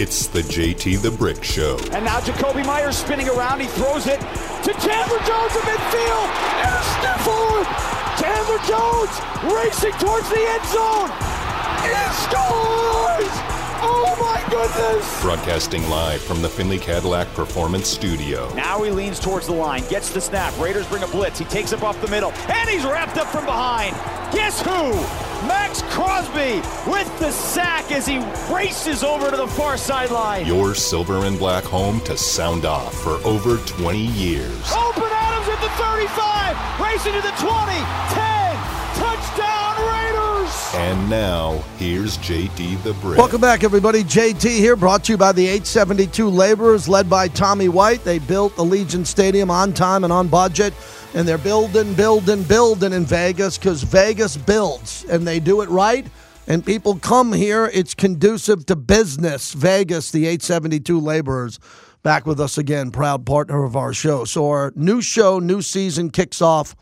It's 0.00 0.28
the 0.28 0.40
JT 0.40 1.02
the 1.02 1.10
Brick 1.10 1.44
Show. 1.44 1.76
And 1.92 2.06
now 2.06 2.20
Jakobi 2.20 2.64
Meyers 2.64 2.96
spinning 2.96 3.28
around. 3.28 3.60
He 3.60 3.66
throws 3.66 4.06
it 4.06 4.18
to 4.18 4.72
Chandler 4.80 5.20
Jones 5.28 5.52
in 5.52 5.60
midfield. 5.68 6.28
Intercepted. 6.56 7.66
Chandler 8.16 8.58
Jones 8.64 9.12
racing 9.52 9.92
towards 10.00 10.26
the 10.30 10.40
end 10.40 10.64
zone. 10.72 11.10
He 11.84 11.92
scores! 12.24 13.28
Oh 13.82 14.16
my 14.18 14.42
goodness! 14.48 15.20
Broadcasting 15.20 15.86
live 15.90 16.22
from 16.22 16.40
the 16.40 16.48
Finley 16.48 16.78
Cadillac 16.78 17.28
Performance 17.34 17.86
Studio. 17.86 18.50
Now 18.54 18.82
he 18.82 18.90
leans 18.90 19.20
towards 19.20 19.48
the 19.48 19.52
line, 19.52 19.86
gets 19.90 20.08
the 20.08 20.22
snap. 20.22 20.58
Raiders 20.58 20.86
bring 20.86 21.02
a 21.02 21.08
blitz. 21.08 21.38
He 21.38 21.44
takes 21.44 21.72
it 21.72 21.82
off 21.82 22.00
the 22.00 22.08
middle, 22.08 22.32
and 22.48 22.70
he's 22.70 22.84
wrapped 22.84 23.18
up 23.18 23.26
from 23.26 23.44
behind. 23.44 23.94
Guess 24.32 24.62
who? 24.62 25.29
Maxx 25.46 25.82
Crosby 25.82 26.56
with 26.90 27.18
the 27.18 27.30
sack 27.30 27.90
as 27.92 28.06
he 28.06 28.18
races 28.52 29.02
over 29.02 29.30
to 29.30 29.36
the 29.36 29.46
far 29.46 29.76
sideline. 29.78 30.46
Your 30.46 30.74
silver 30.74 31.24
and 31.24 31.38
black 31.38 31.64
home 31.64 32.00
to 32.02 32.16
sound 32.16 32.66
off 32.66 32.94
for 32.94 33.12
over 33.24 33.56
20 33.56 33.98
years. 33.98 34.72
Open 34.72 35.04
Adams 35.04 35.48
at 35.48 35.60
the 35.62 35.70
35, 35.80 36.80
racing 36.80 37.14
to 37.14 37.22
the 37.22 37.32
20, 37.40 37.72
10, 38.12 38.56
touchdown 38.96 39.76
Raiders. 39.88 40.74
And 40.74 41.08
now, 41.08 41.62
here's 41.78 42.18
JT 42.18 42.82
the 42.82 42.92
Brick. 42.94 43.16
Welcome 43.16 43.40
back, 43.40 43.64
everybody. 43.64 44.04
JT 44.04 44.44
here, 44.58 44.76
brought 44.76 45.04
to 45.04 45.12
you 45.12 45.18
by 45.18 45.32
the 45.32 45.46
872 45.46 46.28
Laborers, 46.28 46.86
led 46.86 47.08
by 47.08 47.28
Tommy 47.28 47.68
White. 47.68 48.04
They 48.04 48.18
built 48.18 48.54
Allegiant 48.56 49.06
Stadium 49.06 49.50
on 49.50 49.72
time 49.72 50.04
and 50.04 50.12
on 50.12 50.28
budget 50.28 50.74
and 51.14 51.26
they're 51.26 51.38
building, 51.38 51.94
building, 51.94 52.42
building 52.42 52.92
in 52.92 53.04
Vegas 53.04 53.58
because 53.58 53.82
Vegas 53.82 54.36
builds 54.36 55.04
and 55.08 55.26
they 55.26 55.40
do 55.40 55.60
it 55.60 55.68
right. 55.68 56.06
And 56.46 56.64
people 56.64 56.96
come 56.96 57.32
here. 57.32 57.70
It's 57.72 57.94
conducive 57.94 58.66
to 58.66 58.76
business. 58.76 59.52
Vegas, 59.52 60.10
the 60.10 60.26
872 60.26 61.00
laborers, 61.00 61.58
back 62.02 62.26
with 62.26 62.40
us 62.40 62.58
again, 62.58 62.90
proud 62.90 63.24
partner 63.24 63.64
of 63.64 63.76
our 63.76 63.92
show. 63.92 64.24
So, 64.24 64.48
our 64.48 64.72
new 64.74 65.00
show, 65.00 65.38
new 65.38 65.62
season 65.62 66.10
kicks 66.10 66.42
off 66.42 66.74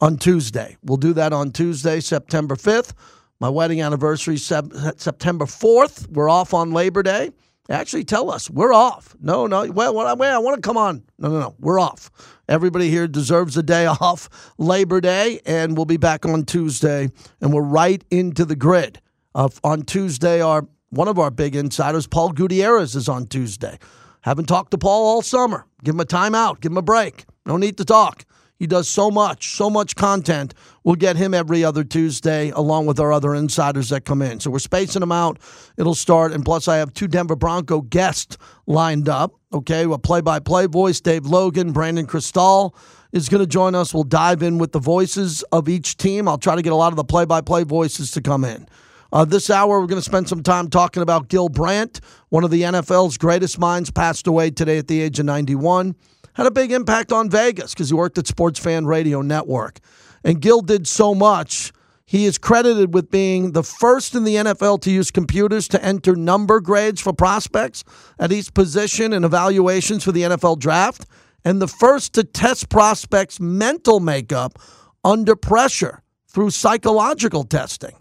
on 0.00 0.16
Tuesday. 0.16 0.76
We'll 0.82 0.96
do 0.96 1.12
that 1.14 1.32
on 1.32 1.50
Tuesday, 1.50 2.00
September 2.00 2.54
5th. 2.54 2.92
My 3.40 3.48
wedding 3.48 3.82
anniversary, 3.82 4.36
September 4.36 5.44
4th. 5.44 6.08
We're 6.08 6.28
off 6.30 6.54
on 6.54 6.72
Labor 6.72 7.02
Day 7.02 7.30
actually 7.74 8.04
tell 8.04 8.30
us 8.30 8.50
we're 8.50 8.72
off. 8.72 9.14
No, 9.20 9.46
no. 9.46 9.70
Well, 9.70 9.94
well, 9.94 10.06
I 10.08 10.38
want 10.38 10.62
to 10.62 10.66
come 10.66 10.76
on. 10.76 11.04
No, 11.18 11.28
no, 11.28 11.40
no. 11.40 11.54
We're 11.58 11.80
off. 11.80 12.10
Everybody 12.48 12.90
here 12.90 13.06
deserves 13.06 13.56
a 13.56 13.62
day 13.62 13.86
off, 14.00 14.28
Labor 14.58 15.00
Day, 15.00 15.40
and 15.46 15.76
we'll 15.76 15.86
be 15.86 15.96
back 15.96 16.26
on 16.26 16.44
Tuesday. 16.44 17.10
And 17.40 17.52
we're 17.52 17.62
right 17.62 18.04
into 18.10 18.44
the 18.44 18.56
grid. 18.56 19.00
Uh, 19.34 19.48
on 19.62 19.82
Tuesday, 19.82 20.40
our 20.40 20.66
one 20.90 21.06
of 21.06 21.18
our 21.18 21.30
big 21.30 21.54
insiders, 21.54 22.08
Paul 22.08 22.32
Gutierrez, 22.32 22.96
is 22.96 23.08
on 23.08 23.26
Tuesday. 23.26 23.78
Haven't 24.22 24.46
talked 24.46 24.72
to 24.72 24.78
Paul 24.78 25.06
all 25.06 25.22
summer. 25.22 25.64
Give 25.84 25.94
him 25.94 26.00
a 26.00 26.04
timeout. 26.04 26.60
Give 26.60 26.72
him 26.72 26.78
a 26.78 26.82
break. 26.82 27.24
No 27.46 27.56
need 27.56 27.78
to 27.78 27.84
talk. 27.84 28.24
He 28.60 28.66
does 28.66 28.90
so 28.90 29.10
much, 29.10 29.56
so 29.56 29.70
much 29.70 29.96
content. 29.96 30.52
We'll 30.84 30.94
get 30.94 31.16
him 31.16 31.32
every 31.32 31.64
other 31.64 31.82
Tuesday, 31.82 32.50
along 32.50 32.84
with 32.84 33.00
our 33.00 33.10
other 33.10 33.34
insiders 33.34 33.88
that 33.88 34.04
come 34.04 34.20
in. 34.20 34.38
So 34.38 34.50
we're 34.50 34.58
spacing 34.58 35.00
them 35.00 35.10
out. 35.10 35.38
It'll 35.78 35.94
start, 35.94 36.32
and 36.32 36.44
plus 36.44 36.68
I 36.68 36.76
have 36.76 36.92
two 36.92 37.08
Denver 37.08 37.36
Bronco 37.36 37.80
guests 37.80 38.36
lined 38.66 39.08
up. 39.08 39.32
Okay, 39.50 39.84
a 39.84 39.96
play-by-play 39.96 40.66
voice, 40.66 41.00
Dave 41.00 41.24
Logan, 41.24 41.72
Brandon 41.72 42.06
Krisztal 42.06 42.74
is 43.12 43.30
going 43.30 43.40
to 43.40 43.46
join 43.46 43.74
us. 43.74 43.94
We'll 43.94 44.04
dive 44.04 44.42
in 44.42 44.58
with 44.58 44.72
the 44.72 44.78
voices 44.78 45.42
of 45.52 45.66
each 45.66 45.96
team. 45.96 46.28
I'll 46.28 46.36
try 46.36 46.54
to 46.54 46.62
get 46.62 46.74
a 46.74 46.76
lot 46.76 46.92
of 46.92 46.96
the 46.96 47.04
play-by-play 47.04 47.64
voices 47.64 48.10
to 48.10 48.20
come 48.20 48.44
in. 48.44 48.68
Uh, 49.10 49.24
this 49.24 49.48
hour, 49.48 49.80
we're 49.80 49.86
going 49.86 49.98
to 49.98 50.04
spend 50.04 50.28
some 50.28 50.42
time 50.42 50.68
talking 50.68 51.02
about 51.02 51.28
Gil 51.28 51.48
Brandt, 51.48 52.00
one 52.28 52.44
of 52.44 52.50
the 52.50 52.60
NFL's 52.60 53.16
greatest 53.16 53.58
minds, 53.58 53.90
passed 53.90 54.26
away 54.26 54.50
today 54.50 54.76
at 54.76 54.86
the 54.86 55.00
age 55.00 55.18
of 55.18 55.24
91 55.24 55.96
had 56.40 56.46
a 56.46 56.50
big 56.50 56.72
impact 56.72 57.12
on 57.12 57.28
Vegas 57.28 57.74
because 57.74 57.90
he 57.90 57.94
worked 57.94 58.16
at 58.16 58.26
Sports 58.26 58.58
Fan 58.58 58.86
Radio 58.86 59.20
Network. 59.20 59.78
And 60.24 60.40
Gil 60.40 60.62
did 60.62 60.88
so 60.88 61.14
much. 61.14 61.70
He 62.06 62.24
is 62.24 62.38
credited 62.38 62.94
with 62.94 63.10
being 63.10 63.52
the 63.52 63.62
first 63.62 64.14
in 64.14 64.24
the 64.24 64.36
NFL 64.36 64.80
to 64.80 64.90
use 64.90 65.10
computers 65.10 65.68
to 65.68 65.84
enter 65.84 66.16
number 66.16 66.58
grades 66.60 66.98
for 66.98 67.12
prospects 67.12 67.84
at 68.18 68.32
each 68.32 68.54
position 68.54 69.12
and 69.12 69.22
evaluations 69.22 70.02
for 70.02 70.12
the 70.12 70.22
NFL 70.22 70.58
draft, 70.58 71.04
and 71.44 71.60
the 71.60 71.68
first 71.68 72.14
to 72.14 72.24
test 72.24 72.70
prospects' 72.70 73.38
mental 73.38 74.00
makeup 74.00 74.58
under 75.04 75.36
pressure 75.36 76.02
through 76.26 76.48
psychological 76.48 77.44
testing. 77.44 77.96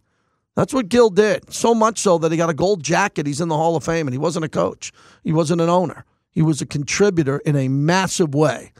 That's 0.56 0.74
what 0.74 0.88
Gil 0.88 1.09
did. 1.09 1.53
So 1.53 1.75
much 1.75 2.00
so 2.00 2.18
that 2.19 2.31
he 2.31 2.38
got 2.38 2.50
a 2.50 2.53
gold 2.53 2.84
jacket. 2.84 3.28
He's 3.28 3.42
in 3.42 3.50
the 3.50 3.58
Hall 3.58 3.75
of 3.75 3.84
Fame, 3.84 4.08
and 4.08 4.13
he 4.13 4.18
wasn't 4.18 4.46
a 4.46 4.50
coach, 4.50 4.94
he 5.25 5.34
wasn't 5.34 5.59
an 5.59 5.68
owner. 5.68 6.06
He 6.39 6.44
was 6.44 6.61
a 6.61 6.66
contributor 6.66 7.39
in 7.39 7.57
a 7.57 7.67
massive 7.67 8.33
way. 8.33 8.72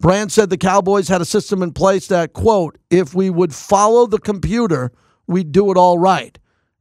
Brandt 0.00 0.32
said 0.32 0.50
the 0.50 0.56
Cowboys 0.56 1.06
had 1.06 1.20
a 1.20 1.24
system 1.24 1.62
in 1.62 1.70
place 1.70 2.08
that, 2.08 2.32
quote, 2.32 2.76
if 2.90 3.14
we 3.14 3.30
would 3.30 3.54
follow 3.54 4.08
the 4.08 4.18
computer, 4.18 4.90
we'd 5.28 5.52
do 5.52 5.70
it 5.70 5.76
all 5.76 5.96
right. 5.96 6.36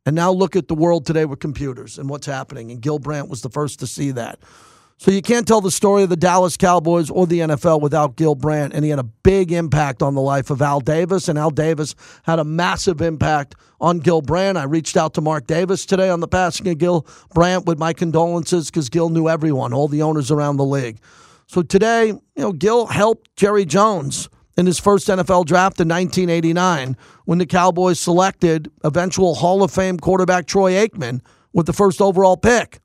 And 0.08 0.16
now 0.16 0.32
look 0.32 0.56
at 0.56 0.70
the 0.70 0.74
world 0.74 1.06
today 1.06 1.26
with 1.26 1.38
computers 1.38 2.00
and 2.00 2.10
what's 2.10 2.26
happening. 2.26 2.72
And 2.72 2.82
Gil 2.82 2.98
Brandt 2.98 3.30
was 3.30 3.44
the 3.44 3.50
first 3.52 3.80
to 3.82 3.86
see 3.86 4.10
that. 4.10 4.40
So 4.98 5.12
you 5.12 5.22
can't 5.22 5.48
tell 5.48 5.60
the 5.60 5.72
story 5.72 6.04
of 6.04 6.10
the 6.10 6.16
Dallas 6.16 6.56
Cowboys 6.56 7.10
or 7.10 7.28
the 7.28 7.40
NFL 7.40 7.82
without 7.82 8.16
Gil 8.16 8.36
Brandt, 8.36 8.74
and 8.74 8.86
he 8.86 8.90
had 8.90 9.00
a 9.00 9.04
big 9.04 9.52
impact 9.52 10.02
on 10.02 10.16
the 10.16 10.22
life 10.22 10.50
of 10.50 10.62
Al 10.62 10.80
Davis, 10.80 11.28
and 11.28 11.38
Al 11.38 11.50
Davis 11.50 11.96
had 12.24 12.40
a 12.40 12.44
massive 12.44 13.02
impact 13.02 13.56
on 13.82 14.00
Gil 14.00 14.22
Brandt. 14.22 14.58
I 14.58 14.64
reached 14.64 14.96
out 14.96 15.14
to 15.16 15.22
Mark 15.22 15.48
Davis 15.48 15.86
today 15.86 16.10
on 16.10 16.20
the 16.20 16.28
passing 16.28 16.68
of 16.70 16.78
Gil 16.78 17.06
Brandt 17.34 17.66
with 17.66 17.78
my 17.78 17.92
condolences 17.92 18.70
because 18.70 18.90
Gil 18.90 19.10
knew 19.10 19.28
everyone, 19.28 19.74
all 19.74 19.88
the 19.88 20.02
owners 20.02 20.32
around 20.32 20.58
the 20.58 20.66
league. 20.66 21.00
So 21.48 21.62
today, 21.62 22.08
you 22.08 22.22
know, 22.38 22.54
Gil 22.54 22.88
helped 22.88 23.36
Jerry 23.36 23.66
Jones 23.66 24.30
in 24.58 24.66
his 24.66 24.80
first 24.80 25.08
NFL 25.08 25.46
draft 25.46 25.80
in 25.80 25.88
1989 25.88 26.96
when 27.26 27.40
the 27.40 27.46
Cowboys 27.46 28.00
selected 28.00 28.72
eventual 28.84 29.36
Hall 29.36 29.64
of 29.64 29.72
Fame 29.72 29.98
quarterback 29.98 30.46
Troy 30.46 30.74
Aikman 30.74 31.22
with 31.52 31.66
the 31.66 31.74
first 31.74 32.02
overall 32.02 32.38
pick. 32.38 32.80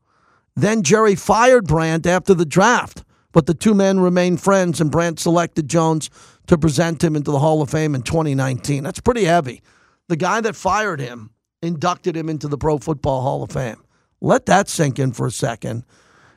Then 0.59 0.83
Jerry 0.83 1.15
fired 1.15 1.69
Brandt 1.69 2.05
after 2.05 2.35
the 2.35 2.45
draft, 2.45 3.05
but 3.31 3.47
the 3.47 3.55
two 3.55 3.75
men 3.75 4.01
remained 4.01 4.41
friends, 4.41 4.81
and 4.81 4.91
Brandt 4.91 5.21
selected 5.21 5.69
Jones 5.69 6.11
to 6.49 6.59
present 6.59 7.05
him 7.05 7.15
into 7.15 7.31
the 7.31 7.39
Hall 7.39 7.63
of 7.63 7.71
Fame 7.71 7.95
in 7.95 8.03
2019. 8.03 8.83
That's 8.83 8.99
pretty 8.99 9.23
heavy. 9.23 9.63
The 10.09 10.17
guy 10.17 10.41
that 10.41 10.57
fired 10.57 10.99
him 10.99 11.31
inducted 11.63 12.17
him 12.17 12.29
into 12.29 12.49
the 12.49 12.59
Pro 12.59 12.79
Football 12.79 13.23
Hall 13.23 13.45
of 13.45 13.53
Fame. 13.53 13.85
Let 14.21 14.47
that 14.47 14.69
sink 14.69 14.99
in 14.99 15.13
for 15.13 15.29
a 15.29 15.31
second. 15.31 15.85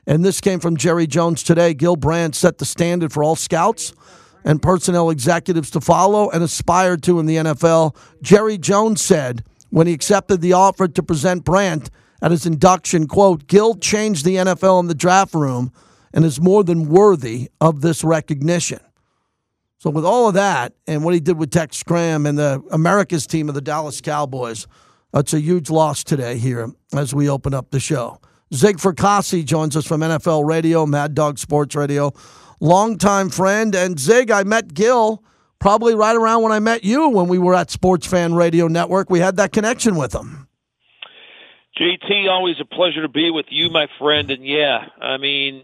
And 0.06 0.24
this 0.24 0.40
came 0.40 0.59
from 0.59 0.78
Jerry 0.78 1.08
Jones 1.08 1.42
today. 1.42 1.74
Gil 1.74 1.96
Brandt 1.96 2.36
set 2.36 2.59
the 2.59 2.66
standard 2.66 3.12
for 3.12 3.24
all 3.24 3.36
scouts 3.36 3.92
and 4.44 4.62
personnel 4.62 5.09
executives 5.09 5.72
to 5.72 5.82
follow 5.82 6.30
and 6.30 6.44
aspire 6.44 6.96
to 6.98 7.20
in 7.20 7.26
the 7.26 7.38
NFL. 7.38 7.96
Jerry 8.22 8.59
Jones 8.59 9.02
said 9.02 9.44
when 9.72 9.88
he 9.88 9.94
accepted 9.94 10.42
the 10.42 10.53
offer 10.53 10.88
to 10.88 11.02
present 11.02 11.44
Brandt 11.44 11.90
at 12.22 12.32
his 12.32 12.46
induction, 12.46 13.08
quote, 13.08 13.48
Gil 13.48 13.76
changed 13.76 14.26
the 14.26 14.36
NFL 14.36 14.80
in 14.80 14.88
the 14.88 14.96
draft 14.96 15.34
room 15.34 15.72
and 16.14 16.26
is 16.26 16.40
more 16.40 16.64
than 16.64 16.90
worthy 16.90 17.50
of 17.59 17.82
this 17.82 18.04
recognition. 18.04 18.80
So 19.80 19.90
with 19.90 20.06
all 20.06 20.28
of 20.28 20.36
that 20.36 20.74
and 20.86 21.04
what 21.04 21.16
he 21.16 21.20
did 21.20 21.38
with 21.38 21.50
Tex 21.50 21.78
Schramm 21.78 22.28
and 22.28 22.38
the 22.38 22.62
America's 22.72 23.26
team 23.26 23.50
of 23.50 23.56
the 23.56 23.62
Dallas 23.62 24.00
Cowboys, 24.00 24.68
it's 25.14 25.34
a 25.34 25.40
huge 25.40 25.70
loss 25.70 26.04
today 26.04 26.38
here 26.38 26.72
as 26.94 27.16
we 27.16 27.28
open 27.28 27.54
up 27.54 27.72
the 27.72 27.80
show. 27.80 28.20
Zig 28.53 28.78
Fracassi 28.78 29.44
joins 29.44 29.76
us 29.76 29.88
from 29.88 30.02
NFL 30.02 30.46
Radio, 30.46 30.86
Mad 30.86 31.16
Dog 31.16 31.40
Sports 31.40 31.76
Radio, 31.76 32.12
longtime 32.59 33.30
friend. 33.30 33.74
And 33.74 34.00
Zig, 34.00 34.30
I 34.30 34.44
met 34.44 34.74
Gil 34.74 35.24
probably 35.59 35.96
right 35.96 36.16
around 36.16 36.44
when 36.44 36.52
I 36.52 36.59
met 36.59 36.84
you 36.84 37.09
when 37.09 37.28
we 37.28 37.40
were 37.40 37.56
at 37.56 37.72
Sports 37.72 38.06
Fan 38.06 38.34
Radio 38.36 38.68
Network. 38.68 39.09
We 39.09 39.20
had 39.20 39.38
that 39.38 39.52
connection 39.52 39.96
with 39.96 40.14
him. 40.14 40.48
JT, 41.81 42.30
always 42.30 42.58
a 42.59 42.66
pleasure 42.66 43.02
to 43.02 43.08
be 43.08 43.32
with 43.32 43.47
you, 43.50 43.72
my 43.72 43.88
friend. 43.97 44.29
And 44.29 44.46
yeah, 44.46 44.85
I 45.02 45.17
mean, 45.17 45.64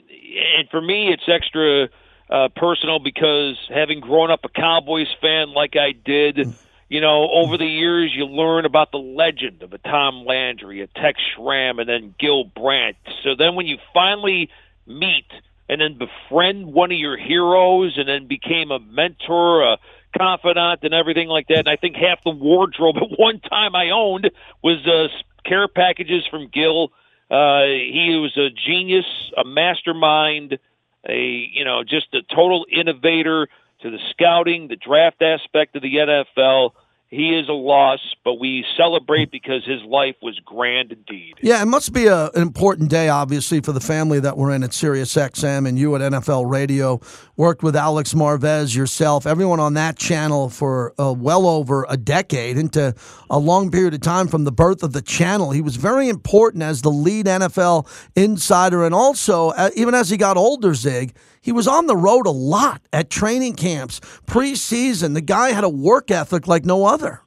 and 0.58 0.68
for 0.70 0.82
me, 0.82 1.14
it's 1.14 1.22
extra 1.28 1.90
uh, 2.30 2.50
personal 2.56 2.98
because 2.98 3.56
having 3.70 4.00
grown 4.00 4.32
up 4.32 4.40
a 4.44 4.50
Cowboys 4.50 5.08
fan 5.22 5.54
like 5.54 5.76
I 5.76 5.92
did, 5.92 6.56
you 6.90 7.02
know, 7.02 7.30
over 7.32 7.56
the 7.58 7.68
years, 7.68 8.12
you 8.16 8.26
learn 8.26 8.66
about 8.66 8.92
the 8.92 8.98
legend 8.98 9.62
of 9.62 9.74
a 9.74 9.78
Tom 9.78 10.26
Landry, 10.26 10.82
a 10.82 10.88
Tex 10.88 11.20
Schramm, 11.36 11.78
and 11.78 11.88
then 11.88 12.16
Gil 12.20 12.46
Brandt. 12.46 12.98
So 13.24 13.36
then 13.38 13.54
when 13.54 13.68
you 13.68 13.78
finally 13.94 14.50
meet 14.88 15.28
and 15.70 15.80
then 15.80 16.00
befriend 16.00 16.74
one 16.74 16.92
of 16.92 16.98
your 16.98 17.18
heroes 17.18 17.94
and 17.96 18.10
then 18.10 18.28
became 18.28 18.72
a 18.72 18.80
mentor, 18.80 19.74
a 19.74 19.78
confidant, 20.18 20.82
and 20.84 20.94
everything 20.94 21.28
like 21.28 21.48
that, 21.48 21.60
and 21.60 21.70
I 21.70 21.76
think 21.76 21.96
half 21.96 22.24
the 22.24 22.32
wardrobe 22.32 22.98
at 23.02 23.18
one 23.18 23.40
time 23.40 23.76
I 23.76 23.90
owned 23.92 24.30
was 24.64 24.86
uh, 24.86 25.08
care 25.48 25.68
packages 25.68 26.26
from 26.30 26.48
Gil. 26.48 26.92
Uh, 27.30 27.64
he 27.66 28.18
was 28.22 28.36
a 28.38 28.50
genius, 28.50 29.06
a 29.38 29.44
mastermind, 29.44 30.60
a 31.08 31.50
you 31.54 31.66
know 31.66 31.84
just 31.84 32.14
a 32.14 32.22
total 32.34 32.66
innovator 32.72 33.48
to 33.82 33.92
the 33.92 34.00
scouting, 34.12 34.68
the 34.68 34.76
draft 34.76 35.22
aspect 35.22 35.76
of 35.76 35.82
the 35.82 35.96
NFL, 35.96 36.72
he 37.10 37.30
is 37.30 37.48
a 37.48 37.54
loss, 37.54 38.00
but 38.26 38.34
we 38.34 38.66
celebrate 38.76 39.32
because 39.32 39.64
his 39.66 39.82
life 39.84 40.16
was 40.22 40.38
grand 40.44 40.92
indeed. 40.92 41.36
Yeah, 41.42 41.62
it 41.62 41.66
must 41.66 41.94
be 41.94 42.08
a, 42.08 42.26
an 42.32 42.42
important 42.42 42.90
day, 42.90 43.08
obviously, 43.08 43.62
for 43.62 43.72
the 43.72 43.80
family 43.80 44.20
that 44.20 44.38
we're 44.38 44.52
in 44.52 44.62
at 44.62 44.74
Sirius 44.74 45.16
XM 45.16 45.68
and 45.68 45.80
you 45.80 45.96
at 45.96 46.02
NFL 46.02 46.52
Radio. 46.52 47.00
Worked 47.38 47.64
with 47.64 47.78
Alex 47.78 48.14
Marvez, 48.14 48.76
yourself, 48.76 49.26
everyone 49.26 49.62
on 49.62 49.76
that 49.76 49.98
channel 49.98 50.50
for 50.50 50.94
uh, 51.00 51.14
well 51.14 51.48
over 51.48 51.86
a 51.88 51.96
decade, 51.96 52.58
into 52.58 52.94
a 53.30 53.40
long 53.40 53.72
period 53.72 53.94
of 53.94 54.02
time 54.02 54.28
from 54.28 54.44
the 54.44 54.52
birth 54.52 54.84
of 54.84 54.92
the 54.92 55.02
channel. 55.02 55.52
He 55.52 55.62
was 55.62 55.78
very 55.78 56.10
important 56.10 56.64
as 56.64 56.82
the 56.82 56.92
lead 56.92 57.26
NFL 57.26 57.88
insider, 58.18 58.84
and 58.84 58.94
also, 58.94 59.50
uh, 59.52 59.70
even 59.76 59.96
as 59.96 60.10
he 60.10 60.18
got 60.18 60.36
older, 60.36 60.74
Zig, 60.74 61.16
he 61.42 61.52
was 61.52 61.68
on 61.68 61.88
the 61.88 61.96
road 61.96 62.26
a 62.26 62.32
lot 62.32 62.82
at 62.92 63.10
training 63.10 63.56
camps, 63.56 64.00
preseason. 64.26 65.14
The 65.14 65.22
guy 65.22 65.52
had 65.52 65.64
a 65.64 65.70
work 65.70 66.12
ethic 66.12 66.48
like 66.48 66.66
no 66.66 66.86
other. 66.86 67.22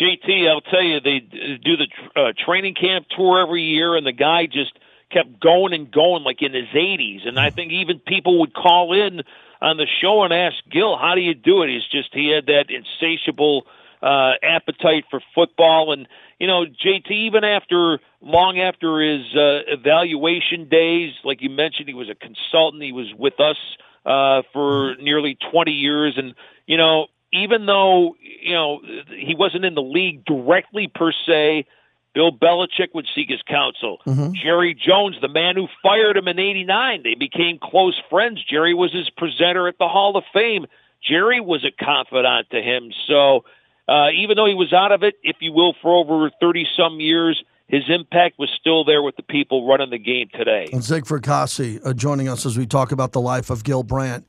JT, 0.00 0.48
I'll 0.48 0.62
tell 0.62 0.82
you, 0.82 1.00
they 1.00 1.20
do 1.20 1.76
the 1.76 1.86
uh, 2.16 2.32
training 2.44 2.74
camp 2.74 3.06
tour 3.14 3.40
every 3.40 3.62
year, 3.62 3.94
and 3.94 4.06
the 4.06 4.12
guy 4.12 4.46
just 4.46 4.72
kept 5.10 5.38
going 5.40 5.74
and 5.74 5.90
going 5.90 6.24
like 6.24 6.40
in 6.40 6.54
his 6.54 6.68
80s. 6.68 7.28
And 7.28 7.38
I 7.38 7.50
think 7.50 7.72
even 7.72 7.98
people 7.98 8.40
would 8.40 8.54
call 8.54 8.94
in 8.94 9.22
on 9.60 9.76
the 9.76 9.86
show 10.00 10.24
and 10.24 10.32
ask 10.32 10.56
Gil, 10.70 10.96
"How 10.96 11.14
do 11.14 11.20
you 11.20 11.34
do 11.34 11.62
it?" 11.62 11.68
He's 11.68 11.86
just 11.90 12.14
he 12.14 12.30
had 12.30 12.46
that 12.46 12.66
insatiable 12.70 13.66
uh, 14.02 14.32
appetite 14.42 15.04
for 15.10 15.20
football, 15.34 15.92
and 15.92 16.08
you 16.38 16.48
know, 16.48 16.64
JT, 16.64 17.10
even 17.10 17.44
after 17.44 18.00
long 18.20 18.58
after 18.58 19.00
his 19.00 19.24
uh, 19.34 19.60
evaluation 19.68 20.68
days, 20.68 21.12
like 21.24 21.40
you 21.40 21.50
mentioned, 21.50 21.88
he 21.88 21.94
was 21.94 22.10
a 22.10 22.14
consultant. 22.14 22.82
He 22.82 22.92
was 22.92 23.12
with 23.16 23.38
us 23.38 23.56
uh, 24.04 24.42
for 24.52 24.96
nearly 24.96 25.38
20 25.52 25.70
years, 25.70 26.14
and 26.16 26.34
you 26.66 26.76
know, 26.76 27.06
even 27.32 27.66
though 27.66 28.16
you 28.20 28.54
know 28.54 28.80
he 29.16 29.36
wasn't 29.36 29.64
in 29.64 29.74
the 29.74 29.82
league 29.82 30.24
directly 30.24 30.90
per 30.92 31.12
se, 31.12 31.66
Bill 32.12 32.32
Belichick 32.32 32.94
would 32.94 33.06
seek 33.14 33.30
his 33.30 33.42
counsel. 33.42 33.98
Mm-hmm. 34.04 34.32
Jerry 34.42 34.74
Jones, 34.74 35.16
the 35.20 35.28
man 35.28 35.54
who 35.54 35.68
fired 35.80 36.16
him 36.16 36.26
in 36.26 36.40
'89, 36.40 37.02
they 37.04 37.14
became 37.14 37.60
close 37.62 38.00
friends. 38.10 38.42
Jerry 38.44 38.74
was 38.74 38.92
his 38.92 39.08
presenter 39.10 39.68
at 39.68 39.78
the 39.78 39.88
Hall 39.88 40.16
of 40.16 40.24
Fame. 40.32 40.66
Jerry 41.08 41.40
was 41.40 41.64
a 41.64 41.70
confidant 41.70 42.50
to 42.50 42.60
him, 42.60 42.92
so 43.06 43.44
uh, 43.88 44.08
even 44.16 44.36
though 44.36 44.46
he 44.46 44.54
was 44.54 44.72
out 44.72 44.92
of 44.92 45.02
it, 45.02 45.14
if 45.22 45.36
you 45.40 45.52
will, 45.52 45.74
for 45.82 45.94
over 45.94 46.30
30 46.40 46.66
some 46.76 47.00
years, 47.00 47.42
his 47.66 47.84
impact 47.88 48.38
was 48.38 48.50
still 48.60 48.84
there 48.84 49.02
with 49.02 49.16
the 49.16 49.22
people 49.22 49.66
running 49.66 49.90
the 49.90 49.98
game 49.98 50.28
today. 50.32 50.68
And 50.72 50.82
Zig 50.82 51.04
Fracassi 51.04 51.84
uh, 51.84 51.92
joining 51.92 52.28
us 52.28 52.44
as 52.44 52.56
we 52.58 52.66
talk 52.66 52.92
about 52.92 53.12
the 53.12 53.20
life 53.20 53.50
of 53.50 53.64
Gil 53.64 53.82
Brandt. 53.82 54.26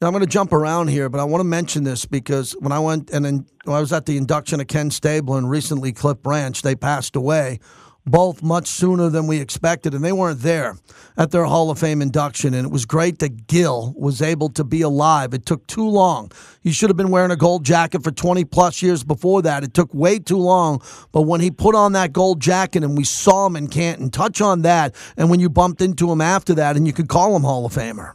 Now, 0.00 0.06
I'm 0.08 0.12
going 0.14 0.24
to 0.24 0.30
jump 0.30 0.52
around 0.52 0.88
here, 0.88 1.10
but 1.10 1.20
I 1.20 1.24
want 1.24 1.40
to 1.40 1.44
mention 1.44 1.84
this 1.84 2.06
because 2.06 2.52
when 2.52 2.72
I 2.72 2.78
went 2.78 3.10
and 3.10 3.24
when 3.24 3.76
I 3.76 3.80
was 3.80 3.92
at 3.92 4.06
the 4.06 4.16
induction 4.16 4.58
of 4.58 4.66
Ken 4.66 4.90
Stabler 4.90 5.36
and 5.36 5.48
recently 5.48 5.92
Cliff 5.92 6.22
Branch, 6.22 6.60
they 6.62 6.74
passed 6.74 7.16
away 7.16 7.60
both 8.06 8.42
much 8.42 8.66
sooner 8.66 9.08
than 9.08 9.26
we 9.26 9.40
expected, 9.40 9.94
and 9.94 10.04
they 10.04 10.12
weren't 10.12 10.40
there 10.40 10.76
at 11.16 11.30
their 11.30 11.44
Hall 11.44 11.70
of 11.70 11.78
Fame 11.78 12.00
induction. 12.02 12.54
And 12.54 12.66
it 12.66 12.70
was 12.70 12.86
great 12.86 13.18
that 13.18 13.46
Gil 13.46 13.94
was 13.96 14.22
able 14.22 14.48
to 14.50 14.64
be 14.64 14.82
alive. 14.82 15.34
It 15.34 15.46
took 15.46 15.66
too 15.66 15.88
long. 15.88 16.32
He 16.62 16.72
should 16.72 16.90
have 16.90 16.96
been 16.96 17.10
wearing 17.10 17.30
a 17.30 17.36
gold 17.36 17.64
jacket 17.64 18.02
for 18.02 18.10
20 18.10 18.44
plus 18.44 18.82
years 18.82 19.04
before 19.04 19.42
that. 19.42 19.64
It 19.64 19.74
took 19.74 19.92
way 19.94 20.18
too 20.18 20.38
long. 20.38 20.82
But 21.12 21.22
when 21.22 21.40
he 21.40 21.50
put 21.50 21.74
on 21.74 21.92
that 21.92 22.12
gold 22.12 22.40
jacket 22.40 22.82
and 22.82 22.96
we 22.96 23.04
saw 23.04 23.46
him 23.46 23.56
in 23.56 23.68
Canton, 23.68 24.10
touch 24.10 24.40
on 24.40 24.62
that. 24.62 24.94
And 25.16 25.30
when 25.30 25.40
you 25.40 25.50
bumped 25.50 25.82
into 25.82 26.10
him 26.10 26.20
after 26.20 26.54
that, 26.54 26.76
and 26.76 26.86
you 26.86 26.92
could 26.92 27.08
call 27.08 27.36
him 27.36 27.42
Hall 27.42 27.66
of 27.66 27.72
Famer. 27.72 28.14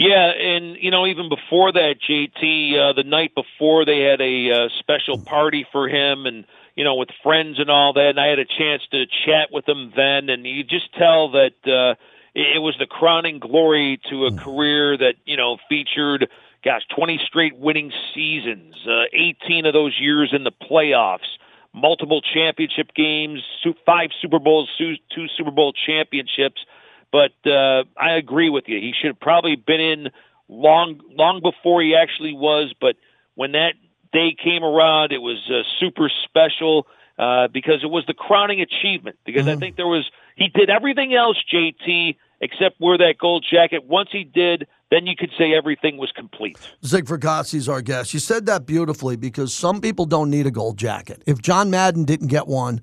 Yeah, 0.00 0.30
and 0.30 0.78
you 0.80 0.90
know, 0.90 1.06
even 1.06 1.28
before 1.28 1.72
that, 1.72 1.96
JT, 2.08 2.72
uh, 2.74 2.92
the 2.94 3.02
night 3.02 3.34
before 3.34 3.84
they 3.84 3.98
had 4.00 4.18
a 4.22 4.50
uh, 4.50 4.68
special 4.78 5.18
party 5.22 5.66
for 5.70 5.90
him, 5.90 6.24
and 6.24 6.46
you 6.76 6.84
know, 6.84 6.94
with 6.94 7.08
friends 7.22 7.58
and 7.58 7.70
all 7.70 7.92
that. 7.94 8.10
And 8.10 8.20
I 8.20 8.28
had 8.28 8.38
a 8.38 8.44
chance 8.44 8.82
to 8.92 9.04
chat 9.26 9.48
with 9.52 9.68
him 9.68 9.92
then, 9.94 10.28
and 10.28 10.46
you 10.46 10.64
just 10.64 10.92
tell 10.94 11.32
that 11.32 11.54
uh, 11.66 11.94
it 12.34 12.62
was 12.62 12.76
the 12.78 12.86
crowning 12.86 13.38
glory 13.38 14.00
to 14.10 14.26
a 14.26 14.36
career 14.36 14.96
that 14.96 15.14
you 15.24 15.36
know 15.36 15.58
featured, 15.68 16.28
gosh, 16.64 16.82
20 16.94 17.20
straight 17.26 17.56
winning 17.56 17.92
seasons, 18.14 18.74
uh, 18.86 19.04
18 19.12 19.66
of 19.66 19.72
those 19.72 19.96
years 20.00 20.32
in 20.32 20.44
the 20.44 20.52
playoffs, 20.52 21.38
multiple 21.72 22.20
championship 22.22 22.94
games, 22.94 23.42
five 23.86 24.10
Super 24.20 24.38
Bowls, 24.38 24.68
two 24.78 25.26
Super 25.36 25.50
Bowl 25.50 25.72
championships. 25.72 26.64
But 27.12 27.32
uh, 27.44 27.84
I 27.96 28.12
agree 28.12 28.50
with 28.50 28.64
you. 28.68 28.78
He 28.78 28.92
should 28.98 29.08
have 29.08 29.20
probably 29.20 29.56
been 29.56 29.80
in 29.80 30.08
long, 30.48 31.00
long 31.10 31.40
before 31.42 31.82
he 31.82 31.96
actually 31.96 32.34
was. 32.34 32.72
But 32.80 32.96
when 33.34 33.52
that 33.52 33.74
day 34.12 34.34
came 34.42 34.62
around, 34.64 35.12
it 35.12 35.18
was 35.18 35.38
uh, 35.50 35.62
super 35.78 36.10
special 36.24 36.86
uh, 37.18 37.48
because 37.48 37.82
it 37.82 37.90
was 37.90 38.04
the 38.06 38.14
crowning 38.14 38.60
achievement. 38.60 39.16
Because 39.24 39.42
mm-hmm. 39.42 39.56
I 39.56 39.60
think 39.60 39.76
there 39.76 39.86
was 39.86 40.10
he 40.36 40.48
did 40.48 40.70
everything 40.70 41.14
else, 41.14 41.36
JT, 41.52 42.16
except 42.40 42.80
wear 42.80 42.98
that 42.98 43.16
gold 43.20 43.44
jacket. 43.48 43.84
Once 43.84 44.08
he 44.10 44.24
did, 44.24 44.66
then 44.90 45.06
you 45.06 45.14
could 45.16 45.30
say 45.38 45.54
everything 45.54 45.96
was 45.96 46.10
complete. 46.12 46.58
Zig 46.84 47.04
Fracassi's 47.04 47.68
our 47.68 47.82
guest. 47.82 48.12
You 48.12 48.20
said 48.20 48.46
that 48.46 48.66
beautifully 48.66 49.16
because 49.16 49.54
some 49.54 49.80
people 49.80 50.06
don't 50.06 50.30
need 50.30 50.46
a 50.46 50.50
gold 50.50 50.78
jacket. 50.78 51.22
If 51.26 51.40
John 51.40 51.70
Madden 51.70 52.04
didn't 52.04 52.28
get 52.28 52.46
one, 52.46 52.80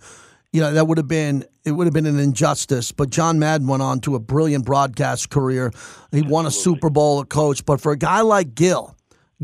you 0.54 0.62
know 0.62 0.74
that 0.74 0.88
would 0.88 0.98
have 0.98 1.08
been 1.08 1.44
it 1.66 1.72
would 1.72 1.86
have 1.86 1.94
been 1.94 2.06
an 2.06 2.20
injustice. 2.20 2.92
But 2.92 3.10
John 3.10 3.40
Madden 3.40 3.68
went 3.68 3.84
on 3.84 4.00
to 4.02 4.16
a 4.16 4.20
brilliant 4.20 4.66
broadcast 4.66 5.30
career. 5.30 5.72
He 6.12 6.20
Absolutely. 6.20 6.32
won 6.32 6.46
a 6.46 6.52
Super 6.52 6.90
Bowl, 6.90 7.20
a 7.20 7.26
coach. 7.26 7.66
But 7.66 7.82
for 7.82 7.92
a 7.92 7.98
guy 7.98 8.22
like 8.22 8.56
Gil, 8.56 8.97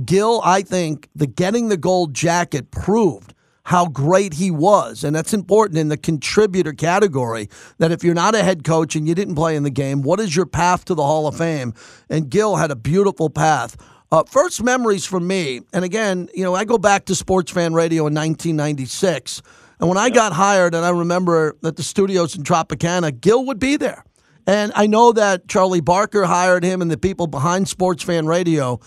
Gil, 0.04 0.42
I 0.44 0.62
think 0.62 1.10
the 1.16 1.28
getting 1.28 1.70
the 1.70 1.78
gold 1.78 2.14
jacket 2.14 2.72
proved 2.72 3.34
how 3.66 3.88
great 3.88 4.34
he 4.34 4.52
was. 4.52 5.04
And 5.04 5.16
that's 5.16 5.34
important 5.34 5.78
in 5.78 5.88
the 5.88 5.98
contributor 5.98 6.74
category 6.74 7.50
that 7.78 7.92
if 7.92 8.04
you're 8.04 8.14
not 8.14 8.36
a 8.36 8.44
head 8.44 8.64
coach 8.64 8.96
and 8.96 9.08
you 9.08 9.16
didn't 9.16 9.36
play 9.36 9.56
in 9.56 9.64
the 9.64 9.70
game, 9.70 10.02
what 10.02 10.20
is 10.20 10.36
your 10.36 10.46
path 10.46 10.86
to 10.86 10.96
the 10.96 11.04
Hall 11.04 11.28
of 11.28 11.38
Fame? 11.38 11.74
And 12.10 12.30
Gil 12.30 12.58
had 12.58 12.72
a 12.72 12.76
beautiful 12.76 13.30
path. 13.30 13.78
Uh, 14.12 14.24
first 14.30 14.62
memories 14.62 15.06
for 15.06 15.20
me, 15.20 15.62
and 15.74 15.84
again, 15.84 16.30
you 16.36 16.44
know, 16.44 16.54
I 16.54 16.66
go 16.66 16.78
back 16.78 17.06
to 17.06 17.16
Sports 17.16 17.52
Fan 17.52 17.74
Radio 17.74 18.02
in 18.02 18.14
1996. 18.14 19.42
And 19.80 19.90
when 19.90 19.98
I 19.98 20.12
got 20.12 20.34
hired, 20.34 20.76
and 20.76 20.86
I 20.86 20.92
remember 20.92 21.56
that 21.62 21.78
the 21.78 21.84
studios 21.84 22.36
in 22.36 22.44
Tropicana, 22.44 23.20
Gil 23.20 23.44
would 23.46 23.58
be 23.58 23.76
there. 23.76 24.06
And 24.46 24.72
I 24.76 24.86
know 24.86 25.14
that 25.14 25.48
Charlie 25.48 25.82
Barker 25.82 26.26
hired 26.26 26.64
him 26.64 26.82
and 26.82 26.92
the 26.92 26.98
people 26.98 27.26
behind 27.26 27.68
Sports 27.68 28.04
Fan 28.04 28.28
Radio 28.28 28.80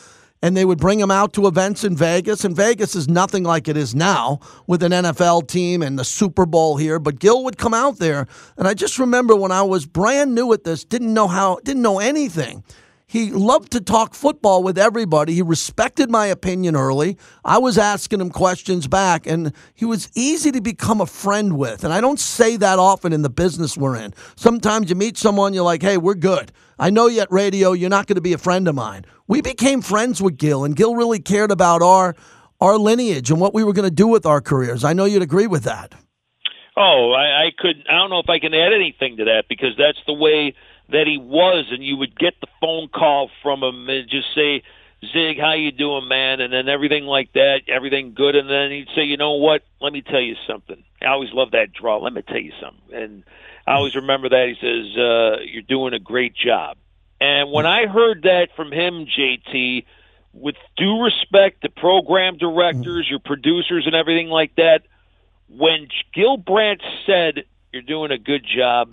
and 0.43 0.57
they 0.57 0.65
would 0.65 0.79
bring 0.79 1.01
him 1.01 1.11
out 1.11 1.33
to 1.35 1.47
events 1.47 1.85
in 1.85 1.97
Vegas. 1.97 2.45
And 2.45 2.55
Vegas 2.55 2.95
is 2.95 3.09
nothing 3.09 3.43
like 3.43 3.69
it 3.69 3.77
is 3.77 3.95
now 3.95 4.41
with 4.67 4.83
an 4.83 4.93
NFL 4.93 5.49
team 5.49 5.83
and 5.83 5.99
the 5.99 6.05
Super 6.05 6.47
Bowl 6.47 6.77
here. 6.77 6.99
But 6.99 7.19
Gil 7.19 7.45
would 7.45 7.59
come 7.59 7.75
out 7.75 7.99
there, 7.99 8.27
and 8.57 8.69
I 8.69 8.75
just 8.75 8.99
remember 8.99 9.35
when 9.35 9.53
I 9.53 9.63
was 9.63 9.87
brand 9.87 10.35
new 10.35 10.53
at 10.53 10.65
this, 10.65 10.85
didn't 10.85 11.13
know 11.15 11.29
how, 11.29 11.59
didn't 11.65 11.83
know 11.83 11.99
anything. 11.99 12.63
He 13.09 13.31
loved 13.31 13.71
to 13.71 13.81
talk 13.81 14.15
football 14.15 14.65
with 14.65 14.77
everybody. 14.77 15.35
He 15.35 15.43
respected 15.43 16.11
my 16.11 16.27
opinion 16.27 16.75
early. 16.75 17.17
I 17.45 17.59
was 17.59 17.79
asking 17.79 18.21
him 18.21 18.31
questions 18.31 18.89
back, 18.89 19.29
and 19.29 19.53
he 19.75 19.85
was 19.85 20.11
easy 20.17 20.51
to 20.51 20.61
become 20.61 21.01
a 21.01 21.07
friend 21.07 21.57
with. 21.57 21.85
And 21.85 21.93
I 21.93 22.01
don't 22.01 22.19
say 22.19 22.57
that 22.57 22.81
often 22.81 23.13
in 23.13 23.23
the 23.23 23.31
business 23.31 23.77
we're 23.77 23.95
in. 23.95 24.13
Sometimes 24.35 24.91
you 24.91 24.97
meet 24.97 25.17
someone, 25.17 25.55
you're 25.55 25.63
like, 25.63 25.83
hey, 25.83 25.99
we're 25.99 26.15
good. 26.15 26.51
I 26.81 26.91
know 26.91 27.07
you 27.07 27.21
at 27.21 27.31
radio, 27.31 27.73
you're 27.73 27.91
not 27.91 28.09
going 28.09 28.17
to 28.17 28.21
be 28.21 28.33
a 28.33 28.39
friend 28.39 28.67
of 28.67 28.75
mine. 28.75 29.05
We 29.29 29.41
became 29.41 29.83
friends 29.83 30.21
with 30.21 30.37
Gil, 30.37 30.65
and 30.65 30.75
Gil 30.75 30.97
really 30.97 31.21
cared 31.21 31.53
about 31.53 31.83
our 31.83 32.17
our 32.61 32.79
lineage 32.79 33.31
and 33.31 33.39
what 33.39 33.55
we 33.55 33.63
were 33.63 33.75
going 33.75 33.89
to 33.89 33.95
do 33.95 34.09
with 34.09 34.25
our 34.25 34.41
careers. 34.41 34.83
I 34.83 34.95
know 34.95 35.05
you'd 35.05 35.23
agree 35.23 35.47
with 35.47 35.65
that. 35.65 35.95
Oh, 36.75 37.13
I, 37.13 37.47
I 37.47 37.51
could. 37.57 37.77
I 37.89 37.99
don't 37.99 38.11
know 38.11 38.19
if 38.19 38.29
I 38.29 38.39
can 38.39 38.53
add 38.53 38.73
anything 38.73 39.19
to 39.19 39.25
that 39.25 39.45
because 39.49 39.77
that's 39.79 39.99
the 40.07 40.13
way 40.13 40.55
that 40.91 41.07
he 41.07 41.19
was, 41.19 41.67
and 41.71 41.83
you 41.83 41.97
would 41.97 42.19
get 42.19 42.35
the 42.41 42.47
phone 42.61 42.89
call 42.89 43.31
from 43.43 43.63
him 43.63 43.89
and 43.89 44.09
just 44.09 44.35
say, 44.35 44.63
"Zig, 45.13 45.39
how 45.39 45.55
you 45.55 45.73
doing, 45.73 46.09
man?" 46.09 46.41
And 46.41 46.53
then 46.53 46.69
everything 46.69 47.05
like 47.05 47.33
that, 47.33 47.63
everything 47.69 48.15
good, 48.15 48.37
and 48.37 48.49
then 48.49 48.71
he'd 48.71 48.89
say, 48.95 49.03
"You 49.03 49.17
know 49.17 49.33
what? 49.35 49.63
Let 49.81 49.93
me 49.93 50.03
tell 50.03 50.21
you 50.21 50.37
something. 50.47 50.83
I 51.03 51.07
always 51.07 51.33
love 51.33 51.53
that 51.53 51.73
draw. 51.73 51.99
Let 51.99 52.13
me 52.13 52.23
tell 52.23 52.39
you 52.39 52.53
something." 52.61 52.95
And 52.95 53.25
I 53.67 53.75
always 53.75 53.95
remember 53.97 54.29
that 54.29 54.49
he 54.49 54.55
says, 54.55 54.97
uh, 54.97 55.43
"You're 55.45 55.63
doing 55.63 55.93
a 55.93 55.99
great 55.99 56.35
job." 56.35 56.77
And 57.21 57.51
when 57.51 57.67
I 57.67 57.87
heard 57.87 58.23
that 58.23 58.55
from 58.55 58.73
him, 58.73 59.07
JT, 59.07 59.87
with 60.33 60.57
due 60.77 61.03
respect 61.03 61.63
to 61.63 61.71
program 61.71 62.37
directors, 62.37 63.09
your 63.09 63.21
producers, 63.21 63.87
and 63.87 63.95
everything 63.95 64.29
like 64.29 64.55
that, 64.57 64.83
when 65.49 65.89
Gil 66.15 66.37
Brandt 66.37 66.83
said, 67.07 67.45
You're 67.73 67.83
doing 67.83 68.11
a 68.11 68.19
good 68.19 68.45
job, 68.45 68.91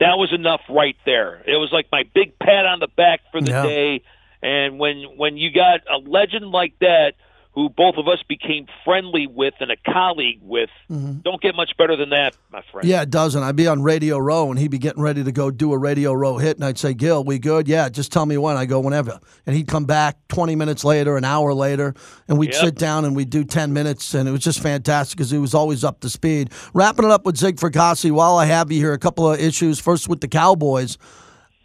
that 0.00 0.18
was 0.18 0.32
enough 0.32 0.60
right 0.68 0.96
there. 1.04 1.42
It 1.46 1.56
was 1.56 1.70
like 1.72 1.86
my 1.90 2.04
big 2.14 2.38
pat 2.38 2.66
on 2.66 2.80
the 2.80 2.88
back 2.88 3.20
for 3.32 3.40
the 3.40 3.50
yeah. 3.50 3.62
day. 3.62 4.02
And 4.42 4.78
when 4.78 5.02
when 5.16 5.36
you 5.36 5.50
got 5.50 5.80
a 5.90 5.98
legend 5.98 6.50
like 6.50 6.78
that 6.80 7.14
who 7.56 7.70
both 7.70 7.96
of 7.96 8.06
us 8.06 8.22
became 8.28 8.66
friendly 8.84 9.26
with 9.26 9.54
and 9.60 9.70
a 9.70 9.76
colleague 9.90 10.40
with. 10.42 10.68
Mm-hmm. 10.90 11.20
Don't 11.20 11.40
get 11.40 11.56
much 11.56 11.74
better 11.78 11.96
than 11.96 12.10
that, 12.10 12.36
my 12.52 12.60
friend. 12.70 12.86
Yeah, 12.86 13.00
it 13.00 13.08
doesn't. 13.08 13.42
I'd 13.42 13.56
be 13.56 13.66
on 13.66 13.82
Radio 13.82 14.18
Row 14.18 14.50
and 14.50 14.58
he'd 14.58 14.70
be 14.70 14.78
getting 14.78 15.02
ready 15.02 15.24
to 15.24 15.32
go 15.32 15.50
do 15.50 15.72
a 15.72 15.78
Radio 15.78 16.12
Row 16.12 16.36
hit, 16.36 16.58
and 16.58 16.66
I'd 16.66 16.76
say, 16.76 16.92
Gil, 16.92 17.24
we 17.24 17.38
good? 17.38 17.66
Yeah, 17.66 17.88
just 17.88 18.12
tell 18.12 18.26
me 18.26 18.36
when. 18.36 18.58
I 18.58 18.66
go, 18.66 18.78
whenever. 18.80 19.18
And 19.46 19.56
he'd 19.56 19.68
come 19.68 19.86
back 19.86 20.18
20 20.28 20.54
minutes 20.54 20.84
later, 20.84 21.16
an 21.16 21.24
hour 21.24 21.54
later, 21.54 21.94
and 22.28 22.38
we'd 22.38 22.52
yep. 22.52 22.62
sit 22.62 22.74
down 22.74 23.06
and 23.06 23.16
we'd 23.16 23.30
do 23.30 23.42
10 23.42 23.72
minutes, 23.72 24.12
and 24.12 24.28
it 24.28 24.32
was 24.32 24.40
just 24.40 24.60
fantastic 24.60 25.16
because 25.16 25.30
he 25.30 25.38
was 25.38 25.54
always 25.54 25.82
up 25.82 26.00
to 26.00 26.10
speed. 26.10 26.52
Wrapping 26.74 27.06
it 27.06 27.10
up 27.10 27.24
with 27.24 27.38
Zig 27.38 27.56
Fracassi, 27.56 28.10
while 28.10 28.36
I 28.36 28.44
have 28.44 28.70
you 28.70 28.80
here, 28.80 28.92
a 28.92 28.98
couple 28.98 29.32
of 29.32 29.40
issues. 29.40 29.80
First 29.80 30.10
with 30.10 30.20
the 30.20 30.28
Cowboys. 30.28 30.98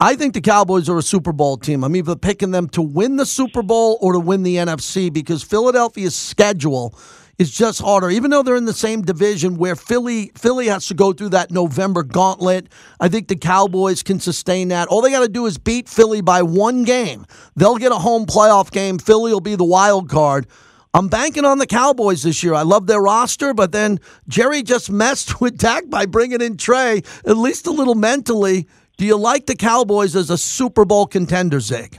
I 0.03 0.15
think 0.15 0.34
the 0.34 0.41
Cowboys 0.41 0.89
are 0.89 0.98
a 0.98 1.03
Super 1.03 1.31
Bowl 1.31 1.58
team. 1.58 1.84
I'm 1.84 1.96
either 1.96 2.15
picking 2.15 2.50
them 2.50 2.67
to 2.70 2.81
win 2.81 3.17
the 3.17 3.25
Super 3.25 3.62
Bowl 3.62 4.00
or 4.01 4.13
to 4.13 4.20
win 4.20 4.41
the 4.41 4.55
NFC 4.55 5.13
because 5.13 5.43
Philadelphia's 5.43 6.15
schedule 6.15 6.98
is 7.38 7.51
just 7.51 7.79
harder. 7.79 8.10
Even 8.10 8.31
though 8.31 8.41
they're 8.41 8.55
in 8.55 8.65
the 8.65 8.74
same 8.74 9.03
division 9.03 9.58
where 9.58 9.75
Philly 9.75 10.31
Philly 10.36 10.70
has 10.70 10.88
to 10.88 10.96
go 10.96 11.13
through 11.13 11.29
that 11.29 11.51
November 11.51 12.01
gauntlet, 12.01 12.67
I 13.00 13.10
think 13.10 13.27
the 13.27 13.36
Cowboys 13.36 14.01
can 14.01 14.20
sustain 14.20 14.70
that. 14.70 14.88
All 14.88 15.03
they 15.03 15.12
got 15.12 15.20
to 15.20 15.29
do 15.29 15.46
is 15.46 15.60
beat 15.60 15.88
Philly 15.88 16.22
by 16.22 16.41
one 16.41 16.84
game. 16.84 17.27
They'll 17.55 17.77
get 17.77 17.91
a 17.91 18.00
home 18.00 18.25
playoff 18.25 18.72
game. 18.72 18.98
Philly 18.98 19.31
will 19.31 19.39
be 19.39 19.55
the 19.55 19.63
wild 19.63 20.10
card. 20.10 20.48
I'm 20.96 21.10
banking 21.10 21.46
on 21.46 21.60
the 21.60 21.67
Cowboys 21.67 22.24
this 22.24 22.43
year. 22.43 22.55
I 22.55 22.63
love 22.63 22.88
their 22.88 23.01
roster, 23.01 23.53
but 23.53 23.72
then 23.72 24.00
Jerry 24.27 24.63
just 24.63 24.89
messed 24.91 25.39
with 25.39 25.60
Dak 25.60 25.91
by 25.91 26.08
bringing 26.08 26.41
in 26.41 26.58
Trey, 26.58 27.03
at 27.24 27.38
least 27.38 27.67
a 27.67 27.72
little 27.72 27.93
mentally. 27.93 28.67
Do 29.01 29.08
you 29.08 29.17
like 29.17 29.48
the 29.48 29.55
Cowboys 29.55 30.15
as 30.15 30.29
a 30.29 30.38
Super 30.38 30.86
Bowl 30.86 31.08
contender, 31.08 31.60
Zig? 31.60 31.98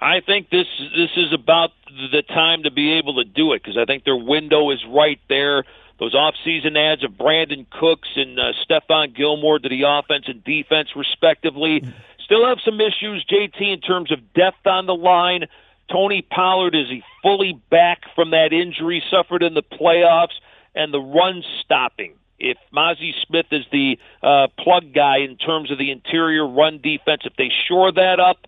I 0.00 0.18
think 0.18 0.50
this 0.50 0.66
this 0.96 1.10
is 1.16 1.32
about 1.32 1.70
the 2.12 2.22
time 2.22 2.64
to 2.64 2.72
be 2.72 2.94
able 2.94 3.22
to 3.22 3.24
do 3.24 3.52
it 3.52 3.62
because 3.62 3.78
I 3.78 3.84
think 3.84 4.02
their 4.02 4.16
window 4.16 4.72
is 4.72 4.84
right 4.88 5.20
there. 5.28 5.62
Those 6.00 6.16
off-season 6.16 6.76
ads 6.76 7.04
of 7.04 7.12
Brandin 7.12 7.64
Cooks 7.70 8.08
and 8.16 8.40
uh, 8.40 8.54
Stephon 8.68 9.14
Gilmore 9.14 9.60
to 9.60 9.68
the 9.68 9.84
offense 9.86 10.24
and 10.26 10.42
defense, 10.42 10.88
respectively, 10.96 11.84
still 12.24 12.44
have 12.44 12.58
some 12.64 12.80
issues. 12.80 13.24
JT 13.30 13.60
in 13.60 13.80
terms 13.80 14.10
of 14.10 14.18
depth 14.34 14.66
on 14.66 14.86
the 14.86 14.96
line. 14.96 15.44
Tony 15.88 16.22
Pollard 16.22 16.74
is 16.74 16.88
he 16.88 17.04
fully 17.22 17.52
back 17.70 18.00
from 18.16 18.32
that 18.32 18.52
injury 18.52 19.00
suffered 19.12 19.44
in 19.44 19.54
the 19.54 19.62
playoffs 19.62 20.34
and 20.74 20.92
the 20.92 20.98
run 20.98 21.44
stopping 21.62 22.14
if 22.38 22.58
Mazi 22.74 23.12
Smith 23.26 23.46
is 23.50 23.64
the 23.72 23.98
uh, 24.22 24.48
plug 24.58 24.92
guy 24.94 25.18
in 25.18 25.36
terms 25.36 25.70
of 25.70 25.78
the 25.78 25.90
interior 25.90 26.46
run 26.46 26.80
defense, 26.82 27.22
if 27.24 27.34
they 27.36 27.50
shore 27.68 27.92
that 27.92 28.20
up, 28.20 28.46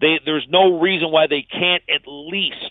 they, 0.00 0.20
there's 0.24 0.46
no 0.48 0.78
reason 0.80 1.10
why 1.10 1.26
they 1.26 1.42
can't 1.42 1.82
at 1.88 2.02
least 2.06 2.70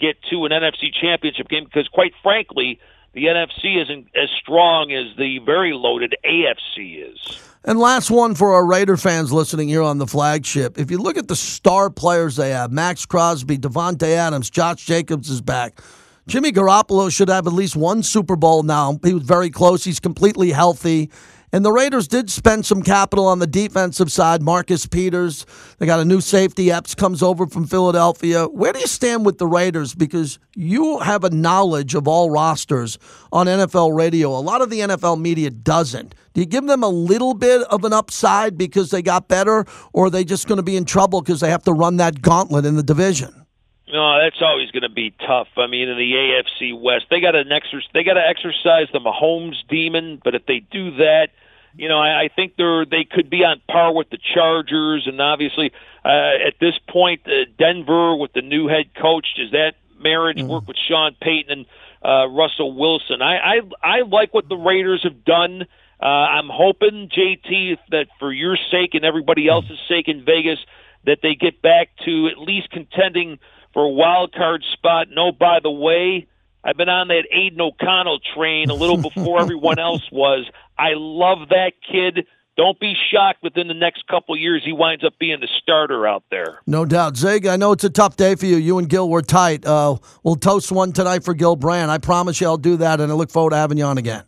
get 0.00 0.16
to 0.30 0.44
an 0.44 0.52
NFC 0.52 0.92
championship 0.92 1.48
game 1.48 1.64
because, 1.64 1.88
quite 1.88 2.12
frankly, 2.22 2.80
the 3.14 3.26
NFC 3.26 3.80
isn't 3.82 4.08
as 4.16 4.30
strong 4.40 4.90
as 4.92 5.16
the 5.16 5.38
very 5.44 5.72
loaded 5.72 6.14
AFC 6.24 7.12
is. 7.12 7.38
And 7.64 7.78
last 7.78 8.10
one 8.10 8.34
for 8.34 8.54
our 8.54 8.66
Raider 8.66 8.96
fans 8.96 9.32
listening 9.32 9.68
here 9.68 9.82
on 9.82 9.98
the 9.98 10.06
flagship. 10.06 10.78
If 10.78 10.90
you 10.90 10.98
look 10.98 11.16
at 11.16 11.28
the 11.28 11.36
star 11.36 11.90
players 11.90 12.36
they 12.36 12.50
have, 12.50 12.72
Maxx 12.72 13.06
Crosby, 13.06 13.58
Davante 13.58 14.08
Adams, 14.08 14.50
Josh 14.50 14.84
Jacobs 14.84 15.30
is 15.30 15.40
back. 15.40 15.78
Jimmy 16.26 16.52
Garoppolo 16.52 17.12
should 17.12 17.28
have 17.28 17.46
at 17.48 17.52
least 17.52 17.74
one 17.74 18.02
Super 18.02 18.36
Bowl 18.36 18.62
now. 18.62 18.98
He 19.02 19.12
was 19.12 19.24
very 19.24 19.50
close. 19.50 19.82
He's 19.82 19.98
completely 19.98 20.50
healthy. 20.50 21.10
And 21.54 21.64
the 21.64 21.72
Raiders 21.72 22.08
did 22.08 22.30
spend 22.30 22.64
some 22.64 22.82
capital 22.82 23.26
on 23.26 23.38
the 23.38 23.46
defensive 23.46 24.10
side. 24.10 24.40
Marcus 24.40 24.86
Peters, 24.86 25.44
they 25.78 25.84
got 25.84 26.00
a 26.00 26.04
new 26.04 26.22
safety. 26.22 26.70
Epps 26.70 26.94
comes 26.94 27.22
over 27.22 27.46
from 27.46 27.66
Philadelphia. 27.66 28.46
Where 28.46 28.72
do 28.72 28.78
you 28.78 28.86
stand 28.86 29.26
with 29.26 29.36
the 29.36 29.46
Raiders? 29.46 29.94
Because 29.94 30.38
you 30.54 31.00
have 31.00 31.24
a 31.24 31.30
knowledge 31.30 31.94
of 31.94 32.08
all 32.08 32.30
rosters 32.30 32.98
on 33.32 33.48
NFL 33.48 33.94
radio. 33.94 34.30
A 34.30 34.40
lot 34.40 34.62
of 34.62 34.70
the 34.70 34.78
NFL 34.80 35.20
media 35.20 35.50
doesn't. 35.50 36.14
Do 36.32 36.40
you 36.40 36.46
give 36.46 36.64
them 36.66 36.82
a 36.82 36.88
little 36.88 37.34
bit 37.34 37.62
of 37.64 37.84
an 37.84 37.92
upside 37.92 38.56
because 38.56 38.90
they 38.90 39.02
got 39.02 39.28
better, 39.28 39.66
or 39.92 40.06
are 40.06 40.10
they 40.10 40.24
just 40.24 40.48
going 40.48 40.56
to 40.56 40.62
be 40.62 40.76
in 40.76 40.86
trouble 40.86 41.20
because 41.20 41.40
they 41.40 41.50
have 41.50 41.64
to 41.64 41.72
run 41.72 41.98
that 41.98 42.22
gauntlet 42.22 42.64
in 42.64 42.76
the 42.76 42.82
division? 42.82 43.41
No, 43.88 44.18
that's 44.22 44.40
always 44.40 44.70
going 44.70 44.82
to 44.82 44.88
be 44.88 45.12
tough. 45.26 45.48
I 45.56 45.66
mean, 45.66 45.88
in 45.88 45.98
the 45.98 46.12
AFC 46.12 46.80
West, 46.80 47.06
they 47.10 47.20
got 47.20 47.34
an 47.34 47.48
exer- 47.48 47.82
they 47.92 48.04
got 48.04 48.14
to 48.14 48.26
exercise 48.26 48.86
the 48.92 49.00
Mahomes 49.00 49.56
demon. 49.68 50.20
But 50.22 50.34
if 50.34 50.46
they 50.46 50.60
do 50.60 50.92
that, 50.96 51.28
you 51.74 51.88
know, 51.88 51.98
I, 51.98 52.24
I 52.24 52.28
think 52.28 52.54
they're 52.56 52.84
they 52.84 53.04
could 53.04 53.28
be 53.28 53.44
on 53.44 53.60
par 53.68 53.92
with 53.92 54.10
the 54.10 54.18
Chargers, 54.34 55.06
and 55.06 55.20
obviously 55.20 55.72
uh, 56.04 56.46
at 56.46 56.54
this 56.60 56.74
point, 56.88 57.22
uh, 57.26 57.44
Denver 57.58 58.16
with 58.16 58.32
the 58.32 58.42
new 58.42 58.68
head 58.68 58.94
coach 58.94 59.26
does 59.36 59.50
that 59.50 59.74
marriage 59.98 60.38
mm. 60.38 60.48
work 60.48 60.68
with 60.68 60.76
Sean 60.76 61.16
Payton 61.20 61.50
and 61.50 61.66
uh, 62.04 62.28
Russell 62.28 62.74
Wilson? 62.74 63.20
I, 63.20 63.36
I 63.36 63.60
I 63.82 64.00
like 64.02 64.32
what 64.32 64.48
the 64.48 64.56
Raiders 64.56 65.02
have 65.02 65.24
done. 65.24 65.66
Uh, 66.00 66.06
I'm 66.06 66.48
hoping 66.48 67.08
JT 67.08 67.78
that 67.90 68.06
for 68.18 68.32
your 68.32 68.56
sake 68.70 68.94
and 68.94 69.04
everybody 69.04 69.48
else's 69.48 69.78
sake 69.88 70.08
in 70.08 70.24
Vegas 70.24 70.58
that 71.04 71.18
they 71.22 71.34
get 71.34 71.62
back 71.62 71.88
to 72.04 72.28
at 72.28 72.38
least 72.38 72.70
contending 72.70 73.38
for 73.72 73.84
a 73.84 73.88
wild 73.88 74.32
card 74.32 74.64
spot. 74.72 75.08
No, 75.10 75.32
by 75.32 75.58
the 75.62 75.70
way, 75.70 76.26
I've 76.64 76.76
been 76.76 76.88
on 76.88 77.08
that 77.08 77.24
Aidan 77.32 77.60
O'Connell 77.60 78.20
train 78.34 78.70
a 78.70 78.74
little 78.74 78.96
before 78.96 79.40
everyone 79.42 79.78
else 79.78 80.08
was. 80.12 80.48
I 80.78 80.90
love 80.94 81.48
that 81.50 81.72
kid. 81.90 82.26
Don't 82.56 82.78
be 82.78 82.94
shocked 83.10 83.42
within 83.42 83.66
the 83.66 83.74
next 83.74 84.06
couple 84.06 84.36
years 84.36 84.62
he 84.62 84.72
winds 84.72 85.04
up 85.04 85.14
being 85.18 85.40
the 85.40 85.48
starter 85.62 86.06
out 86.06 86.22
there. 86.30 86.60
No 86.66 86.84
doubt. 86.84 87.16
Zig, 87.16 87.46
I 87.46 87.56
know 87.56 87.72
it's 87.72 87.84
a 87.84 87.90
tough 87.90 88.16
day 88.16 88.34
for 88.34 88.44
you. 88.44 88.56
You 88.56 88.78
and 88.78 88.88
Gil 88.88 89.08
were 89.08 89.22
tight. 89.22 89.64
Uh, 89.64 89.96
we'll 90.22 90.36
toast 90.36 90.70
one 90.70 90.92
tonight 90.92 91.24
for 91.24 91.32
Gil 91.32 91.56
Brandt. 91.56 91.90
I 91.90 91.96
promise 91.96 92.40
you 92.40 92.46
I'll 92.46 92.58
do 92.58 92.76
that, 92.76 93.00
and 93.00 93.10
I 93.10 93.14
look 93.14 93.30
forward 93.30 93.50
to 93.50 93.56
having 93.56 93.78
you 93.78 93.84
on 93.84 93.96
again. 93.96 94.24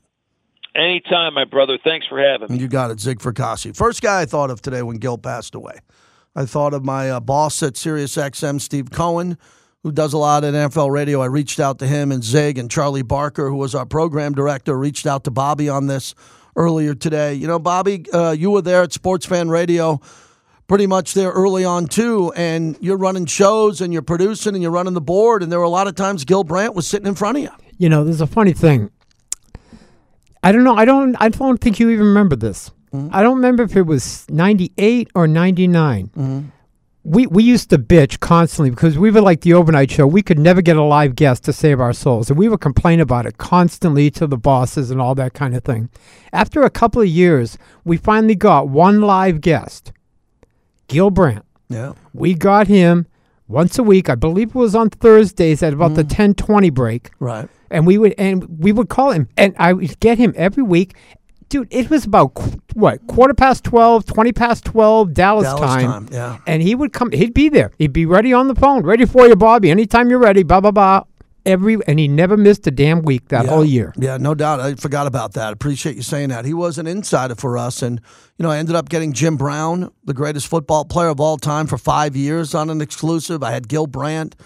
Anytime, 0.74 1.34
my 1.34 1.44
brother. 1.44 1.78
Thanks 1.84 2.06
for 2.06 2.18
having 2.18 2.48
me. 2.50 2.60
You 2.60 2.66
got 2.66 2.90
it, 2.90 2.98
Zig 2.98 3.18
Fracassi. 3.18 3.76
First 3.76 4.02
guy 4.02 4.22
I 4.22 4.24
thought 4.24 4.50
of 4.50 4.60
today 4.62 4.82
when 4.82 4.96
Gil 4.96 5.18
passed 5.18 5.54
away. 5.54 5.78
I 6.34 6.46
thought 6.46 6.74
of 6.74 6.84
my 6.84 7.10
uh, 7.10 7.20
boss 7.20 7.62
at 7.62 7.74
SiriusXM, 7.74 8.60
Steve 8.60 8.90
Cohen, 8.90 9.38
who 9.82 9.92
does 9.92 10.12
a 10.12 10.18
lot 10.18 10.44
at 10.44 10.54
NFL 10.54 10.90
radio. 10.90 11.20
I 11.20 11.26
reached 11.26 11.60
out 11.60 11.78
to 11.78 11.86
him 11.86 12.10
and 12.10 12.24
Zig 12.24 12.58
and 12.58 12.70
Charlie 12.70 13.02
Barker, 13.02 13.48
who 13.48 13.56
was 13.56 13.74
our 13.74 13.86
program 13.86 14.32
director, 14.32 14.76
reached 14.76 15.06
out 15.06 15.24
to 15.24 15.30
Bobby 15.30 15.68
on 15.68 15.86
this 15.86 16.14
earlier 16.56 16.94
today. 16.94 17.34
You 17.34 17.46
know, 17.46 17.58
Bobby, 17.58 18.04
uh, 18.12 18.32
you 18.32 18.50
were 18.50 18.62
there 18.62 18.82
at 18.82 18.92
Sports 18.92 19.26
Fan 19.26 19.48
Radio 19.48 20.00
pretty 20.66 20.86
much 20.86 21.14
there 21.14 21.30
early 21.30 21.64
on 21.64 21.86
too, 21.86 22.32
and 22.34 22.76
you're 22.80 22.96
running 22.96 23.26
shows 23.26 23.80
and 23.80 23.92
you're 23.92 24.02
producing 24.02 24.54
and 24.54 24.62
you're 24.62 24.72
running 24.72 24.94
the 24.94 25.00
board, 25.00 25.42
and 25.42 25.52
there 25.52 25.58
were 25.58 25.64
a 25.64 25.70
lot 25.70 25.86
of 25.86 25.94
times 25.94 26.24
Gil 26.24 26.44
Brandt 26.44 26.74
was 26.74 26.86
sitting 26.86 27.06
in 27.06 27.14
front 27.14 27.36
of 27.36 27.44
you. 27.44 27.50
You 27.78 27.88
know, 27.88 28.04
there's 28.04 28.20
a 28.20 28.26
funny 28.26 28.52
thing. 28.52 28.90
I 30.42 30.52
don't 30.52 30.64
know. 30.64 30.74
I 30.74 30.84
don't. 30.84 31.16
I 31.20 31.28
don't 31.30 31.58
think 31.58 31.80
you 31.80 31.90
even 31.90 32.06
remember 32.06 32.36
this. 32.36 32.70
Mm-hmm. 32.94 33.14
I 33.14 33.22
don't 33.22 33.36
remember 33.36 33.64
if 33.64 33.76
it 33.76 33.82
was 33.82 34.24
98 34.30 35.10
or 35.16 35.26
99. 35.26 36.06
Mm-hmm. 36.08 36.40
We, 37.02 37.26
we 37.26 37.42
used 37.42 37.68
to 37.70 37.78
bitch 37.78 38.20
constantly 38.20 38.70
because 38.70 38.96
we 38.96 39.10
were 39.10 39.20
like 39.20 39.40
the 39.40 39.52
overnight 39.52 39.90
show. 39.90 40.06
We 40.06 40.22
could 40.22 40.38
never 40.38 40.62
get 40.62 40.76
a 40.76 40.82
live 40.82 41.16
guest 41.16 41.44
to 41.44 41.52
save 41.52 41.80
our 41.80 41.92
souls. 41.92 42.30
And 42.30 42.38
we 42.38 42.48
would 42.48 42.60
complain 42.60 43.00
about 43.00 43.26
it 43.26 43.36
constantly 43.36 44.10
to 44.12 44.26
the 44.26 44.38
bosses 44.38 44.90
and 44.90 45.00
all 45.00 45.14
that 45.16 45.34
kind 45.34 45.54
of 45.56 45.64
thing. 45.64 45.90
After 46.32 46.62
a 46.62 46.70
couple 46.70 47.02
of 47.02 47.08
years, 47.08 47.58
we 47.84 47.96
finally 47.96 48.36
got 48.36 48.68
one 48.68 49.02
live 49.02 49.40
guest, 49.40 49.92
Gil 50.86 51.10
Brandt. 51.10 51.44
Yeah. 51.68 51.94
We 52.14 52.32
got 52.32 52.68
him 52.68 53.06
once 53.48 53.78
a 53.78 53.82
week. 53.82 54.08
I 54.08 54.14
believe 54.14 54.50
it 54.50 54.54
was 54.54 54.74
on 54.74 54.88
Thursdays 54.88 55.62
at 55.62 55.72
about 55.72 55.92
mm. 55.92 55.96
the 55.96 56.04
10 56.04 56.34
20 56.34 56.70
break. 56.70 57.10
Right. 57.18 57.48
And 57.70 57.86
we 57.86 57.98
would 57.98 58.14
and 58.16 58.62
we 58.62 58.72
would 58.72 58.88
call 58.88 59.10
him 59.10 59.28
and 59.36 59.54
I 59.58 59.72
would 59.72 59.98
get 60.00 60.16
him 60.16 60.32
every 60.36 60.62
week 60.62 60.94
dude, 61.48 61.68
it 61.70 61.90
was 61.90 62.04
about 62.04 62.38
what 62.74 63.06
quarter 63.06 63.34
past 63.34 63.64
12, 63.64 64.06
20 64.06 64.32
past 64.32 64.64
12 64.64 65.14
Dallas, 65.14 65.44
Dallas 65.44 65.60
time. 65.60 65.86
time. 65.86 66.08
Yeah. 66.12 66.38
And 66.46 66.62
he 66.62 66.74
would 66.74 66.92
come, 66.92 67.10
he'd 67.12 67.34
be 67.34 67.48
there. 67.48 67.70
He'd 67.78 67.92
be 67.92 68.06
ready 68.06 68.32
on 68.32 68.48
the 68.48 68.54
phone, 68.54 68.82
ready 68.82 69.04
for 69.04 69.26
you, 69.26 69.36
Bobby. 69.36 69.70
Anytime 69.70 70.10
you're 70.10 70.18
ready, 70.18 70.42
blah, 70.42 70.60
blah, 70.60 70.70
blah. 70.70 71.04
Every, 71.46 71.76
and 71.86 71.98
he 71.98 72.08
never 72.08 72.38
missed 72.38 72.66
a 72.66 72.70
damn 72.70 73.02
week 73.02 73.28
that 73.28 73.44
yeah. 73.44 73.50
whole 73.50 73.66
year. 73.66 73.92
Yeah, 73.98 74.16
no 74.16 74.34
doubt. 74.34 74.60
I 74.60 74.76
forgot 74.76 75.06
about 75.06 75.34
that. 75.34 75.52
Appreciate 75.52 75.94
you 75.94 76.00
saying 76.00 76.30
that. 76.30 76.46
He 76.46 76.54
was 76.54 76.78
an 76.78 76.86
insider 76.86 77.34
for 77.34 77.58
us. 77.58 77.82
And, 77.82 78.00
you 78.38 78.42
know, 78.44 78.50
I 78.50 78.56
ended 78.56 78.74
up 78.74 78.88
getting 78.88 79.12
Jim 79.12 79.36
Brown, 79.36 79.90
the 80.04 80.14
greatest 80.14 80.46
football 80.46 80.86
player 80.86 81.08
of 81.08 81.20
all 81.20 81.36
time, 81.36 81.66
for 81.66 81.76
five 81.76 82.16
years 82.16 82.54
on 82.54 82.70
an 82.70 82.80
exclusive. 82.80 83.42
I 83.42 83.50
had 83.50 83.68
Gil 83.68 83.86
Brandt. 83.86 84.36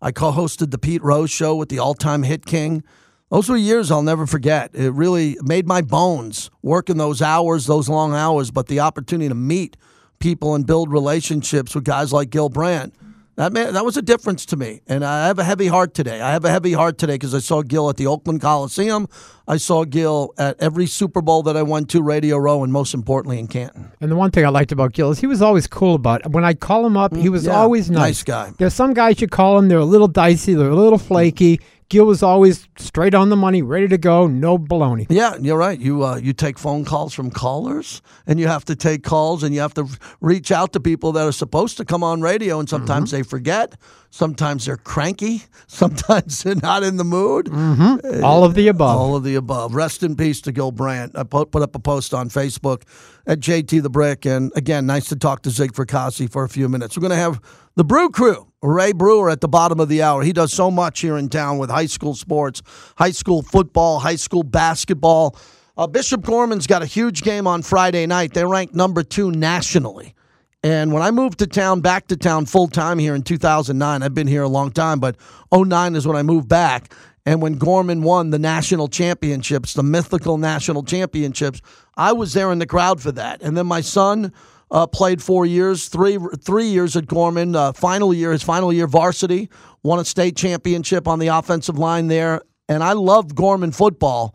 I 0.00 0.12
co 0.12 0.32
hosted 0.32 0.70
the 0.70 0.78
Pete 0.78 1.02
Rose 1.02 1.30
show 1.30 1.54
with 1.56 1.68
the 1.68 1.78
all 1.78 1.94
time 1.94 2.22
hit 2.22 2.46
king. 2.46 2.82
Those 3.30 3.48
were 3.48 3.56
years 3.56 3.90
I'll 3.90 4.02
never 4.02 4.26
forget. 4.26 4.70
It 4.74 4.90
really 4.92 5.36
made 5.42 5.66
my 5.66 5.82
bones 5.82 6.50
working 6.62 6.96
those 6.96 7.20
hours, 7.20 7.66
those 7.66 7.88
long 7.88 8.14
hours, 8.14 8.50
but 8.52 8.68
the 8.68 8.80
opportunity 8.80 9.28
to 9.28 9.34
meet 9.34 9.76
people 10.20 10.54
and 10.54 10.64
build 10.66 10.92
relationships 10.92 11.74
with 11.74 11.84
guys 11.84 12.12
like 12.12 12.30
Gil 12.30 12.48
Brandt, 12.48 12.94
That 13.34 13.52
man, 13.52 13.74
that 13.74 13.84
was 13.84 13.98
a 13.98 14.02
difference 14.02 14.46
to 14.46 14.56
me, 14.56 14.80
and 14.86 15.04
I 15.04 15.26
have 15.26 15.38
a 15.38 15.44
heavy 15.44 15.66
heart 15.66 15.92
today. 15.92 16.22
I 16.22 16.30
have 16.32 16.46
a 16.46 16.50
heavy 16.50 16.72
heart 16.72 16.96
today 16.96 17.16
because 17.16 17.34
I 17.34 17.40
saw 17.40 17.60
Gil 17.60 17.90
at 17.90 17.98
the 17.98 18.06
Oakland 18.06 18.40
Coliseum. 18.40 19.08
I 19.46 19.58
saw 19.58 19.84
Gil 19.84 20.32
at 20.38 20.58
every 20.58 20.86
Super 20.86 21.20
Bowl 21.20 21.42
that 21.42 21.54
I 21.54 21.62
went 21.62 21.90
to, 21.90 22.02
Radio 22.02 22.38
Row, 22.38 22.64
and 22.64 22.72
most 22.72 22.94
importantly 22.94 23.38
in 23.38 23.46
Canton. 23.46 23.92
And 24.00 24.10
the 24.10 24.16
one 24.16 24.30
thing 24.30 24.46
I 24.46 24.48
liked 24.48 24.72
about 24.72 24.92
Gil 24.94 25.10
is 25.10 25.18
he 25.20 25.26
was 25.26 25.42
always 25.42 25.66
cool 25.66 25.94
about 25.96 26.24
it. 26.24 26.30
When 26.32 26.44
I 26.46 26.54
call 26.54 26.86
him 26.86 26.96
up, 26.96 27.14
he 27.14 27.28
was 27.28 27.42
Mm, 27.44 27.48
yeah, 27.48 27.56
always 27.60 27.90
nice. 27.90 28.00
nice 28.00 28.22
guy. 28.22 28.52
There's 28.56 28.72
some 28.72 28.94
guys 28.94 29.20
you 29.20 29.26
call 29.28 29.58
him, 29.58 29.68
they're 29.68 29.78
a 29.80 29.84
little 29.84 30.08
dicey, 30.08 30.54
they're 30.54 30.70
a 30.70 30.74
little 30.74 30.98
flaky. 30.98 31.60
Gil 31.88 32.04
was 32.04 32.22
always 32.22 32.66
straight 32.78 33.14
on 33.14 33.28
the 33.28 33.36
money, 33.36 33.62
ready 33.62 33.86
to 33.88 33.98
go, 33.98 34.26
no 34.26 34.58
baloney. 34.58 35.06
Yeah, 35.08 35.36
you're 35.40 35.56
right. 35.56 35.78
You 35.78 36.04
uh, 36.04 36.16
you 36.16 36.32
take 36.32 36.58
phone 36.58 36.84
calls 36.84 37.14
from 37.14 37.30
callers, 37.30 38.02
and 38.26 38.40
you 38.40 38.48
have 38.48 38.64
to 38.64 38.74
take 38.74 39.04
calls, 39.04 39.44
and 39.44 39.54
you 39.54 39.60
have 39.60 39.74
to 39.74 39.86
reach 40.20 40.50
out 40.50 40.72
to 40.72 40.80
people 40.80 41.12
that 41.12 41.24
are 41.24 41.32
supposed 41.32 41.76
to 41.76 41.84
come 41.84 42.02
on 42.02 42.22
radio, 42.22 42.58
and 42.58 42.68
sometimes 42.68 43.10
mm-hmm. 43.10 43.18
they 43.18 43.22
forget. 43.22 43.76
Sometimes 44.10 44.64
they're 44.64 44.78
cranky. 44.78 45.42
Sometimes 45.66 46.42
they're 46.42 46.54
not 46.54 46.82
in 46.82 46.96
the 46.96 47.04
mood. 47.04 47.46
Mm-hmm. 47.46 48.22
Uh, 48.22 48.26
all 48.26 48.44
of 48.44 48.54
the 48.54 48.68
above. 48.68 48.96
All 48.96 49.14
of 49.14 49.24
the 49.24 49.34
above. 49.34 49.74
Rest 49.74 50.02
in 50.02 50.16
peace 50.16 50.40
to 50.42 50.52
Gil 50.52 50.72
Brandt. 50.72 51.16
I 51.16 51.24
put, 51.24 51.50
put 51.50 51.62
up 51.62 51.74
a 51.74 51.78
post 51.78 52.14
on 52.14 52.30
Facebook 52.30 52.82
at 53.26 53.40
JT 53.40 53.82
the 53.82 53.90
Brick. 53.90 54.24
And 54.24 54.52
again, 54.56 54.86
nice 54.86 55.08
to 55.10 55.16
talk 55.16 55.42
to 55.42 55.50
Zig 55.50 55.72
Fracassi 55.72 56.30
for 56.30 56.44
a 56.44 56.48
few 56.48 56.66
minutes. 56.68 56.96
We're 56.96 57.02
going 57.02 57.10
to 57.10 57.16
have 57.16 57.42
the 57.74 57.84
Brew 57.84 58.08
Crew, 58.08 58.50
Ray 58.66 58.92
Brewer, 58.92 59.30
at 59.30 59.40
the 59.40 59.48
bottom 59.48 59.80
of 59.80 59.88
the 59.88 60.02
hour. 60.02 60.22
He 60.22 60.32
does 60.32 60.52
so 60.52 60.70
much 60.70 61.00
here 61.00 61.16
in 61.16 61.28
town 61.28 61.58
with 61.58 61.70
high 61.70 61.86
school 61.86 62.14
sports, 62.14 62.62
high 62.96 63.12
school 63.12 63.42
football, 63.42 64.00
high 64.00 64.16
school 64.16 64.42
basketball. 64.42 65.36
Uh, 65.76 65.86
Bishop 65.86 66.22
Gorman's 66.22 66.66
got 66.66 66.82
a 66.82 66.86
huge 66.86 67.22
game 67.22 67.46
on 67.46 67.62
Friday 67.62 68.06
night. 68.06 68.34
They're 68.34 68.48
ranked 68.48 68.74
number 68.74 69.02
two 69.02 69.30
nationally. 69.30 70.14
And 70.62 70.92
when 70.92 71.02
I 71.02 71.10
moved 71.12 71.38
to 71.40 71.46
town, 71.46 71.80
back 71.80 72.08
to 72.08 72.16
town 72.16 72.46
full 72.46 72.66
time 72.66 72.98
here 72.98 73.14
in 73.14 73.22
2009, 73.22 74.02
I've 74.02 74.14
been 74.14 74.26
here 74.26 74.42
a 74.42 74.48
long 74.48 74.72
time, 74.72 74.98
but 74.98 75.16
09 75.54 75.94
is 75.94 76.06
when 76.06 76.16
I 76.16 76.22
moved 76.22 76.48
back. 76.48 76.92
And 77.24 77.42
when 77.42 77.58
Gorman 77.58 78.02
won 78.02 78.30
the 78.30 78.38
national 78.38 78.88
championships, 78.88 79.74
the 79.74 79.82
mythical 79.82 80.38
national 80.38 80.82
championships, 80.82 81.60
I 81.96 82.12
was 82.12 82.32
there 82.32 82.50
in 82.52 82.58
the 82.58 82.66
crowd 82.66 83.00
for 83.00 83.12
that. 83.12 83.42
And 83.42 83.56
then 83.56 83.66
my 83.66 83.80
son 83.80 84.32
uh, 84.70 84.86
played 84.86 85.22
four 85.22 85.46
years, 85.46 85.88
three 85.88 86.18
three 86.40 86.66
years 86.66 86.96
at 86.96 87.06
Gorman. 87.06 87.54
Uh, 87.54 87.72
final 87.72 88.12
year, 88.12 88.32
his 88.32 88.42
final 88.42 88.72
year 88.72 88.86
varsity, 88.86 89.48
won 89.82 89.98
a 89.98 90.04
state 90.04 90.36
championship 90.36 91.06
on 91.06 91.18
the 91.18 91.28
offensive 91.28 91.78
line 91.78 92.08
there. 92.08 92.42
And 92.68 92.82
I 92.82 92.92
love 92.94 93.34
Gorman 93.34 93.72
football, 93.72 94.34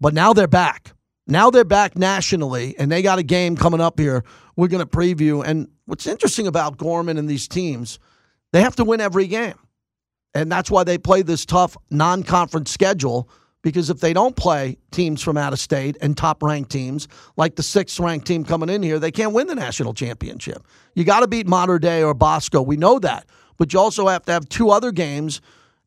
but 0.00 0.14
now 0.14 0.32
they're 0.32 0.46
back. 0.46 0.92
Now 1.26 1.50
they're 1.50 1.64
back 1.64 1.96
nationally, 1.96 2.74
and 2.78 2.90
they 2.90 3.02
got 3.02 3.18
a 3.18 3.22
game 3.22 3.56
coming 3.56 3.80
up 3.80 3.98
here. 3.98 4.24
We're 4.54 4.68
going 4.68 4.86
to 4.86 4.90
preview. 4.90 5.44
And 5.44 5.68
what's 5.84 6.06
interesting 6.06 6.46
about 6.46 6.78
Gorman 6.78 7.18
and 7.18 7.28
these 7.28 7.48
teams, 7.48 7.98
they 8.52 8.62
have 8.62 8.76
to 8.76 8.84
win 8.84 9.00
every 9.00 9.26
game. 9.26 9.58
And 10.34 10.50
that's 10.52 10.70
why 10.70 10.84
they 10.84 10.98
play 10.98 11.22
this 11.22 11.44
tough 11.44 11.76
non 11.90 12.22
conference 12.22 12.70
schedule. 12.70 13.28
Because 13.66 13.90
if 13.90 13.98
they 13.98 14.12
don't 14.12 14.36
play 14.36 14.78
teams 14.92 15.20
from 15.20 15.36
out 15.36 15.52
of 15.52 15.58
state 15.58 15.96
and 16.00 16.16
top 16.16 16.40
ranked 16.40 16.70
teams, 16.70 17.08
like 17.36 17.56
the 17.56 17.64
sixth 17.64 17.98
ranked 17.98 18.24
team 18.24 18.44
coming 18.44 18.68
in 18.68 18.80
here, 18.80 19.00
they 19.00 19.10
can't 19.10 19.32
win 19.32 19.48
the 19.48 19.56
national 19.56 19.92
championship. 19.92 20.64
You 20.94 21.02
got 21.02 21.18
to 21.18 21.26
beat 21.26 21.48
Mater 21.48 21.80
Dei 21.80 22.04
or 22.04 22.14
Bosco. 22.14 22.62
We 22.62 22.76
know 22.76 23.00
that. 23.00 23.26
But 23.56 23.72
you 23.72 23.80
also 23.80 24.06
have 24.06 24.24
to 24.26 24.32
have 24.32 24.48
two 24.48 24.70
other 24.70 24.92
games. 24.92 25.40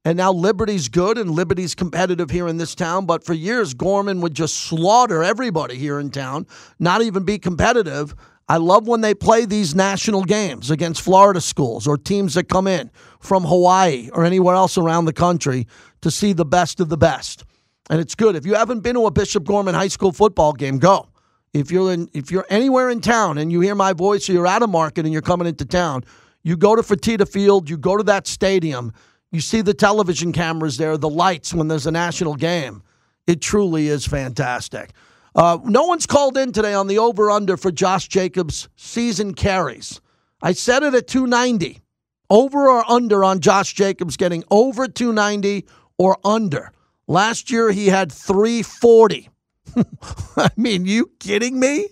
And 0.04 0.18
now 0.18 0.34
Liberty's 0.34 0.90
good 0.90 1.18
and 1.18 1.32
Liberty's 1.32 1.74
competitive 1.74 2.30
here 2.30 2.50
in 2.50 2.58
this 2.58 2.76
town. 2.76 3.06
But 3.06 3.24
for 3.24 3.34
years, 3.34 3.74
Gorman 3.74 4.20
would 4.20 4.34
just 4.34 4.58
slaughter 4.58 5.24
everybody 5.24 5.78
here 5.78 6.02
in 6.02 6.10
town, 6.10 6.48
not 6.80 7.02
even 7.02 7.24
be 7.24 7.40
competitive. 7.40 8.14
I 8.50 8.58
love 8.58 8.90
when 8.90 9.00
they 9.00 9.14
play 9.14 9.46
these 9.46 9.74
national 9.74 10.26
games 10.26 10.70
against 10.70 11.02
Florida 11.02 11.40
schools 11.40 11.88
or 11.88 11.98
teams 11.98 12.34
that 12.34 12.50
come 12.50 12.68
in 12.68 12.92
from 13.22 13.46
Hawaii 13.46 14.10
or 14.12 14.26
anywhere 14.26 14.56
else 14.56 14.78
around 14.78 15.06
the 15.06 15.14
country 15.14 15.66
to 16.02 16.12
see 16.12 16.34
the 16.34 16.44
best 16.44 16.82
of 16.82 16.90
the 16.90 16.98
best. 16.98 17.46
And 17.90 18.00
it's 18.00 18.16
good. 18.16 18.36
If 18.36 18.46
you 18.46 18.56
haven't 18.56 18.82
been 18.82 18.96
to 18.96 19.06
a 19.08 19.12
Bishop 19.12 19.46
Gorman 19.46 19.74
High 19.74 19.88
School 19.88 20.12
football 20.12 20.54
game, 20.54 20.78
go. 20.78 21.08
If 21.54 21.72
you're 21.72 21.92
in 21.92 22.10
if 22.14 22.32
you're 22.32 22.46
anywhere 22.50 22.90
in 22.92 23.02
town 23.02 23.40
and 23.40 23.52
you 23.52 23.60
hear 23.62 23.74
my 23.74 23.94
voice 23.94 24.30
or 24.30 24.34
you're 24.34 24.48
out 24.48 24.62
of 24.62 24.70
market 24.70 25.06
and 25.06 25.12
you're 25.12 25.24
coming 25.24 25.48
into 25.48 25.66
town, 25.66 26.04
you 26.44 26.56
go 26.56 26.76
to 26.76 26.84
Fertitta 26.84 27.28
Field, 27.28 27.70
you 27.70 27.78
go 27.78 27.98
to 27.98 28.04
that 28.04 28.28
stadium, 28.28 28.94
you 29.32 29.42
see 29.42 29.62
the 29.62 29.74
television 29.74 30.32
cameras 30.32 30.78
there, 30.78 30.98
the 30.98 31.10
lights 31.10 31.54
when 31.54 31.68
there's 31.68 31.88
a 31.88 31.92
national 31.92 32.36
game. 32.36 32.84
It 33.26 33.42
truly 33.42 33.88
is 33.88 34.06
fantastic. 34.06 34.92
Uh, 35.36 35.58
no 35.64 35.84
one's 35.84 36.06
called 36.06 36.38
in 36.38 36.52
today 36.52 36.74
on 36.74 36.88
the 36.88 37.00
over 37.00 37.30
under 37.32 37.58
for 37.58 37.72
Josh 37.72 38.08
Jacobs' 38.08 38.70
season 38.76 39.34
carries. 39.34 40.02
I 40.42 40.54
set 40.54 40.84
it 40.84 40.94
at 40.94 41.08
290. 41.08 41.82
Over 42.30 42.70
or 42.70 42.90
under 42.90 43.24
on 43.24 43.40
Josh 43.40 43.74
Jacobs 43.74 44.18
getting 44.18 44.44
over 44.52 44.88
290 44.88 45.66
or 45.98 46.18
under. 46.24 46.72
Last 47.10 47.50
year 47.50 47.72
he 47.72 47.88
had 47.88 48.12
340. 48.12 49.30
I 50.38 50.50
mean, 50.56 50.86
you 50.86 51.10
kidding 51.20 51.60
me? 51.60 51.88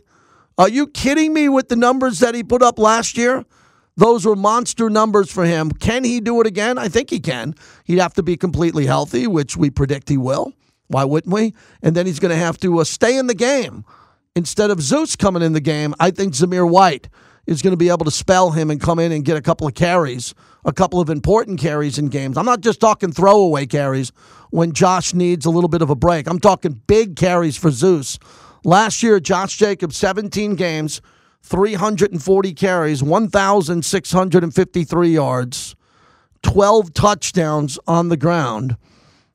Are 0.59 0.69
you 0.69 0.85
kidding 0.85 1.33
me 1.33 1.49
with 1.49 1.69
the 1.69 1.75
numbers 1.75 2.19
that 2.19 2.35
he 2.35 2.43
put 2.43 2.61
up 2.61 2.77
last 2.77 3.17
year? 3.17 3.43
Those 3.95 4.27
were 4.27 4.35
monster 4.35 4.91
numbers 4.91 5.31
for 5.31 5.43
him. 5.43 5.71
Can 5.71 6.03
he 6.03 6.19
do 6.19 6.39
it 6.39 6.45
again? 6.45 6.77
I 6.77 6.87
think 6.87 7.09
he 7.09 7.19
can. 7.19 7.55
He'd 7.83 7.97
have 7.97 8.13
to 8.13 8.21
be 8.21 8.37
completely 8.37 8.85
healthy, 8.85 9.25
which 9.25 9.57
we 9.57 9.71
predict 9.71 10.07
he 10.07 10.17
will. 10.17 10.53
Why 10.85 11.03
wouldn't 11.03 11.33
we? 11.33 11.55
And 11.81 11.95
then 11.95 12.05
he's 12.05 12.19
going 12.19 12.29
to 12.29 12.37
have 12.37 12.59
to 12.59 12.77
uh, 12.77 12.83
stay 12.83 13.17
in 13.17 13.25
the 13.25 13.33
game. 13.33 13.85
Instead 14.35 14.69
of 14.69 14.81
Zeus 14.81 15.15
coming 15.15 15.41
in 15.41 15.53
the 15.53 15.59
game, 15.59 15.95
I 15.99 16.11
think 16.11 16.33
Zamir 16.33 16.69
White 16.69 17.09
is 17.47 17.61
going 17.61 17.71
to 17.71 17.77
be 17.77 17.89
able 17.89 18.05
to 18.05 18.11
spell 18.11 18.51
him 18.51 18.69
and 18.69 18.79
come 18.79 18.99
in 18.99 19.11
and 19.13 19.25
get 19.25 19.37
a 19.37 19.41
couple 19.41 19.65
of 19.65 19.73
carries, 19.73 20.35
a 20.65 20.73
couple 20.73 20.99
of 20.99 21.09
important 21.09 21.59
carries 21.59 21.97
in 21.97 22.09
games. 22.09 22.37
I'm 22.37 22.45
not 22.45 22.61
just 22.61 22.81
talking 22.81 23.11
throwaway 23.11 23.65
carries 23.65 24.11
when 24.51 24.73
Josh 24.73 25.13
needs 25.13 25.45
a 25.45 25.49
little 25.49 25.69
bit 25.69 25.81
of 25.81 25.89
a 25.89 25.95
break. 25.95 26.27
I'm 26.27 26.39
talking 26.39 26.81
big 26.87 27.15
carries 27.15 27.57
for 27.57 27.71
Zeus. 27.71 28.19
Last 28.65 29.01
year, 29.01 29.21
Josh 29.21 29.57
Jacobs, 29.57 29.95
17 29.95 30.55
games, 30.55 31.01
340 31.41 32.53
carries, 32.53 33.01
1,653 33.01 35.09
yards, 35.09 35.75
12 36.43 36.93
touchdowns 36.93 37.79
on 37.87 38.09
the 38.09 38.17
ground, 38.17 38.75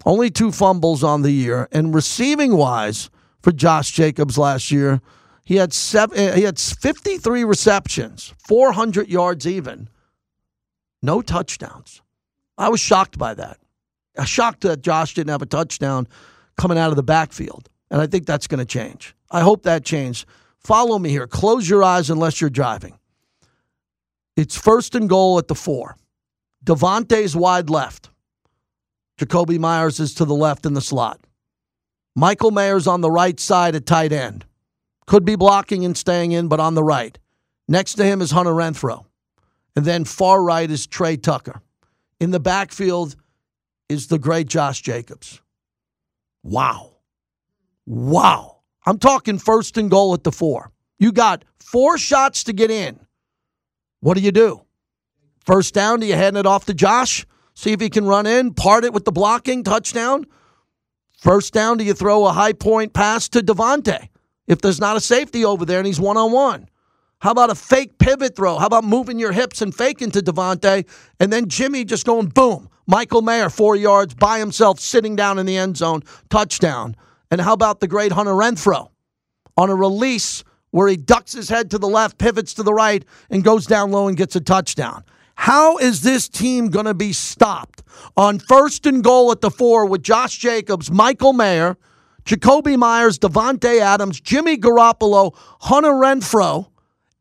only 0.05 0.31
two 0.31 0.53
fumbles 0.53 1.03
on 1.03 1.22
the 1.22 1.31
year. 1.31 1.66
And 1.72 1.94
receiving 1.94 2.57
wise 2.57 3.09
for 3.40 3.53
Josh 3.53 3.92
Jacobs 3.92 4.37
last 4.37 4.70
year, 4.70 5.01
he 5.44 5.57
had 5.57 5.72
seven, 5.72 6.18
uh, 6.18 6.35
he 6.35 6.42
had 6.42 6.59
53 6.59 7.44
receptions, 7.44 8.33
400 8.38 9.09
yards 9.09 9.46
even, 9.46 9.88
no 11.02 11.20
touchdowns. 11.22 12.00
I 12.57 12.68
was 12.68 12.81
shocked 12.81 13.18
by 13.18 13.35
that. 13.35 13.59
I 14.16 14.24
shocked 14.24 14.61
that 14.62 14.83
Josh 14.83 15.14
didn't 15.14 15.31
have 15.31 15.42
a 15.42 15.46
touchdown 15.46 16.07
coming 16.57 16.78
out 16.78 16.90
of 16.90 16.96
the 16.96 17.02
backfield. 17.02 17.68
And 17.90 18.00
I 18.00 18.07
think 18.07 18.26
that's 18.26 18.46
going 18.46 18.59
to 18.59 18.64
change. 18.64 19.14
I 19.31 19.40
hope 19.40 19.64
that 19.64 19.85
changes. 19.85 20.26
Follow 20.59 20.98
me 20.98 21.11
here. 21.11 21.26
Close 21.26 21.68
your 21.68 21.83
eyes 21.83 22.09
unless 22.09 22.40
you're 22.40 22.50
driving. 22.50 22.98
It's 24.37 24.57
first 24.57 24.94
and 24.94 25.09
goal 25.09 25.38
at 25.38 25.48
the 25.48 25.55
four. 25.55 25.96
Davante's 26.64 27.37
wide 27.37 27.68
left. 27.68 28.11
Jakobi 29.18 29.59
Meyers 29.59 30.00
is 30.00 30.14
to 30.14 30.24
the 30.24 30.35
left 30.35 30.64
in 30.64 30.74
the 30.74 30.81
slot. 30.81 31.20
Michael 32.14 32.50
Mayer's 32.50 32.87
on 32.87 33.00
the 33.00 33.11
right 33.11 33.38
side 33.38 33.74
at 33.74 33.87
tight 33.87 34.12
end. 34.12 34.44
Could 35.06 35.24
be 35.24 35.36
blocking 35.36 35.84
and 35.84 35.96
staying 35.96 36.32
in, 36.32 36.48
but 36.48 36.60
on 36.60 36.74
the 36.74 36.84
right. 36.84 37.18
Next 37.68 37.94
to 37.94 38.04
him 38.04 38.20
is 38.20 38.30
Hunter 38.30 38.52
Renfrow. 38.52 39.04
And 39.74 39.84
then 39.84 40.04
far 40.04 40.42
right 40.42 40.70
is 40.70 40.86
Tre 40.86 41.16
Tucker. 41.16 41.60
In 42.20 42.30
the 42.30 42.40
backfield 42.40 43.16
is 43.88 44.06
the 44.06 44.18
great 44.18 44.46
Josh 44.46 44.80
Jacobs. 44.80 45.40
Wow. 46.42 46.96
Wow. 47.86 48.58
I'm 48.84 48.98
talking 48.98 49.38
first 49.38 49.76
and 49.76 49.90
goal 49.90 50.14
at 50.14 50.24
the 50.24 50.32
four. 50.32 50.70
You 50.98 51.12
got 51.12 51.44
four 51.58 51.98
shots 51.98 52.44
to 52.44 52.52
get 52.52 52.70
in. 52.70 52.98
What 54.00 54.16
do 54.16 54.22
you 54.22 54.32
do? 54.32 54.62
First 55.44 55.74
down, 55.74 56.00
do 56.00 56.06
you 56.06 56.14
hand 56.14 56.36
it 56.36 56.46
off 56.46 56.66
to 56.66 56.74
Josh? 56.74 57.26
See 57.54 57.72
if 57.72 57.80
he 57.80 57.90
can 57.90 58.06
run 58.06 58.26
in, 58.26 58.54
part 58.54 58.84
it 58.84 58.92
with 58.92 59.04
the 59.04 59.12
blocking, 59.12 59.62
touchdown? 59.62 60.26
First 61.18 61.52
down, 61.52 61.76
do 61.76 61.84
you 61.84 61.94
throw 61.94 62.26
a 62.26 62.32
high 62.32 62.52
point 62.52 62.92
pass 62.92 63.28
to 63.30 63.40
Davante? 63.40 64.08
If 64.46 64.61
there's 64.61 64.81
not 64.81 64.96
a 64.96 65.00
safety 65.00 65.44
over 65.44 65.64
there 65.64 65.78
and 65.78 65.87
he's 65.87 66.00
one 66.00 66.16
on 66.16 66.33
one. 66.33 66.68
How 67.20 67.31
about 67.31 67.50
a 67.50 67.55
fake 67.55 67.98
pivot 67.98 68.35
throw? 68.35 68.59
How 68.59 68.66
about 68.66 68.83
moving 68.83 69.18
your 69.18 69.31
hips 69.31 69.62
and 69.62 69.72
faking 69.74 70.11
to 70.12 70.20
Davante? 70.20 70.88
And 71.20 71.33
then 71.33 71.48
Jimmy 71.48 71.85
just 71.85 72.05
going 72.05 72.26
boom. 72.26 72.68
Michael 72.87 73.22
Mayer, 73.22 73.48
four 73.48 73.76
yards 73.76 74.14
by 74.14 74.40
himself, 74.40 74.81
sitting 74.81 75.14
down 75.14 75.38
in 75.38 75.46
the 75.46 75.57
end 75.57 75.76
zone, 75.76 76.02
touchdown. 76.31 76.96
And 77.31 77.40
how 77.40 77.52
about 77.52 77.78
the 77.78 77.87
great 77.87 78.11
Hunter 78.11 78.33
Renfrow 78.33 78.90
on 79.57 79.70
a 79.70 79.74
release 79.74 80.42
where 80.72 80.88
he 80.88 80.96
ducks 80.96 81.33
his 81.33 81.48
head 81.48 81.70
to 81.70 81.78
the 81.78 81.88
left, 81.88 82.18
pivots 82.18 82.55
to 82.55 82.64
the 82.64 82.74
right, 82.74 83.05
and 83.31 83.44
goes 83.44 83.66
down 83.66 83.92
low 83.92 84.09
and 84.09 84.16
gets 84.16 84.35
a 84.35 84.40
touchdown? 84.40 85.05
How 85.37 85.78
is 85.78 86.02
this 86.02 86.28
team 86.28 86.70
going 86.70 86.87
to 86.87 86.94
be 86.94 87.12
stopped 87.12 87.83
on 88.16 88.38
first 88.38 88.85
and 88.85 89.02
goal 89.02 89.31
at 89.31 89.40
the 89.40 89.50
four 89.50 89.87
with 89.87 90.02
Josh 90.02 90.38
Jacobs, 90.38 90.90
Michael 90.90 91.33
Mayer, 91.33 91.76
Jakobi 92.24 92.76
Meyers, 92.76 93.18
Davante 93.18 93.80
Adams, 93.80 94.20
Jimmy 94.20 94.56
Garoppolo, 94.56 95.35
Hunter 95.61 95.92
Renfrow, 95.92 96.68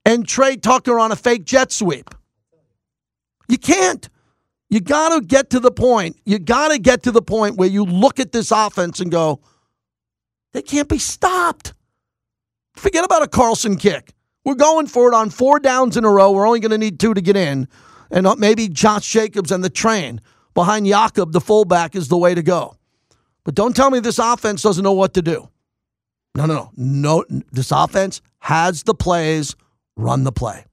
and 0.06 0.28
Tre 0.28 0.56
Tucker 0.56 1.00
on 1.00 1.12
a 1.12 1.16
fake 1.16 1.46
jet 1.46 1.72
sweep? 1.72 2.10
You 3.48 3.58
can't. 3.58 4.08
You 4.70 4.80
got 4.80 5.10
to 5.10 5.26
get 5.26 5.50
to 5.50 5.60
the 5.60 5.72
point. 5.72 6.18
You 6.26 6.40
got 6.40 6.70
to 6.70 6.80
get 6.80 7.04
to 7.04 7.12
the 7.12 7.22
point 7.22 7.58
where 7.58 7.68
you 7.68 7.84
look 7.84 8.20
at 8.20 8.32
this 8.32 8.52
offense 8.52 9.00
and 9.00 9.12
go, 9.12 9.42
they 10.54 10.62
can't 10.62 10.88
be 10.88 10.98
stopped. 10.98 11.74
Forget 12.76 13.04
about 13.04 13.22
a 13.22 13.28
Carlson 13.28 13.76
kick. 13.76 14.14
We're 14.46 14.56
going 14.56 14.88
for 14.88 15.12
it 15.12 15.14
on 15.14 15.30
four 15.30 15.60
downs 15.60 15.98
in 15.98 16.06
a 16.06 16.10
row. 16.10 16.32
We're 16.32 16.48
only 16.48 16.62
going 16.62 16.72
to 16.72 16.78
need 16.78 17.00
two 17.00 17.14
to 17.14 17.22
get 17.22 17.36
in. 17.36 17.68
And 18.10 18.26
uh, 18.26 18.36
maybe 18.36 18.68
Josh 18.70 19.10
Jacobs 19.12 19.52
and 19.52 19.64
the 19.64 19.70
train 19.70 20.22
behind 20.54 20.88
Jakob, 20.88 21.32
the 21.32 21.42
fullback, 21.42 21.96
is 21.96 22.08
the 22.08 22.18
way 22.18 22.34
to 22.34 22.42
go. 22.42 22.78
But 23.44 23.56
don't 23.56 23.76
tell 23.76 23.90
me 23.90 24.00
this 24.00 24.20
offense 24.20 24.62
doesn't 24.62 24.84
know 24.84 24.94
what 24.94 25.14
to 25.16 25.22
do. 25.22 25.50
No, 26.36 26.46
no, 26.46 26.54
no. 26.54 26.72
No, 27.30 27.42
this 27.52 27.72
offense 27.72 28.22
has 28.40 28.84
the 28.84 28.94
plays. 28.94 29.56
Run 29.96 30.24
the 30.24 30.32
play. 30.32 30.66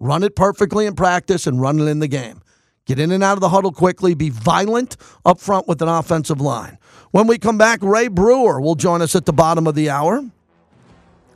Run 0.00 0.22
it 0.22 0.34
perfectly 0.36 0.86
in 0.86 0.94
practice 0.94 1.46
and 1.46 1.60
run 1.60 1.78
it 1.78 1.84
in 1.84 1.98
the 1.98 2.08
game. 2.08 2.40
Get 2.86 2.98
in 2.98 3.10
and 3.12 3.24
out 3.24 3.34
of 3.34 3.40
the 3.40 3.48
huddle 3.48 3.72
quickly. 3.72 4.14
Be 4.14 4.28
violent 4.30 4.96
up 5.24 5.40
front 5.40 5.66
with 5.66 5.80
an 5.80 5.88
offensive 5.88 6.40
line. 6.40 6.78
When 7.12 7.26
we 7.26 7.38
come 7.38 7.56
back, 7.56 7.82
Ray 7.82 8.08
Brewer 8.08 8.60
will 8.60 8.74
join 8.74 9.00
us 9.00 9.14
at 9.14 9.24
the 9.24 9.32
bottom 9.32 9.66
of 9.66 9.74
the 9.74 9.90
hour. 9.90 10.22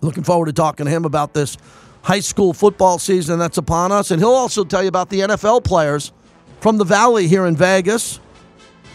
Looking 0.01 0.25
forward 0.25 0.47
to 0.47 0.53
talking 0.53 0.87
to 0.87 0.93
him 0.93 1.05
about 1.05 1.35
this 1.35 1.57
high 2.03 2.21
school 2.21 2.53
football 2.53 2.99
season 2.99 3.38
that's 3.38 3.59
upon 3.59 3.93
us. 3.93 4.11
And 4.11 4.21
he'll 4.21 4.31
also 4.31 4.64
tell 4.64 4.83
you 4.83 4.88
about 4.88 5.09
the 5.09 5.21
NFL 5.21 5.64
players 5.64 6.12
from 6.61 6.79
the 6.79 6.85
Valley 6.85 7.29
here 7.29 7.47
in 7.47 7.57
Vegas. 7.57 8.21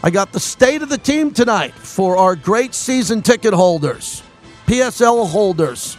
I 0.05 0.09
got 0.09 0.33
the 0.33 0.39
state 0.39 0.81
of 0.81 0.89
the 0.89 0.97
team 0.97 1.31
tonight 1.31 1.73
for 1.73 2.17
our 2.17 2.35
great 2.35 2.73
season 2.73 3.21
ticket 3.21 3.53
holders, 3.53 4.21
PSL 4.67 5.29
holders, 5.29 5.97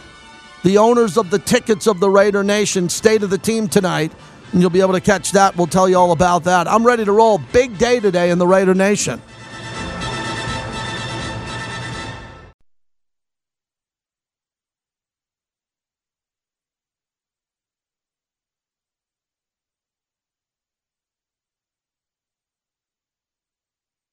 the 0.63 0.77
owners 0.77 1.17
of 1.17 1.31
the 1.31 1.39
tickets 1.39 1.87
of 1.87 1.99
the 1.99 2.09
Raider 2.09 2.43
Nation. 2.43 2.87
State 2.87 3.23
of 3.23 3.31
the 3.31 3.37
team 3.39 3.67
tonight. 3.67 4.11
And 4.51 4.61
you'll 4.61 4.69
be 4.69 4.81
able 4.81 4.93
to 4.93 5.01
catch 5.01 5.31
that. 5.31 5.57
We'll 5.57 5.65
tell 5.67 5.89
you 5.89 5.97
all 5.97 6.11
about 6.11 6.43
that. 6.43 6.67
I'm 6.67 6.85
ready 6.85 7.03
to 7.03 7.11
roll. 7.11 7.39
Big 7.51 7.79
day 7.79 7.99
today 7.99 8.29
in 8.29 8.37
the 8.37 8.45
Raider 8.47 8.75
Nation. 8.75 9.21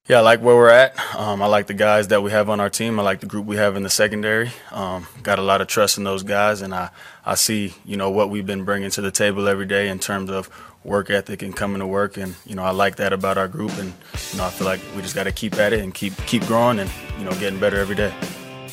Yeah, 0.09 0.19
I 0.19 0.21
like 0.23 0.41
where 0.41 0.57
we're 0.57 0.69
at. 0.69 0.99
Um, 1.15 1.41
I 1.43 1.47
like 1.47 1.69
the 1.69 1.75
guys 1.75 2.09
that 2.09 2.25
we 2.25 2.33
have 2.33 2.51
on 2.51 2.59
our 2.59 2.69
team. 2.69 2.99
I 2.99 3.05
like 3.05 3.21
the 3.21 3.27
group 3.27 3.47
we 3.47 3.55
have 3.55 3.77
in 3.77 3.85
the 3.85 3.89
secondary. 3.89 4.51
Um, 4.73 5.07
got 5.23 5.39
a 5.39 5.43
lot 5.43 5.61
of 5.61 5.69
trust 5.69 5.97
in 5.97 6.03
those 6.03 6.25
guys, 6.25 6.61
and 6.61 6.75
I, 6.75 6.91
I 7.25 7.37
see 7.37 7.75
you 7.85 7.97
know 7.97 8.11
what 8.11 8.29
we've 8.29 8.45
been 8.45 8.65
bringing 8.65 8.91
to 8.91 9.01
the 9.01 9.13
table 9.13 9.47
every 9.47 9.65
day 9.65 9.89
in 9.89 10.01
terms 10.01 10.29
of 10.29 10.51
work 10.83 11.09
ethic 11.09 11.43
and 11.43 11.55
coming 11.55 11.79
to 11.79 11.87
work, 11.87 12.17
and 12.17 12.35
you 12.45 12.57
know 12.57 12.65
I 12.65 12.73
like 12.73 12.97
that 12.97 13.13
about 13.13 13.39
our 13.39 13.47
group, 13.47 13.71
and 13.79 13.93
you 14.33 14.39
know 14.39 14.45
I 14.45 14.51
feel 14.51 14.67
like 14.67 14.81
we 14.97 15.03
just 15.03 15.15
got 15.15 15.25
to 15.25 15.33
keep 15.33 15.55
at 15.55 15.73
it 15.73 15.79
and 15.79 15.95
keep 15.95 16.17
keep 16.27 16.45
growing 16.47 16.81
and 16.81 16.91
you 17.17 17.25
know 17.25 17.33
getting 17.39 17.61
better 17.61 17.77
every 17.79 17.95
day. 17.95 18.13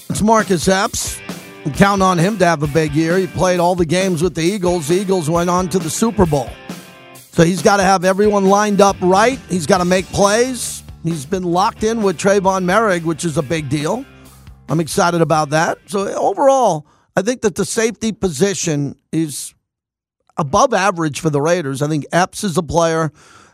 It's 0.10 0.24
Marcus 0.24 0.68
Epps. 0.68 1.20
I'm 1.80 2.02
on 2.02 2.18
him 2.18 2.40
to 2.40 2.46
have 2.46 2.64
a 2.64 2.68
big 2.68 2.94
year. 2.94 3.20
He 3.20 3.28
played 3.28 3.60
all 3.60 3.76
the 3.76 3.86
games 3.86 4.24
with 4.24 4.34
the 4.34 4.42
Eagles. 4.42 4.88
The 4.88 4.96
Eagles 4.96 5.30
went 5.30 5.52
on 5.52 5.70
to 5.70 5.78
the 5.78 5.92
Super 5.92 6.26
Bowl. 6.26 6.50
So 7.14 7.44
he's 7.44 7.62
got 7.62 7.78
to 7.78 7.84
have 7.84 8.04
everyone 8.04 8.46
lined 8.46 8.82
up 8.82 8.96
right. 9.00 9.38
He's 9.48 9.68
got 9.68 9.78
to 9.78 9.86
make 9.86 10.08
plays. 10.08 10.82
He's 11.04 11.26
been 11.26 11.44
locked 11.44 11.84
in 11.84 12.04
with 12.04 12.18
Tre'von 12.18 12.66
Moehrig, 12.66 13.04
which 13.04 13.24
is 13.24 13.38
a 13.38 13.42
big 13.42 13.70
deal. 13.70 14.06
I'm 14.68 14.80
excited 14.80 15.22
about 15.22 15.50
that. 15.52 15.78
So 15.88 16.08
overall, 16.14 16.86
I 17.16 17.22
think 17.22 17.42
that 17.42 17.56
the 17.56 17.66
safety 17.66 18.12
position 18.12 18.96
is 19.12 19.54
above 20.38 20.74
average 20.74 21.20
for 21.20 21.30
the 21.30 21.42
Raiders. 21.42 21.82
I 21.82 21.88
think 21.88 22.06
Epps 22.12 22.44
is 22.44 22.58
a 22.58 22.64
player 22.64 23.12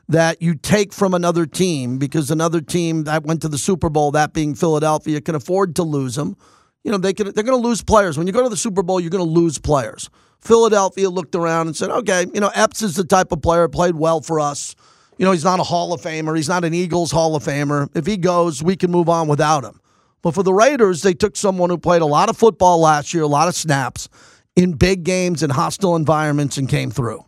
that 0.07 0.41
you 0.41 0.55
take 0.55 0.93
from 0.93 1.13
another 1.13 1.45
team 1.45 1.97
because 1.97 2.29
another 2.29 2.61
team 2.61 3.05
that 3.05 3.23
went 3.23 3.41
to 3.41 3.47
the 3.47 3.57
Super 3.57 3.89
Bowl, 3.89 4.11
that 4.11 4.33
being 4.33 4.55
Philadelphia, 4.55 5.21
can 5.21 5.35
afford 5.35 5.75
to 5.77 5.83
lose 5.83 6.17
him. 6.17 6.35
You 6.83 6.91
know, 6.91 6.97
they 6.97 7.13
can, 7.13 7.31
they're 7.33 7.43
going 7.43 7.59
to 7.59 7.67
lose 7.67 7.81
players. 7.81 8.17
When 8.17 8.27
you 8.27 8.33
go 8.33 8.43
to 8.43 8.49
the 8.49 8.57
Super 8.57 8.83
Bowl, 8.83 8.99
you're 8.99 9.09
going 9.09 9.23
to 9.23 9.29
lose 9.29 9.57
players. 9.57 10.09
Philadelphia 10.41 11.09
looked 11.09 11.33
around 11.33 11.67
and 11.67 11.75
said, 11.75 11.89
okay, 11.89 12.27
you 12.33 12.39
know, 12.39 12.51
Epps 12.53 12.83
is 12.83 12.95
the 12.95 13.03
type 13.03 13.31
of 13.31 13.41
player, 13.41 13.67
played 13.67 13.95
well 13.95 14.21
for 14.21 14.39
us. 14.39 14.75
You 15.17 15.25
know, 15.25 15.31
he's 15.31 15.43
not 15.43 15.59
a 15.59 15.63
Hall 15.63 15.93
of 15.93 16.01
Famer. 16.01 16.35
He's 16.35 16.49
not 16.49 16.65
an 16.65 16.73
Eagles 16.73 17.11
Hall 17.11 17.35
of 17.35 17.43
Famer. 17.43 17.89
If 17.95 18.05
he 18.05 18.17
goes, 18.17 18.61
we 18.61 18.75
can 18.75 18.91
move 18.91 19.07
on 19.07 19.27
without 19.27 19.63
him. 19.63 19.79
But 20.21 20.33
for 20.33 20.43
the 20.43 20.53
Raiders, 20.53 21.03
they 21.03 21.13
took 21.13 21.35
someone 21.35 21.69
who 21.69 21.77
played 21.77 22.01
a 22.01 22.05
lot 22.05 22.29
of 22.29 22.37
football 22.37 22.79
last 22.79 23.13
year, 23.13 23.23
a 23.23 23.27
lot 23.27 23.47
of 23.47 23.55
snaps 23.55 24.09
in 24.55 24.73
big 24.73 25.03
games 25.03 25.43
and 25.43 25.51
hostile 25.51 25.95
environments 25.95 26.57
and 26.57 26.67
came 26.67 26.91
through. 26.91 27.23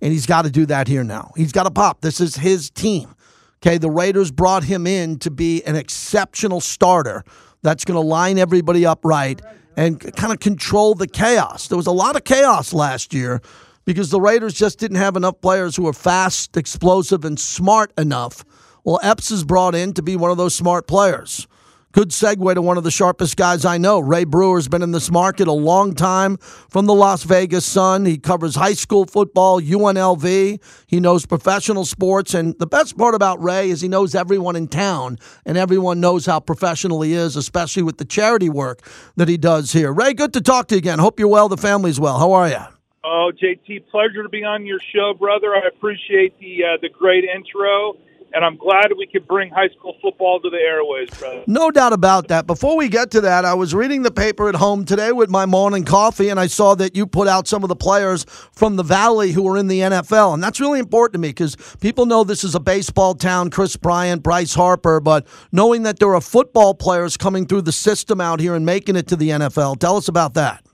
And 0.00 0.12
he's 0.12 0.26
got 0.26 0.42
to 0.42 0.50
do 0.50 0.66
that 0.66 0.86
here 0.86 1.02
now. 1.02 1.32
He's 1.36 1.52
got 1.52 1.64
to 1.64 1.70
pop. 1.70 2.02
This 2.02 2.20
is 2.20 2.36
his 2.36 2.70
team. 2.70 3.14
Okay, 3.62 3.78
the 3.78 3.90
Raiders 3.90 4.30
brought 4.30 4.64
him 4.64 4.86
in 4.86 5.18
to 5.20 5.30
be 5.30 5.62
an 5.64 5.74
exceptional 5.74 6.60
starter 6.60 7.24
that's 7.62 7.84
going 7.84 7.96
to 7.96 8.06
line 8.06 8.36
everybody 8.36 8.84
up 8.84 9.00
right 9.04 9.40
and 9.76 9.98
kind 10.14 10.32
of 10.32 10.38
control 10.38 10.94
the 10.94 11.06
chaos. 11.08 11.68
There 11.68 11.78
was 11.78 11.86
a 11.86 11.92
lot 11.92 12.14
of 12.14 12.24
chaos 12.24 12.74
last 12.74 13.14
year 13.14 13.40
because 13.84 14.10
the 14.10 14.20
Raiders 14.20 14.54
just 14.54 14.78
didn't 14.78 14.96
have 14.96 15.16
enough 15.16 15.40
players 15.40 15.76
who 15.76 15.84
were 15.84 15.92
fast, 15.92 16.56
explosive, 16.56 17.24
and 17.24 17.38
smart 17.38 17.92
enough. 17.98 18.44
Well, 18.84 19.00
Epps 19.02 19.30
is 19.30 19.44
brought 19.44 19.74
in 19.74 19.92
to 19.94 20.02
be 20.02 20.16
one 20.16 20.30
of 20.30 20.36
those 20.36 20.54
smart 20.54 20.86
players. 20.86 21.46
Good 21.94 22.08
segue 22.08 22.54
to 22.54 22.60
one 22.60 22.76
of 22.76 22.82
the 22.82 22.90
sharpest 22.90 23.36
guys 23.36 23.64
I 23.64 23.78
know. 23.78 24.00
Ray 24.00 24.24
Brewer's 24.24 24.66
been 24.66 24.82
in 24.82 24.90
this 24.90 25.12
market 25.12 25.46
a 25.46 25.52
long 25.52 25.94
time 25.94 26.38
from 26.38 26.86
the 26.86 26.92
Las 26.92 27.22
Vegas 27.22 27.64
Sun. 27.64 28.04
He 28.04 28.18
covers 28.18 28.56
high 28.56 28.72
school 28.72 29.06
football, 29.06 29.60
UNLV. 29.60 30.60
He 30.88 30.98
knows 30.98 31.24
professional 31.24 31.84
sports. 31.84 32.34
And 32.34 32.58
the 32.58 32.66
best 32.66 32.98
part 32.98 33.14
about 33.14 33.40
Ray 33.40 33.70
is 33.70 33.80
he 33.80 33.86
knows 33.86 34.16
everyone 34.16 34.56
in 34.56 34.66
town, 34.66 35.18
and 35.46 35.56
everyone 35.56 36.00
knows 36.00 36.26
how 36.26 36.40
professional 36.40 37.00
he 37.00 37.12
is, 37.12 37.36
especially 37.36 37.84
with 37.84 37.98
the 37.98 38.04
charity 38.04 38.48
work 38.48 38.80
that 39.14 39.28
he 39.28 39.36
does 39.36 39.70
here. 39.72 39.92
Ray, 39.92 40.14
good 40.14 40.32
to 40.32 40.40
talk 40.40 40.66
to 40.68 40.74
you 40.74 40.80
again. 40.80 40.98
Hope 40.98 41.20
you're 41.20 41.28
well. 41.28 41.48
The 41.48 41.56
family's 41.56 42.00
well. 42.00 42.18
How 42.18 42.32
are 42.32 42.48
you? 42.48 42.73
Oh, 43.06 43.30
JT, 43.36 43.88
pleasure 43.90 44.22
to 44.22 44.30
be 44.30 44.44
on 44.44 44.64
your 44.64 44.80
show, 44.80 45.12
brother. 45.12 45.54
I 45.54 45.68
appreciate 45.68 46.38
the 46.40 46.64
uh, 46.64 46.76
the 46.80 46.88
great 46.88 47.24
intro, 47.24 47.98
and 48.32 48.42
I'm 48.42 48.56
glad 48.56 48.92
we 48.96 49.06
could 49.06 49.28
bring 49.28 49.50
high 49.50 49.68
school 49.76 49.94
football 50.00 50.40
to 50.40 50.48
the 50.48 50.56
airways, 50.56 51.10
brother. 51.10 51.44
No 51.46 51.70
doubt 51.70 51.92
about 51.92 52.28
that. 52.28 52.46
Before 52.46 52.78
we 52.78 52.88
get 52.88 53.10
to 53.10 53.20
that, 53.20 53.44
I 53.44 53.52
was 53.52 53.74
reading 53.74 54.04
the 54.04 54.10
paper 54.10 54.48
at 54.48 54.54
home 54.54 54.86
today 54.86 55.12
with 55.12 55.28
my 55.28 55.44
morning 55.44 55.84
coffee, 55.84 56.30
and 56.30 56.40
I 56.40 56.46
saw 56.46 56.74
that 56.76 56.96
you 56.96 57.06
put 57.06 57.28
out 57.28 57.46
some 57.46 57.62
of 57.62 57.68
the 57.68 57.76
players 57.76 58.24
from 58.52 58.76
the 58.76 58.82
Valley 58.82 59.32
who 59.32 59.46
are 59.48 59.58
in 59.58 59.66
the 59.66 59.80
NFL, 59.80 60.32
and 60.32 60.42
that's 60.42 60.58
really 60.58 60.78
important 60.78 61.12
to 61.12 61.18
me 61.18 61.28
because 61.28 61.56
people 61.82 62.06
know 62.06 62.24
this 62.24 62.42
is 62.42 62.54
a 62.54 62.60
baseball 62.60 63.14
town. 63.14 63.50
Kris 63.50 63.76
Bryant, 63.76 64.22
Bryce 64.22 64.54
Harper, 64.54 64.98
but 65.00 65.26
knowing 65.52 65.82
that 65.82 65.98
there 65.98 66.14
are 66.14 66.22
football 66.22 66.72
players 66.72 67.18
coming 67.18 67.44
through 67.44 67.62
the 67.62 67.72
system 67.72 68.18
out 68.18 68.40
here 68.40 68.54
and 68.54 68.64
making 68.64 68.96
it 68.96 69.06
to 69.08 69.16
the 69.16 69.28
NFL, 69.28 69.78
tell 69.78 69.98
us 69.98 70.08
about 70.08 70.32
that. 70.34 70.64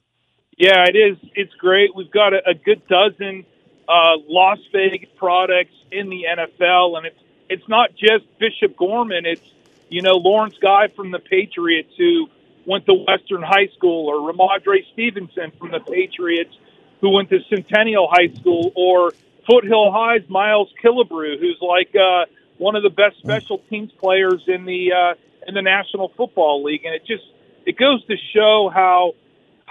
Yeah, 0.60 0.84
it 0.86 0.94
is. 0.94 1.16
It's 1.34 1.54
great. 1.54 1.96
We've 1.96 2.10
got 2.10 2.34
a, 2.34 2.50
a 2.50 2.52
good 2.52 2.86
dozen 2.86 3.46
uh, 3.88 4.18
Las 4.28 4.58
Vegas 4.72 5.08
products 5.16 5.72
in 5.90 6.10
the 6.10 6.24
NFL, 6.28 6.98
and 6.98 7.06
it's 7.06 7.18
it's 7.48 7.66
not 7.66 7.96
just 7.96 8.26
Bishop 8.38 8.76
Gorman. 8.76 9.24
It's 9.24 9.40
you 9.88 10.02
know 10.02 10.16
Lawrence 10.16 10.56
Guy 10.60 10.88
from 10.88 11.12
the 11.12 11.18
Patriots 11.18 11.94
who 11.96 12.28
went 12.66 12.84
to 12.84 12.92
Western 12.92 13.40
High 13.40 13.68
School, 13.74 14.08
or 14.10 14.30
Rhamondre 14.30 14.84
Stevenson 14.92 15.50
from 15.58 15.70
the 15.70 15.80
Patriots 15.80 16.54
who 17.00 17.08
went 17.08 17.30
to 17.30 17.38
Centennial 17.48 18.06
High 18.12 18.28
School, 18.34 18.70
or 18.76 19.12
Foothill 19.50 19.90
High's 19.90 20.28
Miles 20.28 20.68
Killebrew, 20.84 21.40
who's 21.40 21.58
like 21.62 21.96
uh, 21.96 22.26
one 22.58 22.76
of 22.76 22.82
the 22.82 22.90
best 22.90 23.16
special 23.16 23.62
teams 23.70 23.92
players 23.92 24.44
in 24.46 24.66
the 24.66 24.92
uh, 24.92 25.14
in 25.48 25.54
the 25.54 25.62
National 25.62 26.10
Football 26.18 26.64
League, 26.64 26.84
and 26.84 26.94
it 26.94 27.06
just 27.06 27.24
it 27.64 27.78
goes 27.78 28.04
to 28.08 28.16
show 28.34 28.70
how 28.70 29.14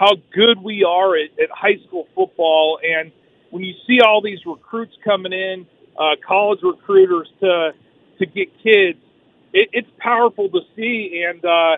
how 0.00 0.16
good 0.32 0.62
we 0.62 0.82
are 0.82 1.14
at, 1.14 1.38
at 1.38 1.50
high 1.50 1.76
school 1.86 2.08
football. 2.14 2.78
And 2.82 3.12
when 3.50 3.62
you 3.62 3.74
see 3.86 4.00
all 4.00 4.22
these 4.22 4.38
recruits 4.46 4.94
coming 5.04 5.32
in, 5.32 5.66
uh, 5.98 6.16
college 6.26 6.60
recruiters 6.62 7.28
to 7.40 7.72
to 8.18 8.26
get 8.26 8.48
kids, 8.62 8.98
it, 9.52 9.68
it's 9.72 9.88
powerful 9.98 10.48
to 10.48 10.60
see. 10.74 11.22
And 11.28 11.44
uh, 11.44 11.76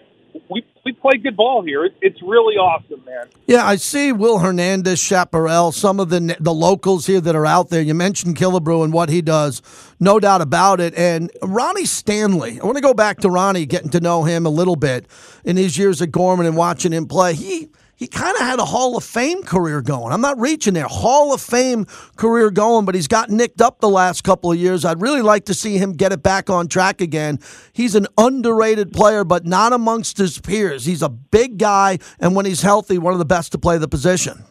we 0.48 0.64
we 0.84 0.92
play 0.92 1.16
good 1.16 1.36
ball 1.36 1.64
here. 1.64 1.84
It, 1.84 1.96
it's 2.00 2.22
really 2.22 2.54
awesome, 2.54 3.04
man. 3.04 3.26
Yeah, 3.48 3.66
I 3.66 3.74
see 3.74 4.12
Will 4.12 4.38
Hernandez, 4.38 5.00
Chaparral, 5.00 5.72
some 5.72 5.98
of 5.98 6.08
the 6.08 6.36
the 6.38 6.54
locals 6.54 7.06
here 7.06 7.20
that 7.20 7.34
are 7.34 7.46
out 7.46 7.70
there. 7.70 7.82
You 7.82 7.94
mentioned 7.94 8.36
Killebrew 8.36 8.84
and 8.84 8.92
what 8.92 9.08
he 9.08 9.20
does, 9.20 9.62
no 9.98 10.20
doubt 10.20 10.42
about 10.42 10.80
it. 10.80 10.94
And 10.94 11.28
Ronnie 11.42 11.86
Stanley, 11.86 12.60
I 12.60 12.64
want 12.64 12.76
to 12.76 12.82
go 12.82 12.94
back 12.94 13.18
to 13.22 13.30
Ronnie, 13.30 13.66
getting 13.66 13.90
to 13.90 14.00
know 14.00 14.22
him 14.22 14.46
a 14.46 14.50
little 14.50 14.76
bit 14.76 15.08
in 15.44 15.56
his 15.56 15.76
years 15.76 16.00
at 16.00 16.12
Gorman 16.12 16.46
and 16.46 16.56
watching 16.56 16.92
him 16.92 17.06
play. 17.06 17.34
He 17.34 17.68
he 18.02 18.08
kind 18.08 18.34
of 18.34 18.42
had 18.42 18.58
a 18.58 18.64
Hall 18.64 18.96
of 18.96 19.04
Fame 19.04 19.44
career 19.44 19.80
going. 19.80 20.12
I'm 20.12 20.20
not 20.20 20.36
reaching 20.40 20.74
there. 20.74 20.88
Hall 20.88 21.32
of 21.32 21.40
Fame 21.40 21.86
career 22.16 22.50
going, 22.50 22.84
but 22.84 22.96
he's 22.96 23.06
got 23.06 23.30
nicked 23.30 23.60
up 23.60 23.78
the 23.78 23.88
last 23.88 24.24
couple 24.24 24.50
of 24.50 24.58
years. 24.58 24.84
I'd 24.84 25.00
really 25.00 25.22
like 25.22 25.44
to 25.44 25.54
see 25.54 25.78
him 25.78 25.92
get 25.92 26.10
it 26.10 26.20
back 26.20 26.50
on 26.50 26.66
track 26.66 27.00
again. 27.00 27.38
He's 27.72 27.94
an 27.94 28.08
underrated 28.18 28.90
player, 28.90 29.22
but 29.22 29.46
not 29.46 29.72
amongst 29.72 30.18
his 30.18 30.40
peers. 30.40 30.84
He's 30.84 31.00
a 31.00 31.08
big 31.08 31.58
guy, 31.58 32.00
and 32.18 32.34
when 32.34 32.44
he's 32.44 32.62
healthy, 32.62 32.98
one 32.98 33.12
of 33.12 33.20
the 33.20 33.24
best 33.24 33.52
to 33.52 33.58
play 33.58 33.78
the 33.78 33.86
position. 33.86 34.42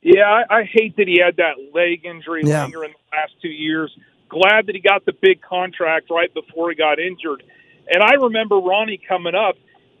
Yeah, 0.00 0.24
I, 0.24 0.60
I 0.60 0.64
hate 0.64 0.96
that 0.96 1.06
he 1.06 1.20
had 1.22 1.36
that 1.36 1.56
leg 1.74 2.06
injury 2.06 2.40
yeah. 2.46 2.62
linger 2.62 2.84
in 2.84 2.92
the 2.92 3.16
last 3.16 3.34
two 3.42 3.48
years. 3.48 3.94
glad 4.30 4.64
that 4.64 4.74
he 4.74 4.80
got 4.80 5.04
the 5.04 5.12
big 5.12 5.42
contract 5.42 6.08
right 6.10 6.32
before 6.32 6.70
he 6.70 6.74
got 6.74 6.98
injured. 6.98 7.42
And 7.86 8.02
I 8.02 8.14
remember 8.14 8.56
Ronnie 8.56 8.98
coming 9.06 9.34
up. 9.34 9.56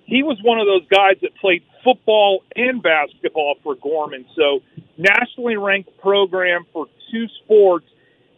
He 0.06 0.22
was 0.22 0.38
one 0.42 0.58
of 0.58 0.66
those 0.66 0.86
guys 0.88 1.16
that 1.20 1.34
played 1.36 1.64
football 1.84 2.42
and 2.56 2.82
basketball 2.82 3.56
for 3.62 3.74
Gorman. 3.76 4.24
So 4.34 4.62
nationally 4.96 5.56
ranked 5.56 5.96
program 6.00 6.66
for 6.72 6.86
two 7.12 7.26
sports. 7.44 7.86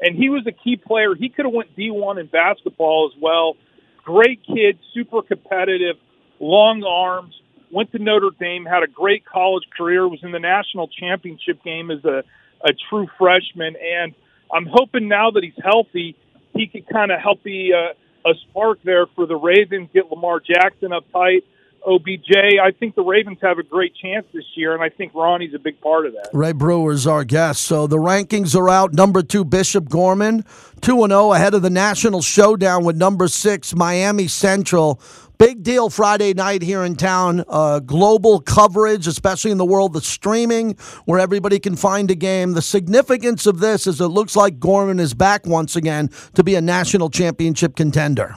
And 0.00 0.14
he 0.14 0.28
was 0.28 0.46
a 0.46 0.52
key 0.52 0.76
player. 0.76 1.14
He 1.14 1.30
could 1.30 1.46
have 1.46 1.54
went 1.54 1.74
D1 1.74 2.20
in 2.20 2.26
basketball 2.26 3.10
as 3.10 3.20
well. 3.20 3.56
Great 4.04 4.40
kid, 4.44 4.78
super 4.92 5.22
competitive, 5.22 5.96
long 6.38 6.84
arms. 6.84 7.34
Went 7.70 7.92
to 7.92 7.98
Notre 7.98 8.30
Dame, 8.38 8.64
had 8.64 8.82
a 8.82 8.86
great 8.86 9.24
college 9.24 9.64
career. 9.76 10.06
Was 10.06 10.20
in 10.22 10.32
the 10.32 10.38
national 10.38 10.88
championship 10.88 11.62
game 11.64 11.90
as 11.90 12.04
a 12.04 12.22
a 12.62 12.72
true 12.88 13.06
freshman. 13.18 13.76
And 13.76 14.14
I'm 14.52 14.66
hoping 14.70 15.08
now 15.08 15.30
that 15.30 15.42
he's 15.42 15.58
healthy, 15.62 16.16
he 16.54 16.66
could 16.66 16.88
kind 16.88 17.10
of 17.10 17.20
help 17.20 17.42
be 17.42 17.72
uh, 17.72 18.28
a 18.28 18.34
spark 18.48 18.82
there 18.82 19.06
for 19.14 19.26
the 19.26 19.36
Ravens, 19.36 19.90
get 19.92 20.10
Lamar 20.10 20.40
Jackson 20.40 20.92
up 20.92 21.04
tight. 21.12 21.44
OBJ, 21.86 22.58
I 22.60 22.72
think 22.72 22.96
the 22.96 23.02
Ravens 23.02 23.38
have 23.42 23.58
a 23.58 23.62
great 23.62 23.94
chance 23.94 24.26
this 24.34 24.44
year, 24.56 24.74
and 24.74 24.82
I 24.82 24.88
think 24.88 25.14
Ronnie's 25.14 25.54
a 25.54 25.58
big 25.58 25.80
part 25.80 26.06
of 26.06 26.14
that. 26.14 26.30
Ray 26.32 26.52
Brewer's 26.52 27.06
our 27.06 27.24
guest. 27.24 27.62
So 27.62 27.86
the 27.86 27.98
rankings 27.98 28.56
are 28.56 28.68
out. 28.68 28.92
Number 28.92 29.22
two, 29.22 29.44
Bishop 29.44 29.88
Gorman, 29.88 30.44
2 30.80 31.06
0 31.06 31.32
ahead 31.32 31.54
of 31.54 31.62
the 31.62 31.70
national 31.70 32.22
showdown 32.22 32.84
with 32.84 32.96
number 32.96 33.28
six, 33.28 33.74
Miami 33.74 34.26
Central. 34.26 35.00
Big 35.38 35.62
deal 35.62 35.90
Friday 35.90 36.32
night 36.32 36.62
here 36.62 36.82
in 36.82 36.96
town. 36.96 37.44
Uh, 37.46 37.78
global 37.78 38.40
coverage, 38.40 39.06
especially 39.06 39.50
in 39.50 39.58
the 39.58 39.66
world 39.66 39.94
of 39.94 40.04
streaming, 40.04 40.76
where 41.04 41.20
everybody 41.20 41.60
can 41.60 41.76
find 41.76 42.10
a 42.10 42.14
game. 42.14 42.52
The 42.52 42.62
significance 42.62 43.46
of 43.46 43.60
this 43.60 43.86
is 43.86 44.00
it 44.00 44.06
looks 44.06 44.34
like 44.34 44.58
Gorman 44.58 44.98
is 44.98 45.14
back 45.14 45.46
once 45.46 45.76
again 45.76 46.10
to 46.34 46.42
be 46.42 46.54
a 46.54 46.60
national 46.60 47.10
championship 47.10 47.76
contender. 47.76 48.34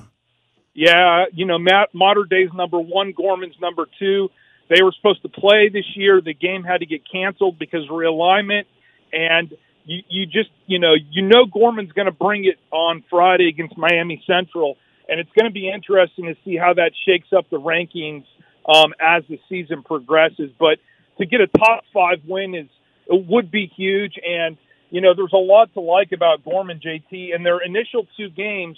Yeah, 0.73 1.25
you 1.33 1.45
know, 1.45 1.59
Matt, 1.59 1.89
Mater 1.93 2.25
Dei's 2.29 2.53
number 2.53 2.79
one, 2.79 3.11
Gorman's 3.11 3.55
number 3.61 3.85
two. 3.99 4.29
They 4.69 4.83
were 4.83 4.93
supposed 4.95 5.23
to 5.23 5.29
play 5.29 5.69
this 5.73 5.85
year. 5.95 6.21
The 6.21 6.33
game 6.33 6.63
had 6.63 6.79
to 6.79 6.85
get 6.85 7.01
canceled 7.11 7.57
because 7.57 7.87
realignment, 7.89 8.65
and 9.11 9.51
you, 9.83 10.01
you 10.07 10.25
just, 10.27 10.51
you 10.67 10.79
know, 10.79 10.93
you 10.93 11.23
know, 11.23 11.45
Gorman's 11.45 11.91
going 11.91 12.05
to 12.05 12.11
bring 12.11 12.45
it 12.45 12.59
on 12.71 13.03
Friday 13.09 13.47
against 13.47 13.77
Miami 13.77 14.23
Central 14.27 14.77
and 15.09 15.19
it's 15.19 15.31
going 15.37 15.49
to 15.49 15.53
be 15.53 15.69
interesting 15.69 16.25
to 16.25 16.35
see 16.45 16.55
how 16.55 16.73
that 16.75 16.91
shakes 17.05 17.27
up 17.35 17.49
the 17.49 17.59
rankings 17.59 18.25
um, 18.67 18.93
as 19.01 19.23
the 19.27 19.39
season 19.49 19.81
progresses. 19.83 20.51
But 20.57 20.77
to 21.17 21.25
get 21.25 21.41
a 21.41 21.47
top 21.47 21.83
five 21.93 22.19
win 22.27 22.53
is 22.55 22.67
it 23.07 23.25
would 23.27 23.49
be 23.49 23.71
huge, 23.75 24.13
and 24.23 24.55
you 24.91 25.01
know 25.01 25.13
there's 25.15 25.33
a 25.33 25.37
lot 25.37 25.73
to 25.73 25.81
like 25.81 26.11
about 26.11 26.45
Gorman 26.45 26.79
JT. 26.79 27.35
In 27.35 27.43
their 27.43 27.59
initial 27.59 28.05
two 28.15 28.29
games, 28.29 28.77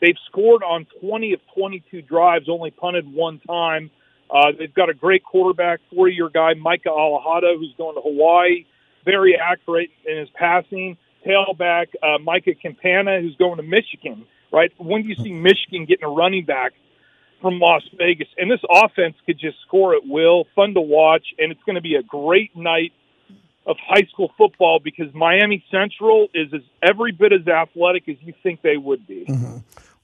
they've 0.00 0.18
scored 0.26 0.62
on 0.62 0.86
20 1.00 1.32
of 1.32 1.40
22 1.54 2.02
drives, 2.02 2.48
only 2.48 2.70
punted 2.70 3.12
one 3.12 3.40
time. 3.40 3.90
Uh, 4.30 4.52
they've 4.58 4.74
got 4.74 4.88
a 4.88 4.94
great 4.94 5.22
quarterback, 5.22 5.80
four-year 5.94 6.28
guy 6.28 6.54
Micah 6.54 6.88
Alejado, 6.88 7.56
who's 7.58 7.74
going 7.78 7.94
to 7.94 8.00
Hawaii, 8.00 8.64
very 9.04 9.36
accurate 9.36 9.90
in 10.04 10.18
his 10.18 10.28
passing. 10.30 10.96
Tailback 11.24 11.86
uh, 12.02 12.18
Micah 12.18 12.54
Campana, 12.54 13.20
who's 13.20 13.36
going 13.36 13.56
to 13.56 13.62
Michigan 13.62 14.26
right? 14.52 14.72
When 14.78 15.02
do 15.02 15.08
you 15.08 15.16
see 15.16 15.32
Michigan 15.32 15.84
getting 15.86 16.04
a 16.04 16.08
running 16.08 16.44
back 16.44 16.72
from 17.40 17.58
Las 17.58 17.82
Vegas? 17.96 18.28
And 18.36 18.50
this 18.50 18.60
offense 18.68 19.16
could 19.26 19.38
just 19.38 19.60
score 19.66 19.94
at 19.94 20.02
will, 20.06 20.46
fun 20.54 20.74
to 20.74 20.80
watch, 20.80 21.26
and 21.38 21.52
it's 21.52 21.62
going 21.64 21.76
to 21.76 21.82
be 21.82 21.96
a 21.96 22.02
great 22.02 22.56
night 22.56 22.92
of 23.66 23.76
high 23.84 24.06
school 24.12 24.32
football 24.38 24.80
because 24.82 25.12
Miami 25.12 25.64
Central 25.70 26.28
is 26.32 26.52
as 26.54 26.62
every 26.82 27.12
bit 27.12 27.32
as 27.32 27.46
athletic 27.48 28.08
as 28.08 28.16
you 28.20 28.32
think 28.42 28.62
they 28.62 28.76
would 28.76 29.06
be. 29.06 29.26
Mm-hmm. 29.28 29.56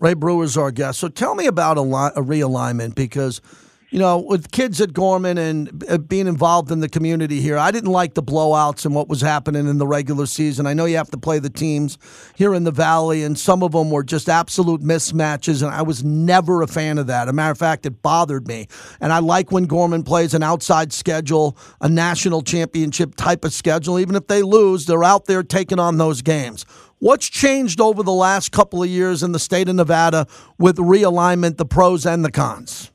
Ray 0.02 0.14
Brewer 0.14 0.42
is 0.42 0.58
our 0.58 0.72
guest. 0.72 0.98
So 0.98 1.08
tell 1.08 1.36
me 1.36 1.46
about 1.46 1.78
a, 1.78 1.82
li- 1.82 2.10
a 2.16 2.22
realignment 2.22 2.96
because– 2.96 3.40
you 3.92 3.98
know, 3.98 4.18
with 4.18 4.50
kids 4.52 4.80
at 4.80 4.94
Gorman 4.94 5.36
and 5.36 5.84
uh, 5.86 5.98
being 5.98 6.26
involved 6.26 6.70
in 6.70 6.80
the 6.80 6.88
community 6.88 7.42
here, 7.42 7.58
I 7.58 7.70
didn't 7.70 7.90
like 7.92 8.14
the 8.14 8.22
blowouts 8.22 8.86
and 8.86 8.94
what 8.94 9.06
was 9.06 9.20
happening 9.20 9.68
in 9.68 9.76
the 9.76 9.86
regular 9.86 10.24
season. 10.24 10.66
I 10.66 10.72
know 10.72 10.86
you 10.86 10.96
have 10.96 11.10
to 11.10 11.18
play 11.18 11.38
the 11.38 11.50
teams 11.50 11.98
here 12.34 12.54
in 12.54 12.64
the 12.64 12.70
Valley, 12.70 13.22
and 13.22 13.38
some 13.38 13.62
of 13.62 13.72
them 13.72 13.90
were 13.90 14.02
just 14.02 14.30
absolute 14.30 14.80
mismatches, 14.80 15.62
and 15.62 15.74
I 15.74 15.82
was 15.82 16.02
never 16.02 16.62
a 16.62 16.66
fan 16.66 16.96
of 16.96 17.06
that. 17.08 17.24
As 17.24 17.28
a 17.28 17.32
matter 17.34 17.52
of 17.52 17.58
fact, 17.58 17.84
it 17.84 18.00
bothered 18.00 18.48
me. 18.48 18.66
And 18.98 19.12
I 19.12 19.18
like 19.18 19.52
when 19.52 19.64
Gorman 19.64 20.04
plays 20.04 20.32
an 20.32 20.42
outside 20.42 20.94
schedule, 20.94 21.58
a 21.82 21.88
national 21.88 22.40
championship 22.40 23.14
type 23.14 23.44
of 23.44 23.52
schedule. 23.52 23.98
Even 23.98 24.16
if 24.16 24.26
they 24.26 24.40
lose, 24.40 24.86
they're 24.86 25.04
out 25.04 25.26
there 25.26 25.42
taking 25.42 25.78
on 25.78 25.98
those 25.98 26.22
games. 26.22 26.64
What's 27.02 27.28
changed 27.28 27.80
over 27.80 28.04
the 28.04 28.12
last 28.12 28.52
couple 28.52 28.80
of 28.80 28.88
years 28.88 29.24
in 29.24 29.32
the 29.32 29.40
state 29.40 29.68
of 29.68 29.74
Nevada 29.74 30.28
with 30.56 30.76
realignment, 30.76 31.56
the 31.56 31.64
pros 31.64 32.06
and 32.06 32.24
the 32.24 32.30
cons? 32.30 32.92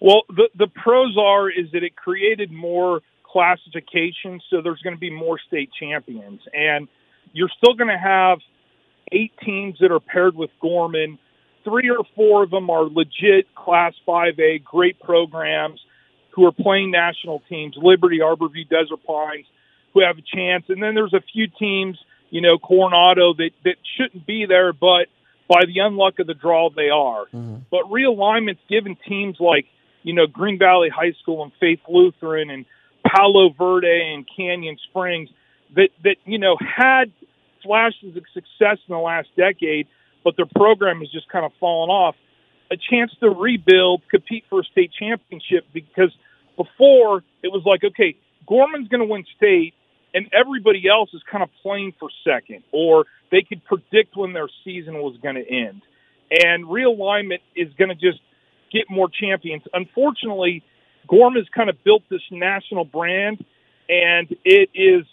Well, 0.00 0.22
the 0.30 0.48
the 0.56 0.68
pros 0.68 1.14
are 1.20 1.50
is 1.50 1.70
that 1.74 1.82
it 1.82 1.94
created 1.94 2.50
more 2.50 3.02
classification, 3.30 4.40
so 4.48 4.62
there's 4.62 4.80
going 4.80 4.96
to 4.96 5.00
be 5.00 5.10
more 5.10 5.38
state 5.46 5.68
champions, 5.78 6.40
and 6.54 6.88
you're 7.34 7.50
still 7.58 7.74
going 7.74 7.90
to 7.90 7.98
have 7.98 8.38
eight 9.12 9.32
teams 9.44 9.76
that 9.82 9.92
are 9.92 10.00
paired 10.00 10.34
with 10.34 10.48
Gorman. 10.62 11.18
Three 11.64 11.90
or 11.90 12.06
four 12.16 12.44
of 12.44 12.50
them 12.50 12.70
are 12.70 12.84
legit 12.84 13.54
Class 13.54 13.92
5A, 14.08 14.64
great 14.64 14.98
programs 15.00 15.80
who 16.30 16.46
are 16.46 16.52
playing 16.52 16.92
national 16.92 17.42
teams. 17.50 17.76
Liberty, 17.76 18.20
Arborview, 18.20 18.66
Desert 18.70 19.04
Pines, 19.06 19.44
who 19.92 20.00
have 20.00 20.16
a 20.16 20.22
chance, 20.34 20.64
and 20.70 20.82
then 20.82 20.94
there's 20.94 21.12
a 21.12 21.20
few 21.30 21.46
teams, 21.58 21.98
you 22.30 22.40
know, 22.40 22.58
Coronado 22.58 23.34
that 23.34 23.50
that 23.64 23.76
shouldn't 23.96 24.26
be 24.26 24.46
there, 24.46 24.72
but 24.72 25.06
by 25.48 25.64
the 25.66 25.78
unluck 25.80 26.18
of 26.18 26.26
the 26.26 26.34
draw, 26.34 26.70
they 26.70 26.90
are. 26.90 27.26
Mm-hmm. 27.26 27.56
But 27.70 27.90
realignment's 27.90 28.60
given 28.68 28.96
teams 29.08 29.36
like 29.40 29.66
you 30.02 30.14
know, 30.14 30.26
Green 30.26 30.58
Valley 30.58 30.88
High 30.88 31.12
School 31.20 31.42
and 31.42 31.52
Faith 31.60 31.80
Lutheran 31.88 32.50
and 32.50 32.64
Palo 33.06 33.50
Verde 33.50 34.12
and 34.14 34.26
Canyon 34.36 34.78
Springs 34.88 35.28
that, 35.74 35.90
that, 36.04 36.16
you 36.24 36.38
know, 36.38 36.56
had 36.58 37.12
flashes 37.62 38.16
of 38.16 38.22
success 38.32 38.78
in 38.88 38.94
the 38.94 38.98
last 38.98 39.28
decade, 39.36 39.86
but 40.24 40.36
their 40.36 40.46
program 40.46 41.00
has 41.00 41.10
just 41.10 41.28
kind 41.28 41.44
of 41.44 41.52
fallen 41.60 41.90
off. 41.90 42.14
A 42.70 42.76
chance 42.76 43.12
to 43.20 43.30
rebuild, 43.30 44.02
compete 44.10 44.44
for 44.50 44.60
a 44.60 44.64
state 44.64 44.92
championship 44.98 45.66
because 45.72 46.12
before 46.56 47.22
it 47.42 47.48
was 47.48 47.62
like, 47.64 47.82
okay, 47.84 48.16
Gorman's 48.46 48.88
going 48.88 49.00
to 49.00 49.06
win 49.06 49.24
state 49.36 49.74
and 50.14 50.28
everybody 50.32 50.88
else 50.88 51.10
is 51.12 51.22
kind 51.30 51.42
of 51.42 51.50
playing 51.62 51.92
for 51.98 52.08
second 52.24 52.62
or 52.72 53.04
they 53.30 53.42
could 53.42 53.64
predict 53.64 54.16
when 54.16 54.32
their 54.32 54.48
season 54.64 54.94
was 54.94 55.16
going 55.22 55.34
to 55.34 55.46
end. 55.46 55.82
And 56.30 56.64
realignment 56.64 57.40
is 57.56 57.72
going 57.78 57.88
to 57.88 57.94
just 57.94 58.20
get 58.72 58.84
more 58.90 59.08
champions. 59.08 59.62
Unfortunately, 59.72 60.62
Gorm 61.08 61.34
has 61.34 61.46
kind 61.54 61.70
of 61.70 61.82
built 61.84 62.02
this 62.10 62.20
national 62.30 62.84
brand, 62.84 63.44
and 63.88 64.34
it 64.44 64.70
is 64.74 65.06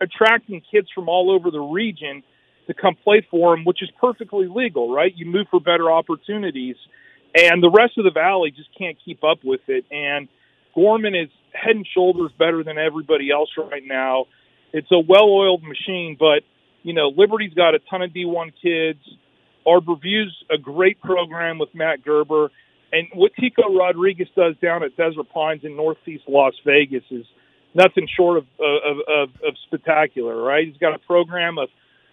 attracting 0.00 0.62
kids 0.70 0.88
from 0.94 1.08
all 1.08 1.30
over 1.30 1.50
the 1.50 1.60
region 1.60 2.22
to 2.66 2.74
come 2.74 2.96
play 3.04 3.24
for 3.30 3.54
him, 3.54 3.64
which 3.64 3.82
is 3.82 3.88
perfectly 4.00 4.48
legal, 4.48 4.92
right? 4.92 5.12
You 5.14 5.26
move 5.26 5.46
for 5.50 5.60
better 5.60 5.90
opportunities, 5.90 6.76
and 7.34 7.62
the 7.62 7.70
rest 7.70 7.96
of 7.98 8.04
the 8.04 8.10
valley 8.10 8.50
just 8.50 8.70
can't 8.76 8.96
keep 9.04 9.22
up 9.22 9.38
with 9.44 9.60
it. 9.68 9.84
And 9.90 10.28
Gorman 10.76 11.14
is 11.14 11.30
head 11.52 11.74
and 11.74 11.88
shoulders 11.92 12.30
better 12.38 12.62
than 12.62 12.78
everybody 12.78 13.30
else 13.32 13.48
right 13.56 13.82
now. 13.84 14.26
It's 14.72 14.92
a 14.92 15.00
well-oiled 15.00 15.62
machine, 15.64 16.16
but 16.18 16.42
you 16.82 16.92
know 16.92 17.08
Liberty's 17.08 17.54
got 17.54 17.74
a 17.74 17.80
ton 17.90 18.02
of 18.02 18.10
D1 18.10 18.52
kids. 18.62 19.00
Arborview's 19.66 20.36
a 20.50 20.58
great 20.58 21.00
program 21.00 21.58
with 21.58 21.74
Matt 21.74 22.04
Gerber. 22.04 22.50
And 22.92 23.08
what 23.14 23.32
Tico 23.40 23.74
Rodriguez 23.74 24.28
does 24.36 24.54
down 24.62 24.84
at 24.84 24.96
Desert 24.96 25.28
Pines 25.34 25.62
in 25.64 25.74
Northeast 25.74 26.24
Las 26.28 26.54
Vegas 26.64 27.02
is 27.10 27.26
nothing 27.74 28.06
short 28.16 28.38
of, 28.38 28.46
of, 28.60 28.98
of, 29.08 29.28
of 29.48 29.54
spectacular, 29.66 30.40
right? 30.40 30.66
He's 30.66 30.76
got 30.76 30.94
a 30.94 30.98
program 30.98 31.58
of 31.58 31.68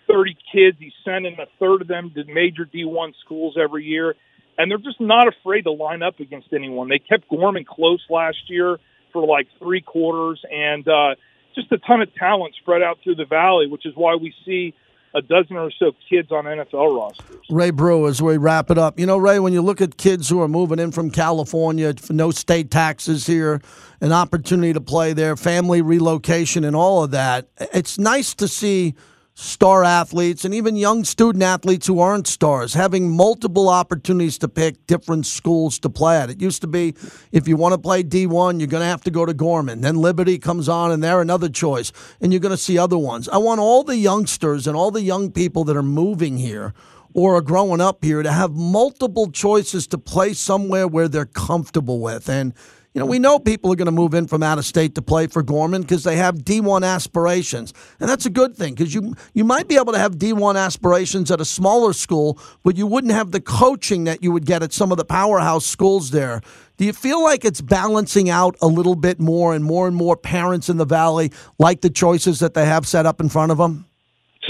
30 0.07 0.35
kids. 0.51 0.77
He's 0.79 0.93
sending 1.05 1.37
a 1.39 1.45
third 1.59 1.81
of 1.81 1.87
them 1.87 2.11
to 2.15 2.23
major 2.25 2.65
D1 2.65 3.13
schools 3.23 3.55
every 3.61 3.85
year. 3.85 4.15
And 4.57 4.69
they're 4.69 4.77
just 4.77 5.01
not 5.01 5.27
afraid 5.27 5.63
to 5.63 5.71
line 5.71 6.03
up 6.03 6.19
against 6.19 6.53
anyone. 6.53 6.89
They 6.89 6.99
kept 6.99 7.27
Gorman 7.29 7.65
close 7.65 8.03
last 8.09 8.37
year 8.47 8.77
for 9.11 9.25
like 9.25 9.47
three 9.59 9.81
quarters 9.81 10.41
and 10.51 10.87
uh, 10.87 11.15
just 11.55 11.71
a 11.71 11.77
ton 11.79 12.01
of 12.01 12.13
talent 12.15 12.55
spread 12.61 12.81
out 12.81 12.97
through 13.03 13.15
the 13.15 13.25
valley, 13.25 13.67
which 13.67 13.85
is 13.85 13.93
why 13.95 14.15
we 14.15 14.33
see 14.45 14.73
a 15.15 15.21
dozen 15.21 15.57
or 15.57 15.71
so 15.77 15.91
kids 16.09 16.31
on 16.31 16.45
NFL 16.45 16.97
rosters. 16.97 17.45
Ray 17.49 17.69
Brewer, 17.69 18.09
as 18.09 18.21
we 18.21 18.37
wrap 18.37 18.71
it 18.71 18.77
up, 18.77 18.99
you 18.99 19.05
know, 19.05 19.17
Ray, 19.17 19.39
when 19.39 19.53
you 19.53 19.61
look 19.61 19.79
at 19.79 19.97
kids 19.97 20.27
who 20.27 20.41
are 20.41 20.47
moving 20.47 20.79
in 20.79 20.91
from 20.91 21.11
California, 21.11 21.93
no 22.09 22.31
state 22.31 22.71
taxes 22.71 23.27
here, 23.27 23.61
an 24.01 24.11
opportunity 24.11 24.73
to 24.73 24.81
play 24.81 25.13
there, 25.13 25.37
family 25.37 25.81
relocation, 25.81 26.63
and 26.63 26.75
all 26.75 27.03
of 27.03 27.11
that, 27.11 27.47
it's 27.73 27.99
nice 27.99 28.33
to 28.35 28.47
see 28.47 28.95
star 29.35 29.83
athletes 29.83 30.45
and 30.45 30.53
even 30.53 30.75
young 30.75 31.03
student 31.03 31.43
athletes 31.43 31.87
who 31.87 31.99
aren't 31.99 32.27
stars 32.27 32.75
having 32.75 33.09
multiple 33.09 33.67
opportunities 33.67 34.37
to 34.37 34.47
pick 34.47 34.85
different 34.85 35.25
schools 35.25 35.79
to 35.79 35.89
play 35.89 36.17
at. 36.17 36.29
It 36.29 36.39
used 36.39 36.61
to 36.61 36.67
be 36.67 36.93
if 37.31 37.47
you 37.47 37.57
want 37.57 37.73
to 37.73 37.79
play 37.79 38.03
D1, 38.03 38.59
you're 38.59 38.67
going 38.67 38.81
to 38.81 38.87
have 38.87 39.03
to 39.03 39.11
go 39.11 39.25
to 39.25 39.33
Gorman. 39.33 39.81
Then 39.81 39.95
Liberty 39.95 40.37
comes 40.37 40.69
on 40.69 40.91
and 40.91 41.03
they're 41.03 41.21
another 41.21 41.49
choice, 41.49 41.91
and 42.21 42.31
you're 42.31 42.39
going 42.39 42.51
to 42.51 42.57
see 42.57 42.77
other 42.77 42.97
ones. 42.97 43.27
I 43.27 43.37
want 43.37 43.59
all 43.59 43.83
the 43.83 43.97
youngsters 43.97 44.67
and 44.67 44.77
all 44.77 44.91
the 44.91 45.01
young 45.01 45.31
people 45.31 45.63
that 45.65 45.75
are 45.75 45.83
moving 45.83 46.37
here 46.37 46.73
or 47.13 47.35
are 47.35 47.41
growing 47.41 47.81
up 47.81 48.03
here 48.03 48.23
to 48.23 48.31
have 48.31 48.51
multiple 48.51 49.31
choices 49.31 49.87
to 49.87 49.97
play 49.97 50.33
somewhere 50.33 50.87
where 50.87 51.07
they're 51.07 51.25
comfortable 51.25 51.99
with. 51.99 52.29
And 52.29 52.53
you 52.93 52.99
know, 52.99 53.07
we 53.07 53.17
know 53.17 53.39
people 53.39 53.73
are 53.73 53.75
going 53.75 53.87
to 53.87 53.91
move 53.91 54.13
in 54.13 54.27
from 54.27 54.43
out 54.43 54.59
of 54.59 54.65
state 54.65 54.93
to 54.95 55.01
play 55.01 55.25
for 55.25 55.41
Gorman 55.41 55.81
because 55.81 56.03
they 56.03 56.15
have 56.17 56.35
D1 56.35 56.85
aspirations. 56.85 57.73
And 57.99 58.07
that's 58.07 58.27
a 58.27 58.29
good 58.29 58.55
thing 58.55 58.75
because 58.75 58.93
you, 58.93 59.15
you 59.33 59.43
might 59.43 59.67
be 59.67 59.77
able 59.77 59.93
to 59.93 59.99
have 59.99 60.17
D1 60.17 60.55
aspirations 60.55 61.31
at 61.31 61.41
a 61.41 61.45
smaller 61.45 61.93
school, 61.93 62.37
but 62.63 62.77
you 62.77 62.85
wouldn't 62.85 63.13
have 63.13 63.31
the 63.31 63.41
coaching 63.41 64.03
that 64.03 64.21
you 64.21 64.31
would 64.31 64.45
get 64.45 64.61
at 64.61 64.73
some 64.73 64.91
of 64.91 64.99
the 64.99 65.05
powerhouse 65.05 65.65
schools 65.65 66.11
there. 66.11 66.41
Do 66.77 66.85
you 66.85 66.93
feel 66.93 67.23
like 67.23 67.43
it's 67.43 67.61
balancing 67.61 68.29
out 68.29 68.55
a 68.61 68.67
little 68.67 68.95
bit 68.95 69.19
more 69.19 69.55
and 69.55 69.65
more 69.65 69.87
and 69.87 69.95
more 69.95 70.15
parents 70.15 70.69
in 70.69 70.77
the 70.77 70.85
Valley 70.85 71.31
like 71.57 71.81
the 71.81 71.89
choices 71.89 72.39
that 72.39 72.53
they 72.53 72.65
have 72.65 72.87
set 72.87 73.07
up 73.07 73.19
in 73.19 73.27
front 73.27 73.51
of 73.51 73.57
them? 73.57 73.87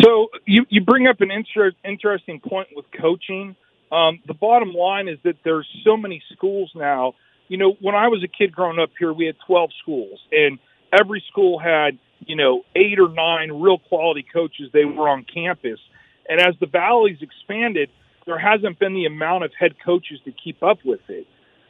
So 0.02 0.28
you, 0.46 0.66
you 0.68 0.82
bring 0.82 1.08
up 1.08 1.22
an 1.22 1.32
inter- 1.32 1.72
interesting 1.86 2.42
point 2.42 2.70
with 2.76 2.86
coaching. 3.00 3.56
Um, 3.90 4.20
the 4.28 4.34
bottom 4.34 4.74
line 4.74 5.08
is 5.08 5.20
that 5.24 5.36
there's 5.46 5.68
so 5.86 5.96
many 5.96 6.22
schools 6.34 6.70
now– 6.76 7.14
you 7.48 7.58
know, 7.58 7.76
when 7.82 7.96
I 7.96 8.08
was 8.08 8.24
a 8.24 8.28
kid 8.28 8.52
growing 8.54 8.80
up 8.80 8.92
here, 8.98 9.14
we 9.14 9.26
had 9.26 9.36
12 9.46 9.72
schools, 9.82 10.20
and 10.32 10.60
every 10.98 11.24
school 11.30 11.60
had, 11.60 11.98
you 12.26 12.36
know, 12.36 12.64
eight 12.76 13.00
or 13.00 13.10
nine 13.10 13.52
real 13.62 13.78
quality 13.78 14.26
coaches. 14.32 14.70
They 14.74 14.86
were 14.86 15.10
on 15.10 15.26
campus. 15.32 15.80
And 16.28 16.40
as 16.40 16.56
the 16.60 16.68
Valley's 16.68 17.22
expanded, 17.22 17.90
there 18.26 18.40
hasn't 18.40 18.80
been 18.80 18.94
the 18.94 19.06
amount 19.06 19.44
of 19.44 19.52
head 19.60 19.76
coaches 19.84 20.20
to 20.26 20.32
keep 20.32 20.64
up 20.64 20.80
with 20.86 21.02
it. 21.10 21.28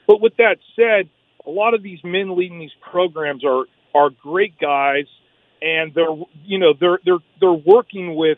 But 0.07 0.21
with 0.21 0.38
that 0.38 0.57
said, 0.75 1.09
a 1.45 1.49
lot 1.49 1.73
of 1.73 1.81
these 1.83 1.99
men 2.03 2.38
leading 2.38 2.59
these 2.59 2.75
programs 2.91 3.43
are 3.43 3.65
are 3.95 4.09
great 4.09 4.57
guys, 4.59 5.05
and 5.62 5.93
they're 5.93 6.15
you 6.45 6.59
know 6.59 6.73
they're 6.79 6.99
they're 7.05 7.19
they're 7.39 7.51
working 7.51 8.15
with 8.15 8.38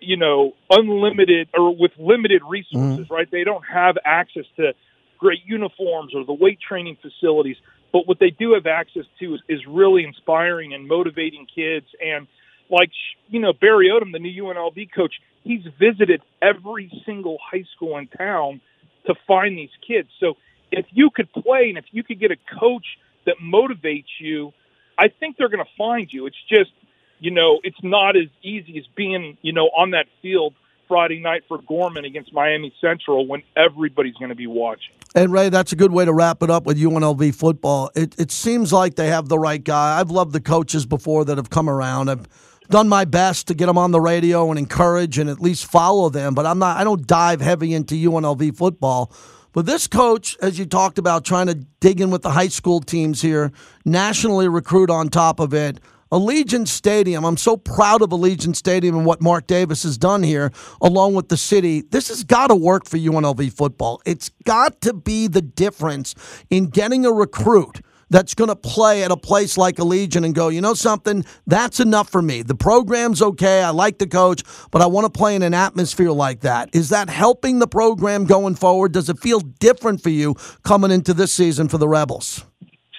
you 0.00 0.16
know 0.16 0.52
unlimited 0.70 1.48
or 1.54 1.74
with 1.74 1.92
limited 1.98 2.42
resources, 2.48 3.06
mm-hmm. 3.06 3.14
right? 3.14 3.30
They 3.30 3.44
don't 3.44 3.64
have 3.64 3.96
access 4.04 4.44
to 4.56 4.72
great 5.18 5.40
uniforms 5.44 6.14
or 6.14 6.24
the 6.24 6.32
weight 6.32 6.58
training 6.60 6.96
facilities. 7.00 7.56
But 7.92 8.06
what 8.06 8.18
they 8.18 8.30
do 8.30 8.52
have 8.54 8.66
access 8.66 9.04
to 9.20 9.34
is, 9.34 9.40
is 9.48 9.60
really 9.66 10.04
inspiring 10.04 10.74
and 10.74 10.86
motivating 10.86 11.46
kids. 11.52 11.86
And 12.04 12.26
like, 12.70 12.90
you 13.28 13.40
know, 13.40 13.52
Barry 13.52 13.88
Odom, 13.88 14.12
the 14.12 14.18
new 14.18 14.44
UNLV 14.44 14.92
coach, 14.94 15.14
he's 15.42 15.62
visited 15.78 16.22
every 16.42 16.90
single 17.06 17.38
high 17.50 17.64
school 17.74 17.96
in 17.98 18.08
town 18.08 18.60
to 19.06 19.14
find 19.26 19.56
these 19.56 19.70
kids. 19.86 20.08
So 20.20 20.34
if 20.70 20.86
you 20.90 21.10
could 21.10 21.32
play 21.32 21.68
and 21.70 21.78
if 21.78 21.86
you 21.90 22.02
could 22.02 22.20
get 22.20 22.30
a 22.30 22.36
coach 22.60 22.84
that 23.26 23.36
motivates 23.42 24.20
you, 24.20 24.52
I 24.98 25.08
think 25.08 25.36
they're 25.36 25.48
going 25.48 25.64
to 25.64 25.70
find 25.78 26.08
you. 26.12 26.26
It's 26.26 26.36
just, 26.48 26.72
you 27.20 27.30
know, 27.30 27.60
it's 27.62 27.82
not 27.82 28.16
as 28.16 28.28
easy 28.42 28.78
as 28.78 28.84
being, 28.96 29.38
you 29.42 29.52
know, 29.52 29.70
on 29.76 29.92
that 29.92 30.06
field 30.20 30.54
Friday 30.88 31.20
night 31.20 31.42
for 31.48 31.58
Gorman 31.58 32.04
against 32.04 32.32
Miami 32.32 32.74
Central 32.80 33.26
when 33.26 33.42
everybody's 33.56 34.14
going 34.14 34.30
to 34.30 34.34
be 34.34 34.46
watching. 34.46 34.94
And 35.14 35.32
Ray, 35.32 35.48
that's 35.48 35.72
a 35.72 35.76
good 35.76 35.92
way 35.92 36.04
to 36.04 36.12
wrap 36.12 36.42
it 36.42 36.50
up 36.50 36.66
with 36.66 36.78
UNLV 36.78 37.34
football. 37.34 37.90
It, 37.94 38.14
it 38.18 38.30
seems 38.30 38.72
like 38.72 38.96
they 38.96 39.08
have 39.08 39.28
the 39.28 39.38
right 39.38 39.62
guy. 39.62 39.98
I've 39.98 40.10
loved 40.10 40.32
the 40.32 40.40
coaches 40.40 40.84
before 40.86 41.24
that 41.24 41.38
have 41.38 41.50
come 41.50 41.68
around. 41.68 42.10
I've 42.10 42.28
done 42.68 42.88
my 42.88 43.04
best 43.04 43.48
to 43.48 43.54
get 43.54 43.66
them 43.66 43.78
on 43.78 43.90
the 43.90 44.00
radio 44.00 44.50
and 44.50 44.58
encourage 44.58 45.18
and 45.18 45.30
at 45.30 45.40
least 45.40 45.66
follow 45.66 46.10
them, 46.10 46.34
but 46.34 46.44
I'm 46.46 46.58
not. 46.58 46.76
I 46.76 46.84
don't 46.84 47.06
dive 47.06 47.40
heavy 47.40 47.74
into 47.74 47.94
UNLV 47.94 48.56
football. 48.56 49.12
But 49.52 49.66
this 49.66 49.86
coach, 49.86 50.36
as 50.42 50.58
you 50.58 50.66
talked 50.66 50.98
about, 50.98 51.24
trying 51.24 51.46
to 51.46 51.54
dig 51.54 52.00
in 52.00 52.10
with 52.10 52.22
the 52.22 52.30
high 52.30 52.48
school 52.48 52.80
teams 52.80 53.22
here, 53.22 53.50
nationally 53.84 54.46
recruit 54.46 54.90
on 54.90 55.08
top 55.08 55.40
of 55.40 55.54
it. 55.54 55.80
Allegiant 56.10 56.68
Stadium, 56.68 57.24
I'm 57.24 57.36
so 57.36 57.56
proud 57.56 58.00
of 58.00 58.10
Allegiant 58.10 58.56
Stadium 58.56 58.96
and 58.96 59.04
what 59.04 59.20
Mark 59.20 59.46
Davis 59.46 59.82
has 59.82 59.98
done 59.98 60.22
here, 60.22 60.50
along 60.80 61.14
with 61.14 61.28
the 61.28 61.36
city. 61.36 61.82
This 61.82 62.08
has 62.08 62.24
got 62.24 62.46
to 62.46 62.54
work 62.54 62.86
for 62.86 62.96
UNLV 62.96 63.52
football. 63.52 64.00
It's 64.06 64.30
got 64.44 64.80
to 64.82 64.94
be 64.94 65.26
the 65.26 65.42
difference 65.42 66.14
in 66.48 66.68
getting 66.68 67.04
a 67.04 67.12
recruit 67.12 67.82
that's 68.10 68.34
going 68.34 68.48
to 68.48 68.56
play 68.56 69.04
at 69.04 69.10
a 69.10 69.18
place 69.18 69.58
like 69.58 69.76
Allegiant 69.76 70.24
and 70.24 70.34
go, 70.34 70.48
you 70.48 70.62
know 70.62 70.72
something, 70.72 71.26
that's 71.46 71.78
enough 71.78 72.08
for 72.08 72.22
me. 72.22 72.40
The 72.40 72.54
program's 72.54 73.20
okay. 73.20 73.62
I 73.62 73.68
like 73.68 73.98
the 73.98 74.06
coach, 74.06 74.42
but 74.70 74.80
I 74.80 74.86
want 74.86 75.04
to 75.04 75.10
play 75.10 75.34
in 75.34 75.42
an 75.42 75.52
atmosphere 75.52 76.12
like 76.12 76.40
that. 76.40 76.70
Is 76.72 76.88
that 76.88 77.10
helping 77.10 77.58
the 77.58 77.68
program 77.68 78.24
going 78.24 78.54
forward? 78.54 78.92
Does 78.92 79.10
it 79.10 79.18
feel 79.18 79.40
different 79.40 80.02
for 80.02 80.08
you 80.08 80.36
coming 80.62 80.90
into 80.90 81.12
this 81.12 81.34
season 81.34 81.68
for 81.68 81.76
the 81.76 81.88
Rebels? 81.88 82.46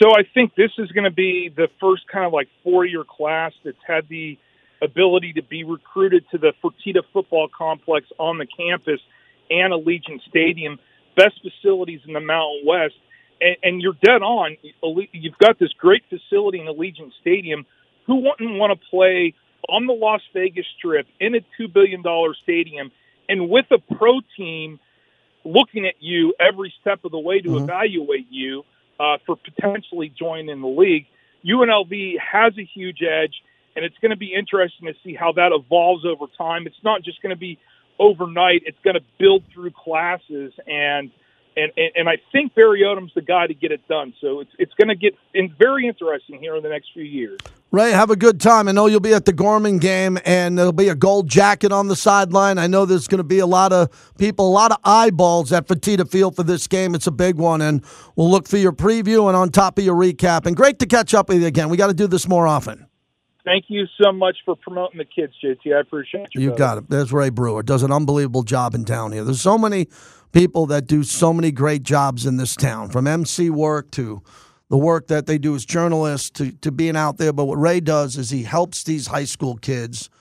So 0.01 0.11
I 0.11 0.23
think 0.33 0.55
this 0.55 0.71
is 0.77 0.91
going 0.91 1.03
to 1.03 1.11
be 1.11 1.51
the 1.53 1.67
first 1.81 2.07
kind 2.07 2.25
of 2.25 2.31
like 2.31 2.47
four 2.63 2.85
year 2.85 3.03
class 3.03 3.51
that's 3.65 3.77
had 3.85 4.07
the 4.07 4.37
ability 4.81 5.33
to 5.33 5.43
be 5.43 5.63
recruited 5.65 6.23
to 6.31 6.37
the 6.37 6.53
Fertitta 6.63 7.01
football 7.11 7.49
complex 7.49 8.07
on 8.17 8.37
the 8.37 8.45
campus 8.45 9.01
and 9.49 9.73
Allegiant 9.73 10.21
Stadium, 10.29 10.79
best 11.17 11.41
facilities 11.41 11.99
in 12.07 12.13
the 12.13 12.21
Mountain 12.21 12.61
West. 12.65 12.95
And, 13.41 13.57
and 13.63 13.81
you're 13.81 13.97
dead 14.01 14.21
on. 14.21 14.55
You've 15.11 15.37
got 15.37 15.59
this 15.59 15.73
great 15.73 16.03
facility 16.09 16.59
in 16.59 16.67
Allegiant 16.67 17.11
Stadium. 17.19 17.65
Who 18.07 18.21
wouldn't 18.21 18.57
want 18.57 18.79
to 18.79 18.89
play 18.89 19.33
on 19.67 19.85
the 19.85 19.93
Las 19.93 20.21
Vegas 20.33 20.65
Strip 20.77 21.07
in 21.19 21.35
a 21.35 21.39
$2 21.59 21.71
billion 21.71 22.03
stadium 22.41 22.91
and 23.27 23.49
with 23.49 23.65
a 23.71 23.77
pro 23.95 24.21
team 24.37 24.79
looking 25.43 25.85
at 25.85 25.95
you 25.99 26.33
every 26.39 26.73
step 26.81 27.03
of 27.03 27.11
the 27.11 27.19
way 27.19 27.39
to 27.39 27.49
mm-hmm. 27.49 27.63
evaluate 27.65 28.27
you? 28.29 28.63
Uh, 28.99 29.17
for 29.25 29.35
potentially 29.35 30.11
joining 30.17 30.61
the 30.61 30.67
league. 30.67 31.05
UNLV 31.45 32.15
has 32.19 32.53
a 32.57 32.65
huge 32.65 32.99
edge, 33.01 33.33
and 33.75 33.85
it's 33.85 33.97
going 34.01 34.11
to 34.11 34.17
be 34.17 34.33
interesting 34.33 34.87
to 34.87 34.93
see 35.03 35.15
how 35.15 35.31
that 35.33 35.51
evolves 35.53 36.05
over 36.05 36.25
time. 36.37 36.67
It's 36.67 36.83
not 36.83 37.03
just 37.03 37.21
going 37.21 37.29
to 37.29 37.39
be 37.39 37.57
overnight; 37.97 38.63
it's 38.65 38.77
going 38.83 38.95
to 38.95 39.03
build 39.17 39.43
through 39.53 39.71
classes, 39.71 40.53
and 40.67 41.11
and 41.59 41.91
and 41.95 42.09
I 42.09 42.17
think 42.31 42.55
Barry 42.55 42.81
Odom's 42.81 43.11
the 43.13 43.21
guy 43.21 43.47
to 43.47 43.53
get 43.53 43.71
it 43.71 43.87
done. 43.87 44.13
So 44.21 44.39
it's 44.39 44.51
it's 44.57 44.73
going 44.75 44.89
to 44.89 44.95
get 44.95 45.15
in 45.33 45.53
very 45.57 45.87
interesting 45.87 46.39
here 46.39 46.55
in 46.55 46.63
the 46.63 46.69
next 46.69 46.89
few 46.93 47.03
years. 47.03 47.39
Ray, 47.71 47.91
have 47.91 48.09
a 48.09 48.15
good 48.15 48.41
time. 48.41 48.67
I 48.67 48.71
know 48.71 48.87
you'll 48.87 48.99
be 48.99 49.13
at 49.13 49.25
the 49.25 49.33
Gorman 49.33 49.77
game, 49.77 50.17
and 50.25 50.57
there'll 50.57 50.71
be 50.71 50.89
a 50.89 50.95
gold 50.95 51.29
jacket 51.29 51.71
on 51.71 51.87
the 51.87 51.95
sideline. 51.95 52.57
I 52.57 52.65
know 52.65 52.85
there's 52.85 53.07
going 53.07 53.19
to 53.19 53.23
be 53.23 53.37
a 53.37 53.45
lot 53.45 53.71
of 53.71 54.15
people, 54.17 54.47
a 54.47 54.49
lot 54.49 54.71
of 54.71 54.79
eyeballs 54.83 55.53
at 55.53 55.67
Fertitta 55.67 56.09
Field 56.09 56.35
for 56.35 56.41
this 56.41 56.65
game. 56.65 56.95
It's 56.95 57.05
a 57.05 57.11
big 57.11 57.35
one, 57.35 57.61
and 57.61 57.85
we'll 58.15 58.31
look 58.31 58.47
for 58.47 58.57
your 58.57 58.71
preview 58.71 59.27
and 59.27 59.37
on 59.37 59.51
top 59.51 59.77
of 59.77 59.85
your 59.85 59.95
recap. 59.95 60.47
And 60.47 60.55
great 60.55 60.79
to 60.79 60.87
catch 60.87 61.13
up 61.13 61.29
with 61.29 61.41
you 61.41 61.47
again. 61.47 61.69
We 61.69 61.77
got 61.77 61.87
to 61.87 61.93
do 61.93 62.07
this 62.07 62.27
more 62.27 62.47
often. 62.47 62.88
Thank 63.49 63.65
you 63.67 63.87
so 63.99 64.11
much 64.11 64.37
for 64.45 64.55
promoting 64.55 64.99
the 64.99 65.05
kids, 65.05 65.33
JT. 65.43 65.75
I 65.75 65.79
appreciate 65.79 66.27
you. 66.35 66.41
You 66.41 66.55
got 66.55 66.77
it. 66.77 66.87
There's 66.87 67.11
Ray 67.11 67.31
Brewer. 67.31 67.63
Does 67.63 67.81
an 67.81 67.91
unbelievable 67.91 68.43
job 68.43 68.75
in 68.75 68.85
town 68.85 69.11
here. 69.11 69.23
There's 69.23 69.41
so 69.41 69.57
many 69.57 69.87
people 70.31 70.67
that 70.67 70.85
do 70.85 71.01
so 71.03 71.33
many 71.33 71.51
great 71.51 71.81
jobs 71.81 72.27
in 72.27 72.37
this 72.37 72.55
town, 72.55 72.89
from 72.89 73.07
MC 73.07 73.49
work 73.49 73.89
to 73.91 74.21
the 74.69 74.77
work 74.77 75.07
that 75.07 75.25
they 75.25 75.39
do 75.39 75.55
as 75.55 75.65
journalists 75.65 76.29
to, 76.29 76.51
to 76.57 76.71
being 76.71 76.95
out 76.95 77.17
there. 77.17 77.33
But 77.33 77.45
what 77.45 77.55
Ray 77.55 77.79
does 77.79 78.17
is 78.17 78.29
he 78.29 78.43
helps 78.43 78.83
these 78.83 79.07
high 79.07 79.25
school 79.25 79.57
kids 79.57 80.11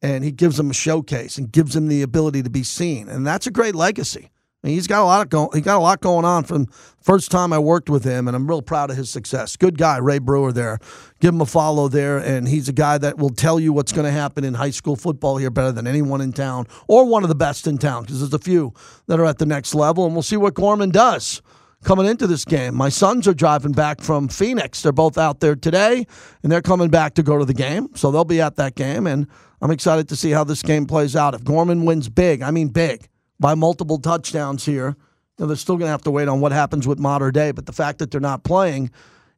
and 0.00 0.24
he 0.24 0.32
gives 0.32 0.56
them 0.56 0.70
a 0.70 0.74
showcase 0.74 1.36
and 1.36 1.52
gives 1.52 1.74
them 1.74 1.88
the 1.88 2.00
ability 2.00 2.42
to 2.44 2.50
be 2.50 2.62
seen. 2.62 3.10
And 3.10 3.26
that's 3.26 3.46
a 3.46 3.50
great 3.50 3.74
legacy. 3.74 4.30
He's 4.62 4.86
got 4.86 5.02
a 5.02 5.04
lot 5.04 5.22
of 5.22 5.30
going. 5.30 5.48
He 5.54 5.62
got 5.62 5.78
a 5.78 5.80
lot 5.80 6.00
going 6.00 6.26
on 6.26 6.44
from 6.44 6.66
first 7.00 7.30
time 7.30 7.50
I 7.50 7.58
worked 7.58 7.88
with 7.88 8.04
him, 8.04 8.28
and 8.28 8.36
I'm 8.36 8.46
real 8.46 8.60
proud 8.60 8.90
of 8.90 8.96
his 8.96 9.08
success. 9.08 9.56
Good 9.56 9.78
guy, 9.78 9.96
Ray 9.96 10.18
Brewer. 10.18 10.52
There, 10.52 10.78
give 11.18 11.32
him 11.32 11.40
a 11.40 11.46
follow 11.46 11.88
there, 11.88 12.18
and 12.18 12.46
he's 12.46 12.68
a 12.68 12.72
guy 12.74 12.98
that 12.98 13.16
will 13.16 13.30
tell 13.30 13.58
you 13.58 13.72
what's 13.72 13.92
going 13.92 14.04
to 14.04 14.10
happen 14.10 14.44
in 14.44 14.52
high 14.52 14.70
school 14.70 14.96
football 14.96 15.38
here 15.38 15.50
better 15.50 15.72
than 15.72 15.86
anyone 15.86 16.20
in 16.20 16.32
town, 16.32 16.66
or 16.88 17.06
one 17.06 17.22
of 17.22 17.30
the 17.30 17.34
best 17.34 17.66
in 17.66 17.78
town, 17.78 18.02
because 18.02 18.20
there's 18.20 18.34
a 18.34 18.38
few 18.38 18.74
that 19.06 19.18
are 19.18 19.24
at 19.24 19.38
the 19.38 19.46
next 19.46 19.74
level, 19.74 20.04
and 20.04 20.14
we'll 20.14 20.22
see 20.22 20.36
what 20.36 20.52
Gorman 20.52 20.90
does 20.90 21.40
coming 21.82 22.04
into 22.04 22.26
this 22.26 22.44
game. 22.44 22.74
My 22.74 22.90
sons 22.90 23.26
are 23.26 23.32
driving 23.32 23.72
back 23.72 24.02
from 24.02 24.28
Phoenix. 24.28 24.82
They're 24.82 24.92
both 24.92 25.16
out 25.16 25.40
there 25.40 25.56
today, 25.56 26.06
and 26.42 26.52
they're 26.52 26.60
coming 26.60 26.90
back 26.90 27.14
to 27.14 27.22
go 27.22 27.38
to 27.38 27.46
the 27.46 27.54
game. 27.54 27.88
So 27.94 28.10
they'll 28.10 28.26
be 28.26 28.42
at 28.42 28.56
that 28.56 28.74
game, 28.74 29.06
and 29.06 29.26
I'm 29.62 29.70
excited 29.70 30.06
to 30.10 30.16
see 30.16 30.32
how 30.32 30.44
this 30.44 30.62
game 30.62 30.84
plays 30.84 31.16
out. 31.16 31.34
If 31.34 31.44
Gorman 31.44 31.86
wins 31.86 32.10
big, 32.10 32.42
I 32.42 32.50
mean 32.50 32.68
big, 32.68 33.08
by 33.40 33.54
multiple 33.54 33.98
touchdowns 33.98 34.64
here, 34.66 34.96
you 35.38 35.44
know, 35.44 35.46
they're 35.46 35.56
still 35.56 35.76
going 35.76 35.86
to 35.86 35.92
have 35.92 36.02
to 36.02 36.10
wait 36.10 36.28
on 36.28 36.40
what 36.40 36.52
happens 36.52 36.86
with 36.86 36.98
Mater 36.98 37.32
Dei, 37.32 37.50
But 37.50 37.66
the 37.66 37.72
fact 37.72 37.98
that 37.98 38.10
they're 38.10 38.20
not 38.20 38.44
playing 38.44 38.90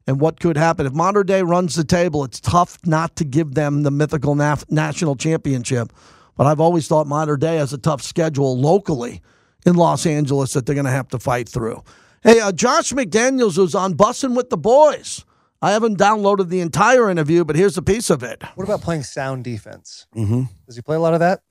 and 0.05 0.19
what 0.19 0.39
could 0.39 0.57
happen 0.57 0.85
if 0.85 0.93
Mater 0.93 1.23
Dei 1.23 1.41
runs 1.43 1.75
the 1.75 1.85
table, 1.85 2.25
it's 2.25 2.41
tough 2.41 2.77
not 2.85 3.15
to 3.15 3.23
give 3.23 3.53
them 3.53 3.83
the 3.83 3.91
mythical 3.91 4.35
naf- 4.35 4.69
national 4.69 5.15
championship. 5.15 5.93
But 6.35 6.47
I've 6.47 6.59
always 6.59 6.87
thought 6.87 7.07
Mater 7.07 7.37
Dei 7.37 7.55
has 7.55 7.71
a 7.71 7.77
tough 7.77 8.01
schedule 8.01 8.59
locally 8.59 9.21
in 9.65 9.75
Los 9.75 10.05
Angeles 10.05 10.53
that 10.53 10.65
they're 10.65 10.75
going 10.75 10.85
to 10.85 10.91
have 10.91 11.07
to 11.09 11.19
fight 11.19 11.47
through. 11.47 11.83
Hey, 12.21 12.39
uh, 12.39 12.51
Josh 12.51 12.91
McDaniels 12.91 13.57
was 13.57 13.75
on 13.75 13.93
Bussing 13.93 14.35
with 14.35 14.49
the 14.49 14.57
Boys. 14.57 15.23
I 15.61 15.71
haven't 15.71 15.97
downloaded 15.97 16.49
the 16.49 16.59
entire 16.59 17.09
interview, 17.09 17.45
but 17.45 17.55
here's 17.55 17.77
a 17.77 17.81
piece 17.81 18.09
of 18.09 18.23
it. 18.23 18.43
What 18.55 18.65
about 18.65 18.81
playing 18.81 19.03
sound 19.03 19.45
defense? 19.45 20.07
Mm-hmm. 20.13 20.43
Does 20.65 20.75
he 20.75 20.81
play 20.81 20.97
a 20.97 20.99
lot 20.99 21.13
of 21.13 21.21
that? 21.21 21.41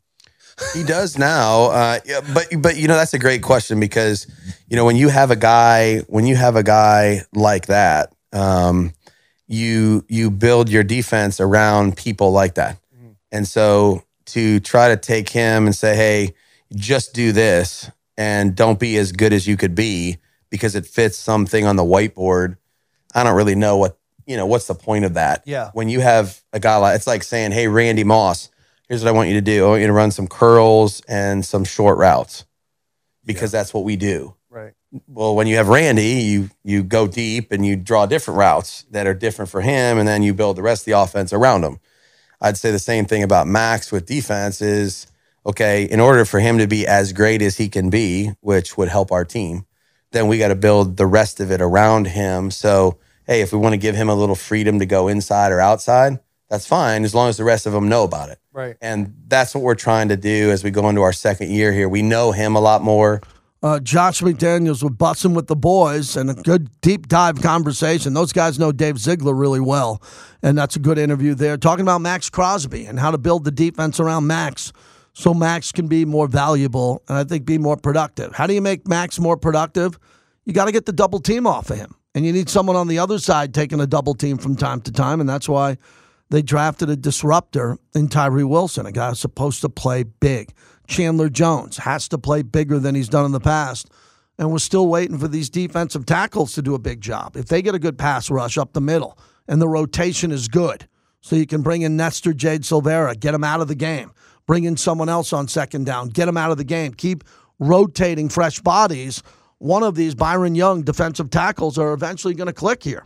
He 0.75 0.85
does 0.85 1.19
now, 1.19 1.65
uh, 1.67 1.99
yeah, 2.05 2.21
but 2.35 2.49
but 2.59 2.77
you 2.77 2.89
know 2.89 2.95
that's 2.95 3.15
a 3.15 3.19
great 3.19 3.43
question 3.43 3.81
because 3.81 4.27
you 4.69 4.77
know 4.77 4.85
when 4.85 4.97
you 4.97 5.09
have 5.09 5.31
a 5.31 5.37
guy 5.37 5.99
when 6.09 6.27
you 6.27 6.37
have 6.37 6.57
a 6.57 6.63
guy 6.63 7.23
like 7.33 7.67
that, 7.67 8.13
um, 8.33 8.93
you 9.49 10.05
you 10.09 10.31
build 10.31 10.69
your 10.69 10.83
defense 10.83 11.41
around 11.41 11.97
people 11.97 12.33
like 12.33 12.55
that, 12.55 12.79
and 13.31 13.47
so 13.47 14.05
to 14.27 14.61
try 14.61 14.89
to 14.89 14.97
take 14.97 15.29
him 15.29 15.67
and 15.67 15.75
say, 15.75 15.97
hey, 15.97 16.35
just 16.75 17.15
do 17.15 17.33
this 17.33 17.91
and 18.17 18.55
don't 18.55 18.79
be 18.79 18.97
as 18.97 19.13
good 19.13 19.33
as 19.33 19.47
you 19.47 19.57
could 19.57 19.75
be 19.75 20.19
because 20.51 20.75
it 20.75 20.87
fits 20.87 21.17
something 21.17 21.67
on 21.67 21.77
the 21.77 21.83
whiteboard. 21.83 22.57
I 23.15 23.25
don't 23.25 23.37
really 23.37 23.55
know 23.55 23.77
what 23.77 23.99
you 24.27 24.37
know. 24.37 24.47
What's 24.47 24.67
the 24.67 24.75
point 24.75 25.05
of 25.05 25.15
that? 25.15 25.43
Yeah. 25.45 25.71
When 25.75 25.89
you 25.89 26.01
have 26.01 26.41
a 26.53 26.61
guy 26.61 26.77
like 26.77 26.97
it's 26.97 27.07
like 27.07 27.23
saying, 27.23 27.53
hey, 27.53 27.69
Randy 27.69 28.05
Moss 28.05 28.49
here's 28.93 29.03
what 29.03 29.09
I 29.09 29.13
want 29.13 29.31
you 29.31 29.37
to 29.37 29.41
do. 29.41 29.65
I 29.65 29.69
want 29.71 29.81
you 29.81 29.87
to 29.87 29.93
run 29.95 30.11
some 30.11 30.27
curls 30.27 31.01
and 31.09 31.43
some 31.43 31.65
short 31.65 31.97
routes 31.97 32.45
because 33.25 33.51
that's 33.51 33.73
what 33.73 33.85
we 33.85 33.97
do. 33.97 34.35
Right. 34.51 34.75
Well, 35.07 35.35
when 35.35 35.47
you 35.47 35.57
have 35.57 35.69
Randy, 35.69 36.21
you 36.21 36.51
you 36.63 36.83
go 36.83 37.07
deep 37.07 37.53
and 37.53 37.65
you 37.65 37.75
draw 37.75 38.05
different 38.05 38.37
routes 38.37 38.85
that 38.91 39.07
are 39.07 39.15
different 39.15 39.51
for 39.51 39.63
him, 39.63 39.97
and 39.97 40.07
then 40.07 40.23
you 40.23 40.35
build 40.35 40.57
the 40.57 40.63
rest 40.63 40.83
of 40.83 40.85
the 40.85 41.01
offense 41.01 41.33
around 41.33 41.65
him. 41.65 41.81
I'd 42.39 42.59
say 42.59 42.71
the 42.71 42.79
same 42.79 43.07
thing 43.07 43.23
about 43.23 43.47
Maxx 43.47 43.91
with 43.91 44.05
defense 44.05 44.61
is 44.61 45.07
okay, 45.47 45.85
in 45.85 45.99
order 45.99 46.27
for 46.27 46.39
him 46.39 46.59
to 46.59 46.67
be 46.67 46.87
as 46.87 47.15
great 47.15 47.41
as 47.41 47.57
he 47.57 47.71
can 47.71 47.89
be, 47.89 48.33
which 48.41 48.77
would 48.77 48.89
help 48.89 49.11
our 49.11 49.25
team, 49.25 49.65
then 50.11 50.29
we 50.29 50.37
got 50.37 50.49
to 50.49 50.55
build 50.55 50.99
the 50.99 51.07
rest 51.07 51.41
of 51.41 51.51
it 51.51 51.63
around 51.63 52.09
him. 52.09 52.51
So, 52.51 52.99
hey, 53.27 53.41
if 53.41 53.53
we 53.53 53.59
want 53.59 53.73
to 53.73 53.79
give 53.79 53.97
him 53.97 54.11
a 54.11 54.15
little 54.15 54.35
freedom 54.35 54.81
to 54.81 54.87
go 54.87 55.09
inside 55.09 55.51
or 55.51 55.61
outside, 55.61 56.21
that's 56.51 56.67
fine 56.67 57.05
as 57.05 57.15
long 57.15 57.31
as 57.31 57.39
the 57.39 57.45
rest 57.45 57.65
of 57.65 57.73
them 57.73 57.89
know 57.89 58.05
about 58.05 58.29
it. 58.29 58.39
Right. 58.53 58.77
And 58.81 59.15
that's 59.29 59.55
what 59.55 59.65
we're 59.65 59.75
trying 59.75 60.09
to 60.09 60.17
do 60.17 60.51
as 60.51 60.63
we 60.63 60.71
go 60.71 60.89
into 60.89 61.01
our 61.03 61.13
second 61.13 61.51
year 61.51 61.73
here. 61.73 61.89
We 61.89 62.03
know 62.03 62.33
him 62.33 62.55
a 62.55 62.61
lot 62.61 62.83
more. 62.83 63.23
Uh, 63.63 63.79
Josh 63.79 64.21
McDaniels 64.23 64.83
with 64.83 64.99
bussing 64.99 65.37
with 65.37 65.47
the 65.47 65.55
boys 65.55 66.17
and 66.17 66.29
a 66.29 66.35
good 66.35 66.69
deep 66.81 67.07
dive 67.07 67.41
conversation. 67.41 68.13
Those 68.13 68.33
guys 68.33 68.59
know 68.59 68.73
Dave 68.73 68.99
Ziegler 68.99 69.35
really 69.35 69.61
well, 69.61 70.03
and 70.43 70.59
that's 70.59 70.75
a 70.75 70.81
good 70.81 70.99
interview 70.99 71.35
there. 71.35 71.57
Talking 71.57 71.83
about 71.83 72.01
Maxx 72.01 72.29
Crosby 72.29 72.87
and 72.87 72.99
how 72.99 73.13
to 73.13 73.19
build 73.19 73.45
the 73.45 73.53
defense 73.53 74.01
around 74.01 74.27
Maxx 74.27 74.73
so 75.13 75.33
Maxx 75.33 75.71
can 75.71 75.87
be 75.87 76.05
more 76.05 76.27
valuable 76.27 77.03
and 77.09 77.17
I 77.19 77.25
think 77.25 77.45
be 77.45 77.57
more 77.59 77.77
productive. 77.77 78.35
How 78.35 78.49
do 78.49 78.55
you 78.55 78.61
make 78.61 78.89
Maxx 78.89 79.21
more 79.21 79.37
productive? 79.37 79.97
You 80.45 80.53
got 80.53 80.65
to 80.65 80.73
get 80.73 80.87
the 80.87 80.93
double 80.93 81.21
team 81.21 81.47
off 81.47 81.71
of 81.71 81.77
him, 81.77 81.95
and 82.17 82.27
you 82.27 82.33
need 82.33 82.49
someone 82.49 82.75
on 82.75 82.89
the 82.89 82.99
other 82.99 83.21
side 83.21 83.55
taking 83.55 83.81
a 83.81 83.87
double 83.87 84.15
team 84.15 84.39
from 84.39 84.57
time 84.57 84.81
to 84.83 84.93
time, 84.93 85.21
and 85.21 85.29
that's 85.29 85.49
why 85.49 85.79
they 86.33 86.41
drafted 86.41 86.89
a 86.89 86.97
disruptor 86.97 87.77
in 87.95 88.09
Tyree 88.09 88.43
Wilson, 88.43 88.87
a 88.87 88.91
guy 88.91 89.11
who's 89.11 89.21
supposed 89.21 89.61
to 89.61 89.69
play 89.69 90.03
big. 90.03 90.55
Chandler 90.87 91.29
Jones 91.29 91.77
has 91.77 92.09
to 92.09 92.17
play 92.17 92.41
bigger 92.41 92.79
than 92.79 92.95
he's 92.95 93.11
done 93.11 93.27
in 93.27 93.33
the 93.33 93.39
past. 93.39 93.91
And 94.39 94.51
we're 94.51 94.59
still 94.59 94.89
waiting 94.89 95.19
for 95.19 95.29
these 95.29 95.51
defensive 95.51 96.07
tackles 96.07 96.55
to 96.55 96.63
do 96.63 96.75
a 96.75 96.79
big 96.79 97.03
job. 97.03 97.37
If 97.37 97.49
they 97.49 97.61
get 97.61 97.75
a 97.75 97.79
good 97.79 97.99
pass 97.99 98.31
rush 98.31 98.57
up 98.57 98.73
the 98.73 98.81
middle 98.81 99.19
and 99.47 99.61
the 99.61 99.69
rotation 99.69 100.33
is 100.33 100.49
good, 100.49 100.89
so 101.21 101.37
you 101.37 101.47
can 101.47 101.61
bring 101.61 101.83
in 101.83 101.99
Nesta 101.99 102.33
Jade 102.33 102.63
Silvera, 102.63 103.21
get 103.21 103.35
him 103.35 103.45
out 103.45 103.61
of 103.61 103.69
the 103.69 103.75
game, 103.75 104.11
bring 104.47 104.65
in 104.65 104.79
someone 104.79 105.11
else 105.11 105.35
on 105.35 105.49
second 105.49 105.85
down, 105.85 106.09
get 106.09 106.29
him 106.29 106.39
out 106.39 106.51
of 106.51 106.57
the 106.57 106.65
game, 106.65 106.95
keep 106.95 107.25
rotating 107.59 108.31
fresh 108.31 108.59
bodies. 108.59 109.23
One 109.59 109.83
of 109.83 109.97
these 109.97 110.15
Byron 110.15 110.55
Young 110.55 110.81
defensive 110.83 111.29
tackles 111.29 111.77
are 111.77 111.93
eventually 111.93 112.33
going 112.33 112.47
to 112.47 112.55
click 112.55 112.83
here. 112.83 113.05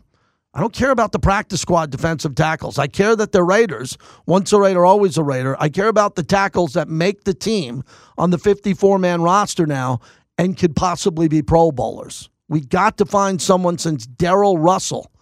I 0.56 0.60
don't 0.60 0.72
care 0.72 0.90
about 0.90 1.12
the 1.12 1.18
practice 1.18 1.60
squad 1.60 1.90
defensive 1.90 2.34
tackles. 2.34 2.78
I 2.78 2.86
care 2.86 3.14
that 3.14 3.30
they're 3.30 3.44
Raiders. 3.44 3.98
Once 4.24 4.54
a 4.54 4.58
Raider, 4.58 4.86
always 4.86 5.18
a 5.18 5.22
Raider. 5.22 5.54
I 5.60 5.68
care 5.68 5.88
about 5.88 6.14
the 6.14 6.22
tackles 6.22 6.72
that 6.72 6.88
make 6.88 7.24
the 7.24 7.34
team 7.34 7.84
on 8.16 8.30
the 8.30 8.38
54 8.38 8.98
man 8.98 9.20
roster 9.20 9.66
now 9.66 10.00
and 10.38 10.56
could 10.56 10.74
possibly 10.74 11.28
be 11.28 11.42
Pro 11.42 11.72
Bowlers. 11.72 12.30
We 12.48 12.62
got 12.62 12.96
to 12.96 13.04
find 13.04 13.42
someone 13.42 13.76
since 13.76 14.06
Darrell 14.06 14.56
Russell, 14.56 15.12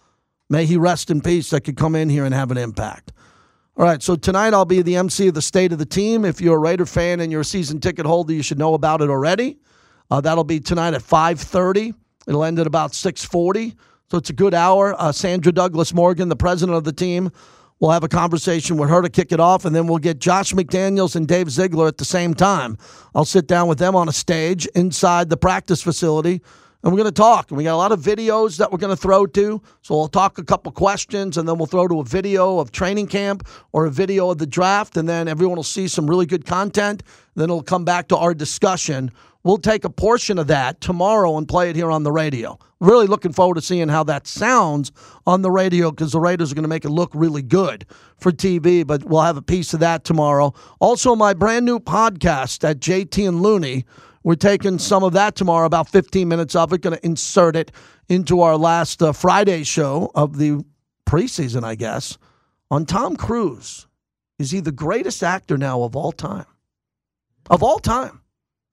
may 0.49 0.66
he 0.66 0.76
rest 0.76 1.11
in 1.11 1.20
peace, 1.20 1.51
that 1.51 1.62
could 1.62 1.76
come 1.76 1.97
in 1.97 2.09
here 2.09 2.24
and 2.24 2.32
have 2.32 2.53
an 2.53 2.59
impact. 2.59 3.12
All 3.76 3.85
right, 3.85 4.01
so 4.01 4.14
tonight 4.14 4.55
I'll 4.55 4.64
be 4.64 4.82
the 4.82 4.95
MC 4.95 5.26
of 5.26 5.35
the 5.35 5.43
state 5.43 5.72
of 5.72 5.80
the 5.80 5.87
team. 5.87 6.24
If 6.24 6.41
you're 6.41 6.59
a 6.59 6.61
Raider 6.61 6.87
fan 6.87 7.18
and 7.18 7.32
you're 7.32 7.41
a 7.41 7.45
season 7.45 7.80
ticket 7.80 8.07
holder, 8.07 8.32
you 8.32 8.43
should 8.45 8.61
know 8.61 8.74
about 8.74 9.01
it 9.01 9.11
already. 9.11 9.59
Uh, 10.12 10.20
that'll 10.20 10.45
be 10.45 10.61
tonight 10.61 10.95
at 10.95 11.03
5:30. 11.03 11.93
It'll 12.28 12.45
end 12.45 12.61
at 12.61 12.68
about 12.68 12.93
6:40. 12.93 13.74
So 14.15 14.19
it's 14.19 14.31
a 14.31 14.33
good 14.33 14.55
hour. 14.55 14.95
Uh, 14.97 15.11
Sandra 15.11 15.51
Douglas 15.51 15.93
Morgan, 15.93 16.29
the 16.29 16.37
president 16.37 16.79
of 16.79 16.85
the 16.85 16.93
team, 16.93 17.33
will 17.81 17.91
have 17.91 18.05
a 18.05 18.09
conversation 18.09 18.77
with 18.77 18.89
her 18.89 19.03
to 19.03 19.09
kick 19.09 19.33
it 19.33 19.41
off, 19.41 19.65
and 19.65 19.75
then 19.75 19.89
we'll 19.89 19.99
get 19.99 20.21
Josh 20.21 20.53
McDaniels 20.53 21.17
and 21.17 21.27
Dave 21.27 21.51
Ziegler 21.51 21.89
at 21.89 21.99
the 21.99 22.05
same 22.05 22.33
time. 22.33 22.79
I'll 23.12 23.25
sit 23.25 23.49
down 23.49 23.67
with 23.67 23.81
them 23.81 23.97
on 23.97 24.09
a 24.09 24.12
stage 24.12 24.67
inside 24.67 25.31
the 25.31 25.37
practice 25.37 25.83
facility, 25.83 26.43
and 26.85 26.93
we're 26.93 26.99
going 26.99 27.12
to 27.12 27.12
talk. 27.12 27.51
And 27.51 27.57
we 27.57 27.64
got 27.64 27.74
a 27.74 27.76
lot 27.76 27.93
of 27.93 28.01
videos 28.01 28.59
that 28.59 28.70
we're 28.70 28.78
going 28.78 28.95
to 28.95 29.01
throw 29.01 29.26
to. 29.26 29.62
So 29.80 29.97
we'll 29.97 30.09
talk 30.09 30.37
a 30.37 30.45
couple 30.45 30.70
questions, 30.70 31.39
and 31.39 31.49
then 31.49 31.57
we'll 31.57 31.66
throw 31.66 31.89
to 31.89 32.01
a 32.01 32.05
video 32.05 32.59
of 32.59 32.72
training 32.72 33.07
camp 33.07 33.49
or 33.72 33.87
a 33.87 33.91
video 33.91 34.30
of 34.30 34.39
the 34.39 34.47
draft, 34.47 34.99
and 34.99 35.09
then 35.09 35.26
everyone 35.26 35.57
will 35.57 35.64
see 35.64 35.89
some 35.89 36.09
really 36.09 36.26
good 36.26 36.45
content. 36.45 37.03
Then 37.35 37.45
it'll 37.45 37.62
come 37.62 37.87
back 37.87 38.09
to 38.09 38.16
our 38.18 38.35
discussion. 38.35 39.11
We'll 39.45 39.59
take 39.59 39.85
a 39.85 39.91
portion 39.91 40.39
of 40.39 40.47
that 40.49 40.80
tomorrow 40.82 41.37
and 41.39 41.49
play 41.49 41.70
it 41.70 41.76
here 41.76 41.91
on 41.91 42.03
the 42.03 42.12
radio. 42.12 42.59
Really 42.80 43.07
looking 43.07 43.32
forward 43.32 43.55
to 43.55 43.62
seeing 43.62 43.89
how 43.89 44.05
that 44.05 44.26
sounds 44.26 44.93
on 45.26 45.41
the 45.41 45.51
radio 45.51 45.91
because 45.91 46.12
the 46.12 46.20
Raiders 46.20 46.53
are 46.53 46.55
going 46.55 46.64
to 46.64 46.68
make 46.68 46.85
it 46.85 46.91
look 46.91 47.11
really 47.14 47.43
good 47.43 47.87
for 48.18 48.30
TV, 48.30 48.87
but 48.87 49.05
we'll 49.05 49.22
have 49.22 49.39
a 49.39 49.43
piece 49.43 49.72
of 49.72 49.80
that 49.80 50.05
tomorrow. 50.05 50.53
Also, 50.80 51.16
my 51.16 51.32
brand 51.32 51.64
new 51.64 51.78
podcast 51.78 52.68
at 52.68 52.80
JT 52.80 53.26
and 53.26 53.43
Looney. 53.43 53.87
We're 54.25 54.37
taking 54.37 54.79
some 54.79 55.05
of 55.05 55.12
that 55.12 55.37
tomorrow, 55.37 55.66
about 55.66 55.89
15 55.91 56.27
minutes 56.27 56.57
of 56.57 56.72
it, 56.72 56.81
going 56.81 56.97
to 56.97 57.07
insert 57.07 57.57
it 57.57 57.70
into 58.09 58.41
our 58.41 58.57
last 58.57 59.03
uh, 59.03 59.12
Friday 59.12 59.64
show 59.64 60.11
of 60.14 60.39
the 60.39 60.64
preseason, 61.07 61.62
I 61.62 61.75
guess, 61.75 62.16
on 62.70 62.87
Tom 62.87 63.16
Cruise. 63.16 63.87
Is 64.39 64.51
he 64.51 64.61
the 64.61 64.72
greatest 64.72 65.22
actor 65.22 65.59
now 65.59 65.83
of 65.83 65.95
all 65.95 66.11
time? 66.11 66.47
Of 67.51 67.62
all 67.62 67.79
time. 67.79 68.22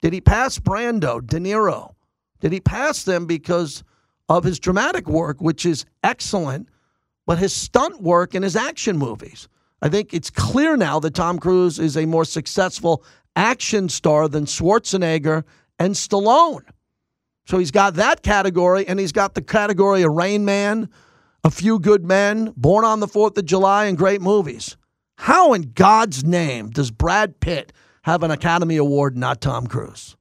Did 0.01 0.13
he 0.13 0.21
pass 0.21 0.57
Brando, 0.57 1.25
De 1.25 1.37
Niro? 1.37 1.95
Did 2.39 2.53
he 2.53 2.61
pass 2.61 3.03
them 3.03 3.25
because 3.25 3.83
of 4.29 4.45
his 4.45 4.57
dramatic 4.57 5.09
work, 5.09 5.41
which 5.41 5.65
is 5.65 5.85
excellent, 6.01 6.69
but 7.27 7.37
his 7.37 7.53
stunt 7.53 8.01
work 8.01 8.33
and 8.33 8.43
his 8.43 8.55
action 8.55 8.97
movies? 8.97 9.49
I 9.81 9.89
think 9.89 10.13
it's 10.13 10.29
clear 10.29 10.77
now 10.77 10.99
that 10.99 11.13
Tom 11.13 11.39
Cruise 11.39 11.77
is 11.77 11.97
a 11.97 12.05
more 12.05 12.25
successful 12.25 13.03
action 13.35 13.89
star 13.89 14.27
than 14.27 14.45
Schwarzenegger 14.45 15.43
and 15.79 15.95
Stallone. 15.95 16.63
So 17.45 17.57
he's 17.57 17.71
got 17.71 17.95
that 17.95 18.23
category, 18.23 18.87
and 18.87 18.99
he's 18.99 19.11
got 19.11 19.33
the 19.33 19.41
category 19.41 20.03
of 20.03 20.13
Rain 20.13 20.45
Man, 20.45 20.89
A 21.43 21.51
Few 21.51 21.79
Good 21.79 22.05
Men, 22.05 22.53
Born 22.55 22.85
on 22.85 22.99
the 22.99 23.07
Fourth 23.07 23.37
of 23.37 23.45
July, 23.45 23.85
and 23.85 23.97
great 23.97 24.21
movies. 24.21 24.77
How 25.17 25.53
in 25.53 25.73
God's 25.73 26.23
name 26.23 26.69
does 26.69 26.91
Brad 26.91 27.39
Pitt 27.39 27.73
have 28.03 28.23
an 28.23 28.31
Academy 28.31 28.77
Award, 28.77 29.17
not 29.17 29.41
Tom 29.41 29.67
Cruise? 29.67 30.15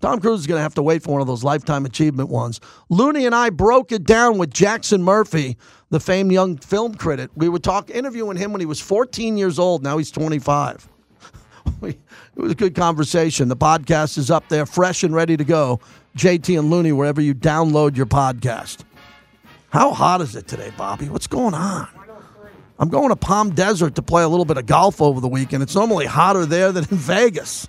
Tom 0.00 0.20
Cruise 0.20 0.40
is 0.40 0.46
going 0.46 0.58
to 0.58 0.62
have 0.62 0.74
to 0.74 0.82
wait 0.82 1.02
for 1.02 1.10
one 1.10 1.20
of 1.20 1.26
those 1.26 1.42
lifetime 1.42 1.84
achievement 1.84 2.28
ones. 2.28 2.60
Looney 2.88 3.26
and 3.26 3.34
I 3.34 3.50
broke 3.50 3.90
it 3.90 4.04
down 4.04 4.38
with 4.38 4.54
Jackson 4.54 5.02
Murphy, 5.02 5.56
the 5.90 5.98
famed 5.98 6.30
young 6.30 6.56
film 6.56 6.94
critic. 6.94 7.30
We 7.34 7.48
were 7.48 7.58
talking, 7.58 7.96
interviewing 7.96 8.36
him 8.36 8.52
when 8.52 8.60
he 8.60 8.66
was 8.66 8.80
14 8.80 9.36
years 9.36 9.58
old. 9.58 9.82
Now 9.82 9.98
he's 9.98 10.12
25. 10.12 10.88
it 11.82 11.98
was 12.36 12.52
a 12.52 12.54
good 12.54 12.74
conversation. 12.74 13.48
The 13.48 13.56
podcast 13.56 14.18
is 14.18 14.30
up 14.30 14.48
there, 14.48 14.66
fresh 14.66 15.02
and 15.02 15.14
ready 15.14 15.36
to 15.36 15.44
go. 15.44 15.80
JT 16.16 16.58
and 16.58 16.70
Looney, 16.70 16.92
wherever 16.92 17.20
you 17.20 17.34
download 17.34 17.96
your 17.96 18.06
podcast. 18.06 18.84
How 19.70 19.92
hot 19.92 20.20
is 20.20 20.34
it 20.34 20.48
today, 20.48 20.72
Bobby? 20.76 21.08
What's 21.08 21.26
going 21.26 21.54
on? 21.54 21.88
I'm 22.78 22.88
going 22.88 23.08
to 23.08 23.16
Palm 23.16 23.50
Desert 23.50 23.96
to 23.96 24.02
play 24.02 24.22
a 24.22 24.28
little 24.28 24.44
bit 24.44 24.56
of 24.56 24.66
golf 24.66 25.02
over 25.02 25.20
the 25.20 25.28
weekend. 25.28 25.62
It's 25.62 25.74
normally 25.74 26.06
hotter 26.06 26.46
there 26.46 26.72
than 26.72 26.84
in 26.84 26.96
Vegas. 26.96 27.66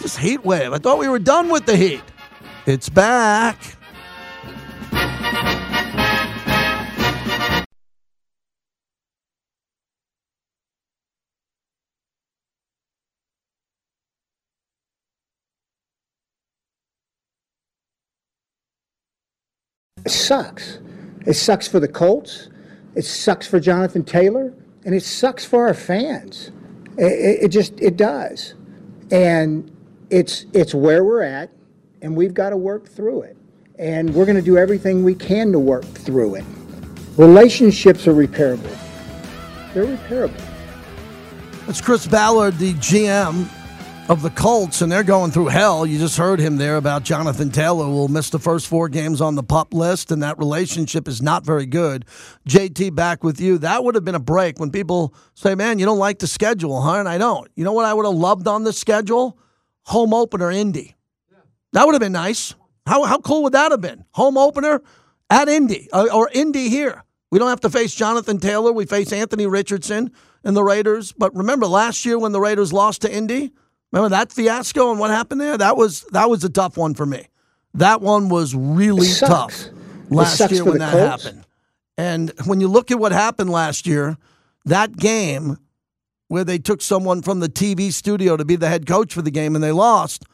This 0.00 0.16
heat 0.16 0.44
wave. 0.44 0.72
I 0.72 0.78
thought 0.78 0.98
we 0.98 1.08
were 1.08 1.18
done 1.18 1.48
with 1.48 1.66
the 1.66 1.76
heat. 1.76 2.02
It's 2.64 2.88
back. 2.88 3.76
It 20.10 20.14
sucks. 20.14 20.80
It 21.24 21.34
sucks 21.34 21.68
for 21.68 21.78
the 21.78 21.86
Colts. 21.86 22.48
It 22.96 23.04
sucks 23.04 23.46
for 23.46 23.60
Jonathan 23.60 24.02
Taylor, 24.02 24.52
and 24.84 24.92
it 24.92 25.04
sucks 25.04 25.44
for 25.44 25.68
our 25.68 25.72
fans. 25.72 26.50
It, 26.98 27.44
it, 27.44 27.48
just 27.50 27.80
it 27.80 27.96
does, 27.96 28.54
and 29.12 29.70
it's 30.10 30.46
it's 30.52 30.74
where 30.74 31.04
we're 31.04 31.22
at, 31.22 31.52
and 32.02 32.16
we've 32.16 32.34
got 32.34 32.50
to 32.50 32.56
work 32.56 32.88
through 32.88 33.22
it, 33.22 33.36
and 33.78 34.12
we're 34.12 34.24
going 34.24 34.34
to 34.34 34.42
do 34.42 34.58
everything 34.58 35.04
we 35.04 35.14
can 35.14 35.52
to 35.52 35.60
work 35.60 35.84
through 35.84 36.34
it. 36.34 36.44
Relationships 37.16 38.08
are 38.08 38.12
repairable. 38.12 38.76
They're 39.72 39.96
repairable. 39.96 40.42
It's 41.68 41.80
Chris 41.80 42.08
Ballard, 42.08 42.58
the 42.58 42.74
GM 42.74 43.48
of 44.10 44.22
the 44.22 44.30
Colts, 44.30 44.82
and 44.82 44.90
they're 44.90 45.04
going 45.04 45.30
through 45.30 45.46
hell. 45.46 45.86
You 45.86 45.96
just 45.96 46.18
heard 46.18 46.40
him 46.40 46.56
there 46.56 46.76
about 46.76 47.04
Jonathan 47.04 47.48
Taylor, 47.48 47.86
will 47.86 48.08
miss 48.08 48.28
the 48.28 48.40
first 48.40 48.66
four 48.66 48.88
games 48.88 49.20
on 49.20 49.36
the 49.36 49.42
pup 49.44 49.72
list, 49.72 50.10
and 50.10 50.20
that 50.24 50.36
relationship 50.36 51.06
is 51.06 51.22
not 51.22 51.46
very 51.46 51.64
good. 51.64 52.04
JT, 52.48 52.92
back 52.96 53.22
with 53.22 53.40
you. 53.40 53.56
That 53.58 53.84
would 53.84 53.94
have 53.94 54.04
been 54.04 54.16
a 54.16 54.20
break 54.20 54.58
when 54.58 54.72
people 54.72 55.14
say, 55.34 55.54
man, 55.54 55.78
you 55.78 55.86
don't 55.86 56.00
like 56.00 56.18
the 56.18 56.26
schedule, 56.26 56.82
huh? 56.82 56.98
And 56.98 57.08
I 57.08 57.18
don't. 57.18 57.48
You 57.54 57.62
know 57.62 57.72
what 57.72 57.84
I 57.84 57.94
would 57.94 58.04
have 58.04 58.16
loved 58.16 58.48
on 58.48 58.64
the 58.64 58.72
schedule? 58.72 59.38
Home 59.84 60.12
opener, 60.12 60.50
Indy. 60.50 60.96
That 61.72 61.86
would 61.86 61.92
have 61.92 62.00
been 62.00 62.10
nice. 62.10 62.56
How, 62.88 63.04
how 63.04 63.18
cool 63.18 63.44
would 63.44 63.52
that 63.52 63.70
have 63.70 63.80
been? 63.80 64.04
Home 64.14 64.36
opener 64.36 64.82
at 65.30 65.48
Indy, 65.48 65.88
or, 65.92 66.12
or 66.12 66.30
Indy 66.32 66.68
here. 66.68 67.04
We 67.30 67.38
don't 67.38 67.48
have 67.48 67.60
to 67.60 67.70
face 67.70 67.94
Jonathan 67.94 68.40
Taylor. 68.40 68.72
We 68.72 68.86
face 68.86 69.12
Anthony 69.12 69.46
Richardson 69.46 70.10
and 70.42 70.56
the 70.56 70.64
Raiders. 70.64 71.12
But 71.12 71.32
remember 71.36 71.68
last 71.68 72.04
year 72.04 72.18
when 72.18 72.32
the 72.32 72.40
Raiders 72.40 72.72
lost 72.72 73.02
to 73.02 73.14
Indy? 73.14 73.52
Remember 73.92 74.10
that 74.10 74.32
fiasco 74.32 74.90
and 74.90 75.00
what 75.00 75.10
happened 75.10 75.40
there? 75.40 75.58
That 75.58 75.76
was 75.76 76.02
that 76.12 76.30
was 76.30 76.44
a 76.44 76.48
tough 76.48 76.76
one 76.76 76.94
for 76.94 77.06
me. 77.06 77.26
That 77.74 78.00
one 78.00 78.28
was 78.28 78.54
really 78.54 79.08
tough 79.18 79.66
last 80.08 80.50
year 80.50 80.64
when 80.64 80.78
that 80.78 80.92
Colts. 80.92 81.24
happened. 81.24 81.44
And 81.96 82.32
when 82.46 82.60
you 82.60 82.68
look 82.68 82.90
at 82.90 82.98
what 82.98 83.12
happened 83.12 83.50
last 83.50 83.86
year, 83.86 84.16
that 84.64 84.96
game 84.96 85.58
where 86.28 86.44
they 86.44 86.58
took 86.58 86.80
someone 86.80 87.22
from 87.22 87.40
the 87.40 87.48
TV 87.48 87.92
studio 87.92 88.36
to 88.36 88.44
be 88.44 88.56
the 88.56 88.68
head 88.68 88.86
coach 88.86 89.12
for 89.12 89.22
the 89.22 89.30
game 89.30 89.54
and 89.54 89.62
they 89.62 89.72
lost, 89.72 90.24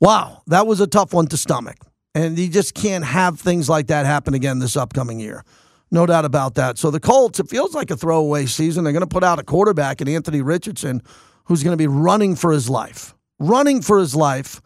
wow, 0.00 0.42
that 0.48 0.66
was 0.66 0.80
a 0.80 0.86
tough 0.86 1.14
one 1.14 1.26
to 1.28 1.36
stomach. 1.36 1.76
And 2.14 2.36
you 2.38 2.48
just 2.48 2.74
can't 2.74 3.04
have 3.04 3.38
things 3.38 3.68
like 3.68 3.86
that 3.86 4.04
happen 4.04 4.34
again 4.34 4.58
this 4.58 4.76
upcoming 4.76 5.20
year. 5.20 5.44
No 5.90 6.04
doubt 6.06 6.24
about 6.24 6.56
that. 6.56 6.76
So 6.76 6.90
the 6.90 7.00
Colts, 7.00 7.40
it 7.40 7.48
feels 7.48 7.74
like 7.74 7.90
a 7.90 7.96
throwaway 7.96 8.46
season. 8.46 8.84
They're 8.84 8.92
going 8.92 9.00
to 9.00 9.06
put 9.06 9.24
out 9.24 9.38
a 9.38 9.44
quarterback 9.44 10.00
in 10.00 10.08
Anthony 10.08 10.42
Richardson 10.42 11.02
who's 11.48 11.62
going 11.62 11.72
to 11.72 11.78
be 11.78 11.86
running 11.86 12.36
for 12.36 12.52
his 12.52 12.68
life. 12.70 13.14
Running 13.38 13.82
for 13.82 13.98
his 13.98 14.14
life. 14.14 14.60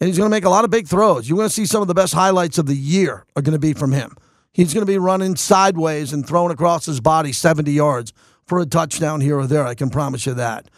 And 0.00 0.08
he's 0.08 0.16
going 0.16 0.30
to 0.30 0.34
make 0.34 0.44
a 0.44 0.50
lot 0.50 0.64
of 0.64 0.70
big 0.70 0.88
throws. 0.88 1.28
You're 1.28 1.36
going 1.36 1.48
to 1.48 1.54
see 1.54 1.66
some 1.66 1.82
of 1.82 1.88
the 1.88 1.94
best 1.94 2.14
highlights 2.14 2.56
of 2.56 2.66
the 2.66 2.76
year 2.76 3.26
are 3.36 3.42
going 3.42 3.52
to 3.52 3.58
be 3.58 3.74
from 3.74 3.92
him. 3.92 4.16
He's 4.52 4.72
going 4.72 4.86
to 4.86 4.90
be 4.90 4.96
running 4.96 5.36
sideways 5.36 6.12
and 6.12 6.26
throwing 6.26 6.52
across 6.52 6.86
his 6.86 7.00
body 7.00 7.32
70 7.32 7.70
yards 7.72 8.12
for 8.46 8.58
a 8.60 8.66
touchdown 8.66 9.20
here 9.20 9.38
or 9.38 9.46
there. 9.46 9.66
I 9.66 9.74
can 9.74 9.90
promise 9.90 10.24
you 10.24 10.34
that. 10.34 10.68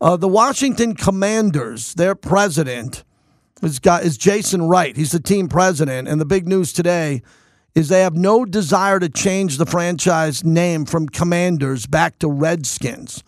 Uh, 0.00 0.16
the 0.16 0.28
Washington 0.28 0.94
Commanders, 0.94 1.94
their 1.94 2.14
president 2.14 3.04
is, 3.62 3.78
got, 3.78 4.02
is 4.02 4.18
Jason 4.18 4.68
Wright. 4.68 4.96
He's 4.96 5.12
the 5.12 5.20
team 5.20 5.48
president. 5.48 6.08
And 6.08 6.20
the 6.20 6.26
big 6.26 6.46
news 6.46 6.72
today 6.72 7.22
is 7.74 7.88
they 7.88 8.02
have 8.02 8.14
no 8.14 8.44
desire 8.44 8.98
to 8.98 9.08
change 9.08 9.58
the 9.58 9.66
franchise 9.66 10.44
name 10.44 10.84
from 10.84 11.08
Commanders 11.08 11.86
back 11.86 12.18
to 12.18 12.28
Redskins. 12.28 13.22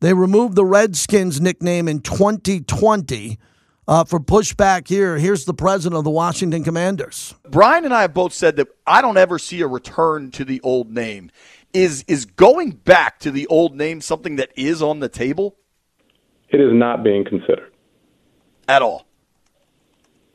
They 0.00 0.14
removed 0.14 0.56
the 0.56 0.64
Redskins 0.64 1.42
nickname 1.42 1.86
in 1.86 2.00
2020 2.00 3.38
uh, 3.86 4.04
for 4.04 4.18
pushback 4.18 4.88
here. 4.88 5.18
Here's 5.18 5.44
the 5.44 5.52
president 5.52 5.98
of 5.98 6.04
the 6.04 6.10
Washington 6.10 6.64
Commanders. 6.64 7.34
Brian 7.48 7.84
and 7.84 7.92
I 7.92 8.02
have 8.02 8.14
both 8.14 8.32
said 8.32 8.56
that 8.56 8.68
I 8.86 9.02
don't 9.02 9.18
ever 9.18 9.38
see 9.38 9.60
a 9.60 9.66
return 9.66 10.30
to 10.32 10.44
the 10.44 10.60
old 10.62 10.90
name. 10.90 11.30
Is 11.72 12.04
is 12.08 12.24
going 12.24 12.70
back 12.70 13.20
to 13.20 13.30
the 13.30 13.46
old 13.46 13.76
name 13.76 14.00
something 14.00 14.36
that 14.36 14.50
is 14.56 14.82
on 14.82 15.00
the 15.00 15.08
table? 15.08 15.56
It 16.48 16.60
is 16.60 16.72
not 16.72 17.04
being 17.04 17.24
considered 17.24 17.72
at 18.66 18.82
all. 18.82 19.06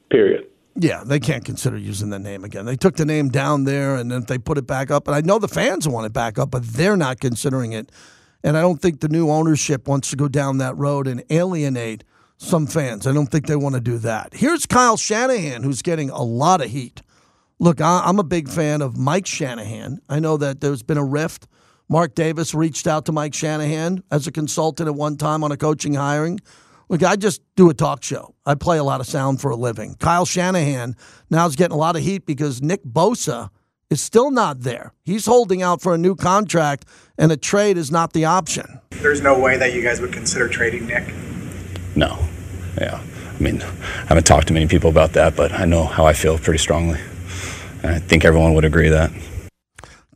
Period. 0.09 0.47
Yeah, 0.77 1.03
they 1.03 1.19
can't 1.19 1.43
consider 1.43 1.77
using 1.77 2.09
the 2.09 2.19
name 2.19 2.43
again. 2.43 2.65
They 2.65 2.75
took 2.75 2.95
the 2.95 3.05
name 3.05 3.29
down 3.29 3.63
there, 3.63 3.95
and 3.95 4.11
then 4.11 4.23
they 4.25 4.37
put 4.37 4.57
it 4.57 4.67
back 4.67 4.91
up. 4.91 5.07
And 5.07 5.15
I 5.15 5.21
know 5.21 5.39
the 5.39 5.47
fans 5.47 5.87
want 5.87 6.05
it 6.05 6.13
back 6.13 6.37
up, 6.37 6.51
but 6.51 6.63
they're 6.63 6.97
not 6.97 7.19
considering 7.19 7.73
it 7.73 7.89
and 8.45 8.55
I 8.55 8.61
don't 8.61 8.79
think 8.79 8.99
the 8.99 9.09
new 9.09 9.31
ownership 9.31 9.87
wants 9.87 10.11
to 10.11 10.15
go 10.15 10.27
down 10.27 10.59
that 10.59 10.77
road 10.77 11.07
and 11.07 11.23
alienate 11.31 12.03
some 12.37 12.67
fans. 12.67 13.07
I 13.07 13.11
don't 13.11 13.25
think 13.25 13.47
they 13.47 13.55
want 13.55 13.73
to 13.73 13.81
do 13.81 13.97
that. 13.97 14.35
Here's 14.35 14.67
Kyle 14.67 14.97
Shanahan, 14.97 15.63
who's 15.63 15.81
getting 15.81 16.11
a 16.11 16.21
lot 16.21 16.61
of 16.61 16.69
heat. 16.69 17.01
Look, 17.57 17.81
I'm 17.81 18.19
a 18.19 18.23
big 18.23 18.47
fan 18.47 18.83
of 18.83 18.97
Mike 18.97 19.25
Shanahan. 19.25 19.99
I 20.07 20.19
know 20.19 20.37
that 20.37 20.61
there's 20.61 20.83
been 20.83 20.99
a 20.99 21.03
rift. 21.03 21.47
Mark 21.89 22.13
Davis 22.13 22.53
reached 22.53 22.85
out 22.85 23.07
to 23.07 23.11
Mike 23.11 23.33
Shanahan 23.33 24.03
as 24.11 24.27
a 24.27 24.31
consultant 24.31 24.87
at 24.87 24.93
one 24.93 25.17
time 25.17 25.43
on 25.43 25.51
a 25.51 25.57
coaching 25.57 25.95
hiring. 25.95 26.39
Look, 26.87 27.01
I 27.01 27.15
just 27.15 27.41
do 27.55 27.71
a 27.71 27.73
talk 27.73 28.03
show. 28.03 28.35
I 28.45 28.53
play 28.53 28.77
a 28.77 28.83
lot 28.83 29.01
of 29.01 29.07
sound 29.07 29.41
for 29.41 29.49
a 29.49 29.55
living. 29.55 29.95
Kyle 29.95 30.25
Shanahan 30.25 30.95
now 31.31 31.47
is 31.47 31.55
getting 31.55 31.73
a 31.73 31.79
lot 31.79 31.95
of 31.95 32.03
heat 32.03 32.27
because 32.27 32.61
Nick 32.61 32.83
Bosa 32.83 33.49
is 33.95 34.01
still 34.01 34.29
not 34.29 34.59
there. 34.59 34.91
He's 35.03 35.25
holding 35.25 35.61
out 35.61 35.81
for 35.81 35.95
a 35.95 35.97
new 35.97 36.15
contract, 36.15 36.83
and 37.17 37.31
a 37.31 37.37
trade 37.37 37.77
is 37.77 37.91
not 37.91 38.11
the 38.11 38.25
option. 38.25 38.81
There's 38.89 39.21
no 39.21 39.39
way 39.39 39.55
that 39.55 39.73
you 39.73 39.81
guys 39.81 40.01
would 40.01 40.11
consider 40.11 40.49
trading 40.49 40.85
Nick. 40.85 41.13
No. 41.95 42.19
Yeah. 42.77 43.01
I 43.01 43.39
mean, 43.39 43.61
I 43.61 44.07
haven't 44.07 44.25
talked 44.25 44.47
to 44.47 44.53
many 44.53 44.67
people 44.67 44.89
about 44.89 45.13
that, 45.13 45.37
but 45.37 45.53
I 45.53 45.63
know 45.63 45.85
how 45.85 46.05
I 46.05 46.11
feel 46.11 46.37
pretty 46.37 46.59
strongly. 46.59 46.99
And 47.83 47.95
I 47.95 47.99
think 47.99 48.25
everyone 48.25 48.53
would 48.53 48.65
agree 48.65 48.89
that. 48.89 49.11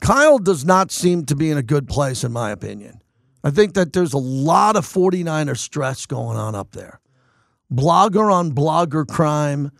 Kyle 0.02 0.38
does 0.38 0.66
not 0.66 0.90
seem 0.90 1.24
to 1.24 1.34
be 1.34 1.50
in 1.50 1.56
a 1.56 1.62
good 1.62 1.88
place, 1.88 2.22
in 2.22 2.32
my 2.32 2.50
opinion. 2.50 3.00
I 3.42 3.50
think 3.50 3.72
that 3.74 3.94
there's 3.94 4.12
a 4.12 4.18
lot 4.18 4.76
of 4.76 4.86
49er 4.86 5.56
stress 5.56 6.04
going 6.04 6.36
on 6.36 6.54
up 6.54 6.72
there. 6.72 7.00
Blogger 7.72 8.30
on 8.30 8.52
blogger 8.52 9.06
crime 9.06 9.70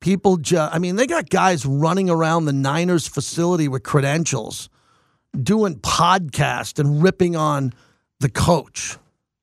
People 0.00 0.38
just, 0.38 0.74
I 0.74 0.78
mean, 0.78 0.96
they 0.96 1.06
got 1.06 1.28
guys 1.28 1.66
running 1.66 2.08
around 2.08 2.46
the 2.46 2.52
Niners 2.52 3.06
facility 3.06 3.68
with 3.68 3.82
credentials, 3.82 4.70
doing 5.40 5.76
podcasts 5.76 6.78
and 6.78 7.02
ripping 7.02 7.36
on 7.36 7.74
the 8.20 8.30
coach. 8.30 8.96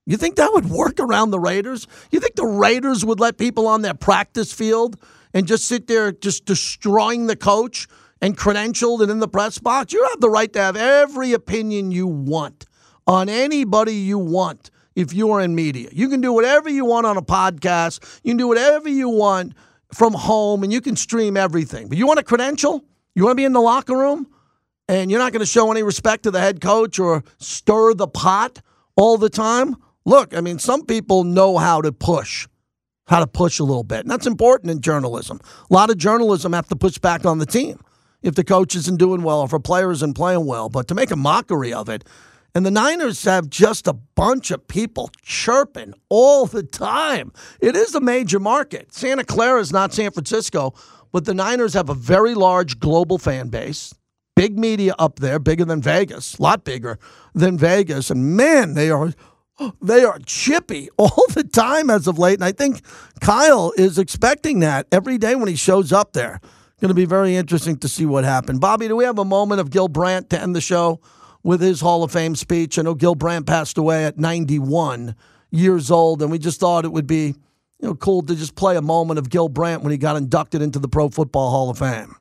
You 0.07 0.17
think 0.17 0.37
that 0.37 0.51
would 0.53 0.69
work 0.69 0.99
around 0.99 1.31
the 1.31 1.39
Raiders? 1.39 1.85
You 2.11 2.19
think 2.19 2.35
the 2.35 2.45
Raiders 2.45 3.05
would 3.05 3.19
let 3.19 3.37
people 3.37 3.67
on 3.67 3.81
their 3.81 3.93
practice 3.93 4.53
field 4.53 4.97
and 5.33 5.45
just 5.45 5.65
sit 5.65 5.87
there 5.87 6.11
just 6.11 6.45
destroying 6.45 7.27
the 7.27 7.35
coach 7.35 7.87
and 8.21 8.37
credentialed 8.37 9.01
and 9.01 9.11
in 9.11 9.19
the 9.19 9.27
press 9.27 9.59
box? 9.59 9.93
You 9.93 10.07
have 10.09 10.21
the 10.21 10.29
right 10.29 10.51
to 10.53 10.59
have 10.59 10.75
every 10.75 11.33
opinion 11.33 11.91
you 11.91 12.07
want 12.07 12.65
on 13.05 13.29
anybody 13.29 13.93
you 13.93 14.17
want 14.17 14.71
if 14.95 15.13
you 15.13 15.29
are 15.31 15.41
in 15.41 15.53
media. 15.53 15.89
You 15.91 16.09
can 16.09 16.21
do 16.21 16.33
whatever 16.33 16.69
you 16.69 16.85
want 16.85 17.05
on 17.05 17.17
a 17.17 17.21
podcast. 17.21 18.21
You 18.23 18.31
can 18.31 18.37
do 18.37 18.47
whatever 18.47 18.89
you 18.89 19.09
want 19.09 19.53
from 19.93 20.13
home 20.13 20.63
and 20.63 20.71
you 20.71 20.81
can 20.81 20.95
stream 20.95 21.37
everything. 21.37 21.87
But 21.87 21.97
you 21.97 22.07
want 22.07 22.19
a 22.19 22.23
credential? 22.23 22.83
You 23.15 23.23
want 23.23 23.31
to 23.31 23.35
be 23.35 23.45
in 23.45 23.53
the 23.53 23.61
locker 23.61 23.97
room? 23.97 24.27
And 24.89 25.11
you're 25.11 25.19
not 25.19 25.33
going 25.33 25.41
to 25.41 25.45
show 25.45 25.69
any 25.71 25.83
respect 25.83 26.23
to 26.23 26.31
the 26.31 26.39
head 26.39 26.61
coach 26.61 26.97
or 26.97 27.23
stir 27.39 27.93
the 27.93 28.07
pot 28.07 28.61
all 28.95 29.17
the 29.17 29.29
time? 29.29 29.75
Look, 30.05 30.35
I 30.35 30.41
mean, 30.41 30.59
some 30.59 30.85
people 30.85 31.25
know 31.25 31.57
how 31.57 31.81
to 31.81 31.91
push, 31.91 32.47
how 33.07 33.19
to 33.19 33.27
push 33.27 33.59
a 33.59 33.63
little 33.63 33.83
bit. 33.83 34.01
And 34.01 34.09
that's 34.09 34.27
important 34.27 34.71
in 34.71 34.79
journalism. 34.81 35.41
A 35.69 35.73
lot 35.73 35.89
of 35.89 35.97
journalism 35.97 36.53
have 36.53 36.69
to 36.69 36.75
push 36.75 36.97
back 36.97 37.25
on 37.25 37.39
the 37.39 37.45
team 37.45 37.79
if 38.21 38.35
the 38.35 38.43
coach 38.43 38.75
isn't 38.75 38.97
doing 38.97 39.23
well, 39.23 39.43
if 39.43 39.51
a 39.51 39.59
player 39.59 39.91
isn't 39.91 40.13
playing 40.13 40.45
well. 40.45 40.69
But 40.69 40.87
to 40.87 40.95
make 40.95 41.11
a 41.11 41.17
mockery 41.17 41.73
of 41.73 41.89
it, 41.89 42.05
and 42.55 42.65
the 42.65 42.71
Niners 42.71 43.23
have 43.23 43.49
just 43.49 43.87
a 43.87 43.93
bunch 43.93 44.51
of 44.51 44.67
people 44.67 45.11
chirping 45.21 45.93
all 46.09 46.45
the 46.45 46.63
time. 46.63 47.31
It 47.61 47.75
is 47.75 47.93
a 47.93 48.01
major 48.01 48.39
market. 48.39 48.93
Santa 48.93 49.23
Clara 49.23 49.59
is 49.59 49.71
not 49.71 49.93
San 49.93 50.11
Francisco, 50.11 50.73
but 51.11 51.25
the 51.25 51.33
Niners 51.33 51.73
have 51.73 51.89
a 51.89 51.93
very 51.93 52.33
large 52.33 52.79
global 52.79 53.17
fan 53.17 53.49
base. 53.49 53.93
Big 54.35 54.57
media 54.57 54.93
up 54.99 55.19
there, 55.19 55.39
bigger 55.39 55.65
than 55.65 55.81
Vegas, 55.81 56.37
a 56.37 56.41
lot 56.43 56.63
bigger 56.63 56.99
than 57.33 57.57
Vegas. 57.57 58.09
And 58.09 58.37
man, 58.37 58.73
they 58.73 58.89
are 58.89 59.13
they 59.81 60.03
are 60.03 60.19
chippy 60.25 60.89
all 60.97 61.25
the 61.33 61.43
time 61.43 61.89
as 61.89 62.07
of 62.07 62.19
late. 62.19 62.35
And 62.35 62.43
I 62.43 62.51
think 62.51 62.81
Kyle 63.19 63.73
is 63.77 63.97
expecting 63.97 64.59
that 64.59 64.87
every 64.91 65.17
day 65.17 65.35
when 65.35 65.47
he 65.47 65.55
shows 65.55 65.91
up 65.91 66.13
there. 66.13 66.39
Going 66.79 66.89
to 66.89 66.93
be 66.93 67.05
very 67.05 67.35
interesting 67.35 67.77
to 67.77 67.87
see 67.87 68.05
what 68.05 68.23
happened. 68.23 68.61
Bobby, 68.61 68.87
do 68.87 68.95
we 68.95 69.03
have 69.03 69.17
a 69.17 69.25
moment 69.25 69.59
of 69.59 69.71
Gil 69.71 69.87
Brandt 69.87 70.29
to 70.29 70.39
end 70.39 70.55
the 70.55 70.61
show? 70.61 71.01
With 71.43 71.61
his 71.61 71.81
Hall 71.81 72.03
of 72.03 72.11
Fame 72.11 72.35
speech. 72.35 72.77
I 72.77 72.81
know 72.81 72.93
Gil 72.93 73.15
Brandt 73.15 73.45
passed 73.45 73.77
away 73.77 74.05
at 74.05 74.17
91 74.17 75.15
years 75.51 75.91
old, 75.91 76.21
and 76.21 76.31
we 76.31 76.39
just 76.39 76.59
thought 76.59 76.85
it 76.85 76.91
would 76.91 77.07
be 77.07 77.35
you 77.79 77.87
know 77.87 77.95
cool 77.95 78.21
to 78.23 78.35
just 78.35 78.55
play 78.55 78.75
a 78.75 78.81
moment 78.81 79.19
of 79.19 79.29
Gil 79.29 79.49
Brandt 79.49 79.83
when 79.83 79.91
he 79.91 79.97
got 79.97 80.15
inducted 80.15 80.61
into 80.61 80.79
the 80.79 80.87
Pro 80.87 81.09
Football 81.09 81.49
Hall 81.51 81.69
of 81.69 81.79
Fame. 81.79 82.15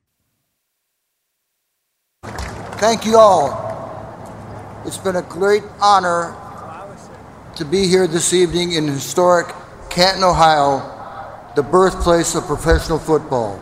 Thank 2.78 3.06
you 3.06 3.16
all. 3.16 3.64
It's 4.84 4.98
been 4.98 5.16
a 5.16 5.22
great 5.22 5.62
honor 5.80 6.36
to 7.56 7.64
be 7.64 7.86
here 7.88 8.06
this 8.06 8.34
evening 8.34 8.72
in 8.72 8.86
historic 8.86 9.46
Canton, 9.88 10.22
Ohio, 10.22 11.52
the 11.56 11.62
birthplace 11.62 12.34
of 12.34 12.44
professional 12.44 12.98
football. 12.98 13.56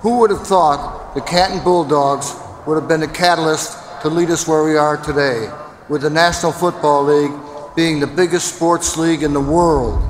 Who 0.00 0.18
would 0.18 0.30
have 0.30 0.44
thought 0.44 1.14
the 1.14 1.20
Canton 1.20 1.62
Bulldogs 1.62 2.34
would 2.66 2.74
have 2.74 2.88
been 2.88 3.04
a 3.04 3.08
catalyst 3.08 3.78
to 4.02 4.08
lead 4.08 4.30
us 4.30 4.48
where 4.48 4.64
we 4.64 4.76
are 4.76 4.96
today, 4.96 5.50
with 5.90 6.02
the 6.02 6.10
National 6.10 6.52
Football 6.52 7.04
League 7.04 7.76
being 7.76 8.00
the 8.00 8.06
biggest 8.06 8.54
sports 8.54 8.96
league 8.96 9.22
in 9.22 9.34
the 9.34 9.40
world. 9.40 10.02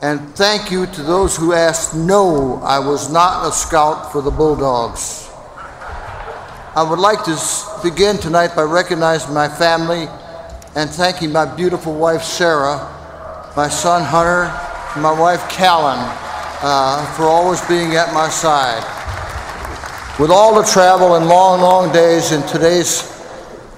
And 0.00 0.20
thank 0.34 0.70
you 0.70 0.86
to 0.86 1.02
those 1.02 1.36
who 1.36 1.52
asked, 1.52 1.94
no, 1.94 2.60
I 2.62 2.78
was 2.78 3.12
not 3.12 3.46
a 3.46 3.52
scout 3.52 4.10
for 4.10 4.22
the 4.22 4.30
Bulldogs. 4.30 5.28
I 6.76 6.86
would 6.88 6.98
like 6.98 7.24
to 7.24 7.38
begin 7.82 8.16
tonight 8.16 8.56
by 8.56 8.62
recognizing 8.62 9.34
my 9.34 9.48
family 9.48 10.08
and 10.74 10.88
thanking 10.88 11.30
my 11.30 11.44
beautiful 11.44 11.94
wife, 11.94 12.22
Sarah, 12.22 12.90
my 13.54 13.68
son, 13.68 14.02
Hunter, 14.02 14.50
and 14.94 15.02
my 15.02 15.12
wife, 15.12 15.46
Callan, 15.50 15.98
uh, 16.62 17.14
for 17.16 17.24
always 17.24 17.60
being 17.68 17.96
at 17.96 18.12
my 18.14 18.28
side. 18.28 19.03
With 20.16 20.30
all 20.30 20.54
the 20.54 20.62
travel 20.62 21.16
and 21.16 21.26
long, 21.26 21.60
long 21.60 21.92
days 21.92 22.30
in 22.30 22.40
today's 22.42 23.02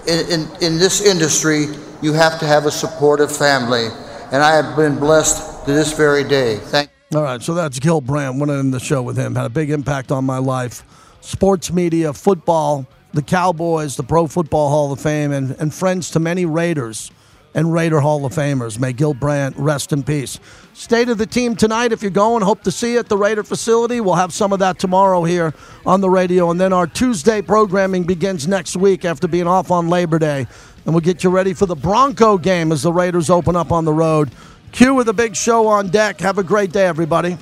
in, 0.07 0.31
in, 0.31 0.49
in 0.61 0.79
this 0.79 1.01
industry, 1.01 1.69
you 2.03 2.13
have 2.13 2.39
to 2.41 2.47
have 2.47 2.67
a 2.67 2.71
supportive 2.71 3.35
family, 3.35 3.87
and 4.31 4.43
I 4.43 4.55
have 4.55 4.77
been 4.77 4.99
blessed 4.99 5.65
to 5.65 5.73
this 5.73 5.95
very 5.95 6.25
day. 6.25 6.59
Thank. 6.59 6.91
All 7.15 7.23
right, 7.23 7.41
so 7.41 7.55
that's 7.55 7.79
Gil 7.79 8.03
Brandt. 8.03 8.39
Went 8.39 8.53
in 8.53 8.71
the 8.71 8.79
show 8.79 9.03
with 9.03 9.17
him. 9.17 9.35
Had 9.35 9.47
a 9.47 9.49
big 9.49 9.71
impact 9.71 10.13
on 10.13 10.27
my 10.27 10.37
life. 10.37 10.85
Sports 11.23 11.73
media, 11.73 12.13
football, 12.13 12.87
the 13.15 13.23
Cowboys, 13.23 13.97
the 13.97 14.03
Pro 14.03 14.27
Football 14.27 14.69
Hall 14.69 14.93
of 14.93 15.01
Fame, 15.01 15.33
and, 15.33 15.53
and 15.53 15.73
friends 15.73 16.11
to 16.11 16.21
many 16.21 16.45
Raiders 16.45 17.11
and 17.57 17.73
Raider 17.73 18.01
Hall 18.01 18.25
of 18.25 18.35
Famers. 18.35 18.79
May 18.79 18.93
Gil 18.93 19.15
Brandt 19.15 19.57
rest 19.57 19.93
in 19.93 20.05
peace. 20.05 20.39
State 20.75 21.09
of 21.09 21.17
the 21.17 21.27
team 21.27 21.57
tonight. 21.57 21.91
If 21.91 22.03
you're 22.03 22.11
going, 22.11 22.43
hope 22.43 22.63
to 22.65 22.71
see 22.71 22.93
you 22.93 22.99
at 22.99 23.09
the 23.09 23.17
Raider 23.17 23.43
facility. 23.43 24.01
We'll 24.01 24.15
have 24.15 24.33
some 24.33 24.53
of 24.53 24.59
that 24.59 24.79
tomorrow 24.79 25.25
here 25.25 25.55
on 25.87 26.03
the 26.03 26.11
radio. 26.11 26.51
And 26.51 26.61
then 26.61 26.75
our 26.75 26.87
Tuesday 26.87 27.41
programming 27.41 28.05
begins 28.05 28.47
next 28.47 28.77
week 28.77 29.07
after 29.07 29.27
being 29.27 29.47
off 29.47 29.71
on 29.71 29.89
Labor 29.89 30.19
Day. 30.19 30.47
And 30.85 30.95
we'll 30.95 31.01
get 31.01 31.25
you 31.25 31.31
ready 31.31 31.55
for 31.55 31.65
the 31.65 31.75
Bronco 31.75 32.37
game 32.37 32.71
as 32.71 32.83
the 32.83 32.93
Raiders 32.93 33.31
open 33.31 33.57
up 33.57 33.73
on 33.73 33.87
the 33.87 33.93
road. 33.93 34.31
Q 34.73 34.95
with 34.95 35.09
a 35.09 35.15
big 35.15 35.35
show 35.35 35.67
on 35.67 35.89
deck. 35.89 36.21
Have 36.21 36.37
a 36.37 36.45
great 36.45 36.73
day, 36.73 36.87
everybody. 36.87 37.39